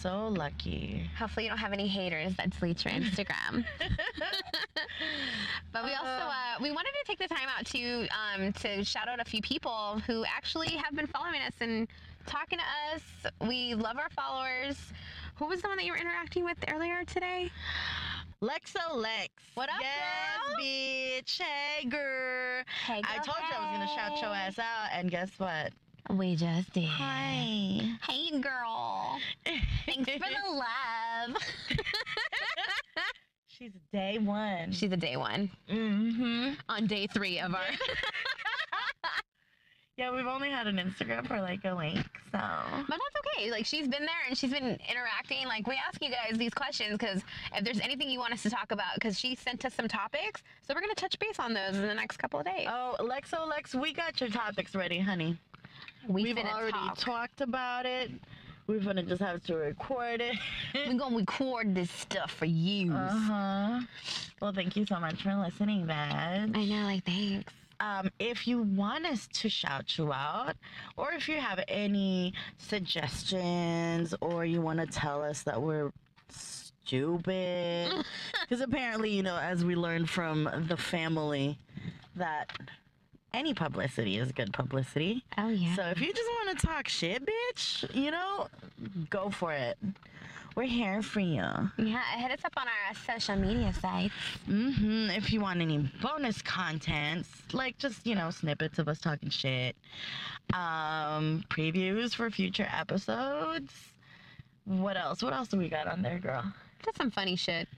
So 0.00 0.28
lucky. 0.28 1.10
Hopefully, 1.18 1.44
you 1.44 1.50
don't 1.50 1.58
have 1.58 1.72
any 1.72 1.88
haters 1.88 2.34
that 2.36 2.50
delete 2.50 2.84
your 2.84 2.92
Instagram. 2.92 3.64
but 5.72 5.84
we 5.84 5.94
also 5.94 6.24
uh, 6.24 6.56
we 6.60 6.70
wanted 6.70 6.90
to 6.90 7.04
take 7.06 7.18
the 7.18 7.28
time 7.28 7.48
out 7.56 7.64
to 7.66 8.06
um, 8.08 8.52
to 8.54 8.84
shout 8.84 9.08
out 9.08 9.20
a 9.20 9.24
few 9.24 9.40
people 9.40 10.00
who 10.06 10.24
actually 10.24 10.70
have 10.76 10.94
been 10.94 11.06
following 11.06 11.40
us 11.40 11.54
and 11.60 11.88
talking 12.26 12.58
to 12.58 12.94
us. 12.94 13.32
We 13.48 13.74
love 13.74 13.96
our 13.96 14.10
followers. 14.10 14.76
Who 15.36 15.46
was 15.46 15.62
the 15.62 15.68
one 15.68 15.78
that 15.78 15.86
you 15.86 15.92
were 15.92 15.98
interacting 15.98 16.44
with 16.44 16.58
earlier 16.68 17.02
today? 17.04 17.50
Lexo 18.42 18.94
Lex. 18.94 19.30
What 19.54 19.68
up, 19.68 19.76
yes, 19.80 19.92
girl? 20.46 20.56
bitch. 20.64 21.40
Hey, 21.42 21.84
girl. 21.86 22.62
Hey, 22.86 23.02
girl. 23.02 23.10
I 23.12 23.16
told 23.18 23.36
you 23.38 23.56
I 23.56 23.60
was 23.60 23.78
gonna 23.78 23.88
shout 23.94 24.20
your 24.22 24.34
ass 24.34 24.58
out, 24.58 24.88
and 24.94 25.10
guess 25.10 25.30
what? 25.38 25.72
We 26.08 26.36
just 26.36 26.72
did. 26.72 26.84
Hi. 26.86 27.96
Hey, 28.08 28.40
girl. 28.40 29.18
Thanks 29.84 30.10
for 30.12 30.18
the 30.18 30.50
love. 30.52 31.36
She's 33.46 33.72
day 33.92 34.16
one. 34.18 34.72
She's 34.72 34.90
a 34.90 34.96
day 34.96 35.18
one. 35.18 35.50
mm-hmm. 35.70 36.52
On 36.70 36.86
day 36.86 37.06
three 37.08 37.38
of 37.40 37.54
our. 37.54 37.60
Yeah, 39.96 40.16
we've 40.16 40.26
only 40.26 40.48
had 40.48 40.66
an 40.66 40.76
Instagram 40.76 41.26
for 41.26 41.38
like 41.42 41.62
a 41.66 41.76
week, 41.76 41.98
so. 42.32 42.38
But 42.38 42.88
that's 42.88 43.26
okay. 43.36 43.50
Like 43.50 43.66
she's 43.66 43.88
been 43.88 44.02
there 44.02 44.22
and 44.28 44.36
she's 44.36 44.50
been 44.52 44.78
interacting. 44.88 45.46
Like 45.46 45.66
we 45.66 45.74
ask 45.86 46.02
you 46.02 46.10
guys 46.10 46.38
these 46.38 46.54
questions 46.54 46.92
because 46.92 47.22
if 47.54 47.64
there's 47.64 47.80
anything 47.80 48.08
you 48.10 48.18
want 48.18 48.32
us 48.32 48.42
to 48.44 48.50
talk 48.50 48.72
about, 48.72 48.94
because 48.94 49.18
she 49.18 49.34
sent 49.34 49.64
us 49.64 49.74
some 49.74 49.88
topics, 49.88 50.42
so 50.66 50.74
we're 50.74 50.80
gonna 50.80 50.94
touch 50.94 51.18
base 51.18 51.38
on 51.38 51.54
those 51.54 51.76
in 51.76 51.86
the 51.86 51.94
next 51.94 52.16
couple 52.18 52.40
of 52.40 52.46
days. 52.46 52.66
Oh, 52.68 52.96
Lexo 53.00 53.46
Lex, 53.48 53.74
we 53.74 53.92
got 53.92 54.20
your 54.20 54.30
topics 54.30 54.74
ready, 54.74 54.98
honey. 54.98 55.38
we 56.08 56.22
We've 56.24 56.38
already 56.38 56.72
talk. 56.72 56.98
talked 56.98 57.40
about 57.40 57.86
it. 57.86 58.10
We're 58.66 58.78
gonna 58.80 59.02
just 59.02 59.20
have 59.20 59.42
to 59.44 59.56
record 59.56 60.20
it. 60.20 60.36
We're 60.74 60.94
gonna 60.98 61.16
record 61.16 61.74
this 61.74 61.90
stuff 61.90 62.30
for 62.30 62.44
you. 62.44 62.92
Uh 62.92 63.08
huh. 63.08 63.80
Well, 64.40 64.52
thank 64.52 64.76
you 64.76 64.86
so 64.86 65.00
much 65.00 65.22
for 65.22 65.34
listening, 65.34 65.86
man. 65.86 66.52
I 66.54 66.64
know. 66.66 66.84
Like 66.84 67.04
thanks. 67.04 67.52
Um, 67.80 68.10
if 68.18 68.46
you 68.46 68.62
want 68.62 69.06
us 69.06 69.26
to 69.34 69.48
shout 69.48 69.98
you 69.98 70.12
out, 70.12 70.54
or 70.96 71.12
if 71.12 71.28
you 71.28 71.36
have 71.36 71.62
any 71.66 72.34
suggestions, 72.58 74.14
or 74.20 74.44
you 74.44 74.60
want 74.60 74.78
to 74.80 74.86
tell 74.86 75.22
us 75.22 75.42
that 75.42 75.60
we're 75.60 75.90
stupid, 76.28 78.04
because 78.42 78.60
apparently, 78.60 79.10
you 79.10 79.22
know, 79.22 79.38
as 79.38 79.64
we 79.64 79.74
learned 79.74 80.10
from 80.10 80.48
the 80.68 80.76
family, 80.76 81.58
that 82.16 82.50
any 83.32 83.54
publicity 83.54 84.18
is 84.18 84.32
good 84.32 84.52
publicity. 84.52 85.24
Oh 85.38 85.48
yeah. 85.48 85.74
So 85.74 85.82
if 85.84 86.00
you 86.00 86.12
just 86.12 86.28
want 86.28 86.58
to 86.58 86.66
talk 86.66 86.88
shit, 86.88 87.24
bitch, 87.24 87.94
you 87.94 88.10
know, 88.10 88.48
go 89.08 89.30
for 89.30 89.52
it. 89.52 89.78
We're 90.56 90.64
here 90.64 91.00
for 91.02 91.20
you. 91.20 91.42
yeah. 91.78 92.02
Hit 92.16 92.30
us 92.32 92.44
up 92.44 92.52
on 92.56 92.66
our 92.66 92.94
social 93.06 93.36
media 93.36 93.72
sites. 93.72 94.14
hmm 94.46 95.08
If 95.10 95.32
you 95.32 95.40
want 95.40 95.60
any 95.60 95.90
bonus 96.02 96.42
contents, 96.42 97.28
like 97.52 97.78
just 97.78 98.06
you 98.06 98.14
know 98.14 98.30
snippets 98.30 98.78
of 98.78 98.88
us 98.88 98.98
talking 99.00 99.30
shit, 99.30 99.76
um, 100.52 101.44
previews 101.48 102.14
for 102.14 102.30
future 102.30 102.68
episodes. 102.76 103.72
What 104.64 104.96
else? 104.96 105.22
What 105.22 105.32
else 105.32 105.48
do 105.48 105.56
we 105.56 105.68
got 105.68 105.86
on 105.86 106.02
there, 106.02 106.18
girl? 106.18 106.44
Just 106.84 106.98
some 106.98 107.10
funny 107.10 107.36
shit. 107.36 107.68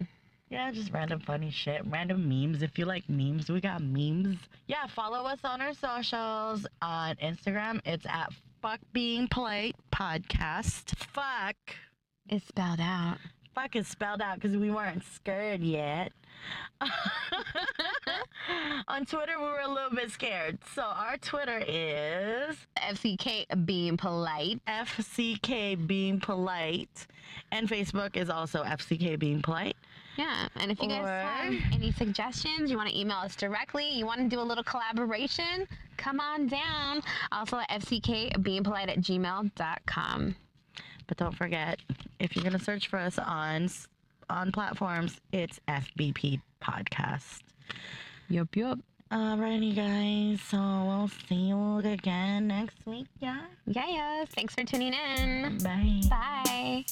Yeah, 0.51 0.71
just 0.71 0.93
random 0.93 1.21
funny 1.21 1.51
shit, 1.51 1.83
random 1.87 2.29
memes. 2.29 2.63
If 2.63 2.79
you 2.79 2.85
like 2.85 3.09
memes, 3.09 3.49
we 3.49 3.61
got 3.61 3.81
memes. 3.83 4.39
Yeah, 4.67 4.87
follow 4.87 5.25
us 5.27 5.39
on 5.45 5.61
our 5.63 5.73
socials 5.73 6.67
on 6.83 7.17
Instagram. 7.17 7.81
It's 7.87 8.05
at 8.07 8.33
Fuck 8.61 8.81
Being 8.93 9.29
Polite 9.29 9.77
Podcast. 9.91 10.95
Fuck. 10.97 11.57
It's 12.29 12.47
spelled 12.47 12.81
out. 12.81 13.19
Fuck 13.55 13.77
is 13.77 13.87
spelled 13.87 14.23
out 14.23 14.37
because 14.37 14.57
we 14.57 14.71
weren't 14.71 15.03
scared 15.05 15.61
yet. 15.61 16.13
On 18.89 19.05
Twitter, 19.05 19.39
we 19.39 19.45
were 19.45 19.61
a 19.61 19.69
little 19.69 19.91
bit 19.91 20.11
scared. 20.11 20.59
So 20.75 20.83
our 20.83 21.17
Twitter 21.19 21.63
is 21.67 22.57
FCK 22.79 23.65
being 23.67 23.97
polite. 23.97 24.61
FCK 24.67 25.87
Being 25.87 26.19
Polite, 26.21 27.07
and 27.53 27.69
Facebook 27.69 28.17
is 28.17 28.29
also 28.31 28.65
FCK 28.65 29.19
Being 29.19 29.43
Polite. 29.43 29.77
Yeah, 30.17 30.49
and 30.57 30.71
if 30.71 30.81
you 30.83 30.89
guys 30.89 31.05
Or- 31.05 31.07
have 31.09 31.55
any 31.73 31.93
suggestions, 31.93 32.71
you 32.71 32.77
want 32.77 32.89
to 32.91 32.99
email 32.99 33.19
us 33.19 33.37
directly, 33.37 33.89
you 33.91 34.05
want 34.07 34.21
to 34.21 34.29
do 34.29 34.41
a 34.41 34.43
little 34.43 34.65
collaboration, 34.65 35.67
come 35.97 36.19
on 36.21 36.49
down. 36.49 37.03
Also 37.31 37.59
at 37.59 37.69
FCK 37.71 38.43
Being 38.43 38.65
Polite 38.65 38.89
at 38.89 38.99
gmail.com. 39.01 40.35
But 41.07 41.17
don't 41.17 41.37
forget, 41.37 41.79
if 42.19 42.35
you're 42.35 42.45
gonna 42.45 42.59
search 42.59 42.89
for 42.89 42.99
us 42.99 43.19
on 43.19 43.69
on 44.31 44.53
platforms, 44.53 45.21
it's 45.33 45.61
FBP 45.69 46.41
Podcast. 46.63 47.41
Yup, 48.29 48.55
yup. 48.57 48.79
Alrighty, 49.11 49.77
guys. 49.77 50.41
So 50.41 50.57
we'll 50.59 51.11
see 51.29 51.49
you 51.51 51.79
again 51.79 52.47
next 52.47 52.77
week. 52.87 53.07
Yeah. 53.21 53.43
Yeah, 53.67 53.87
yes. 53.87 54.29
Thanks 54.35 54.55
for 54.55 54.65
tuning 54.65 54.95
in. 54.95 55.59
Bye. 55.59 56.01
Bye. 56.09 56.85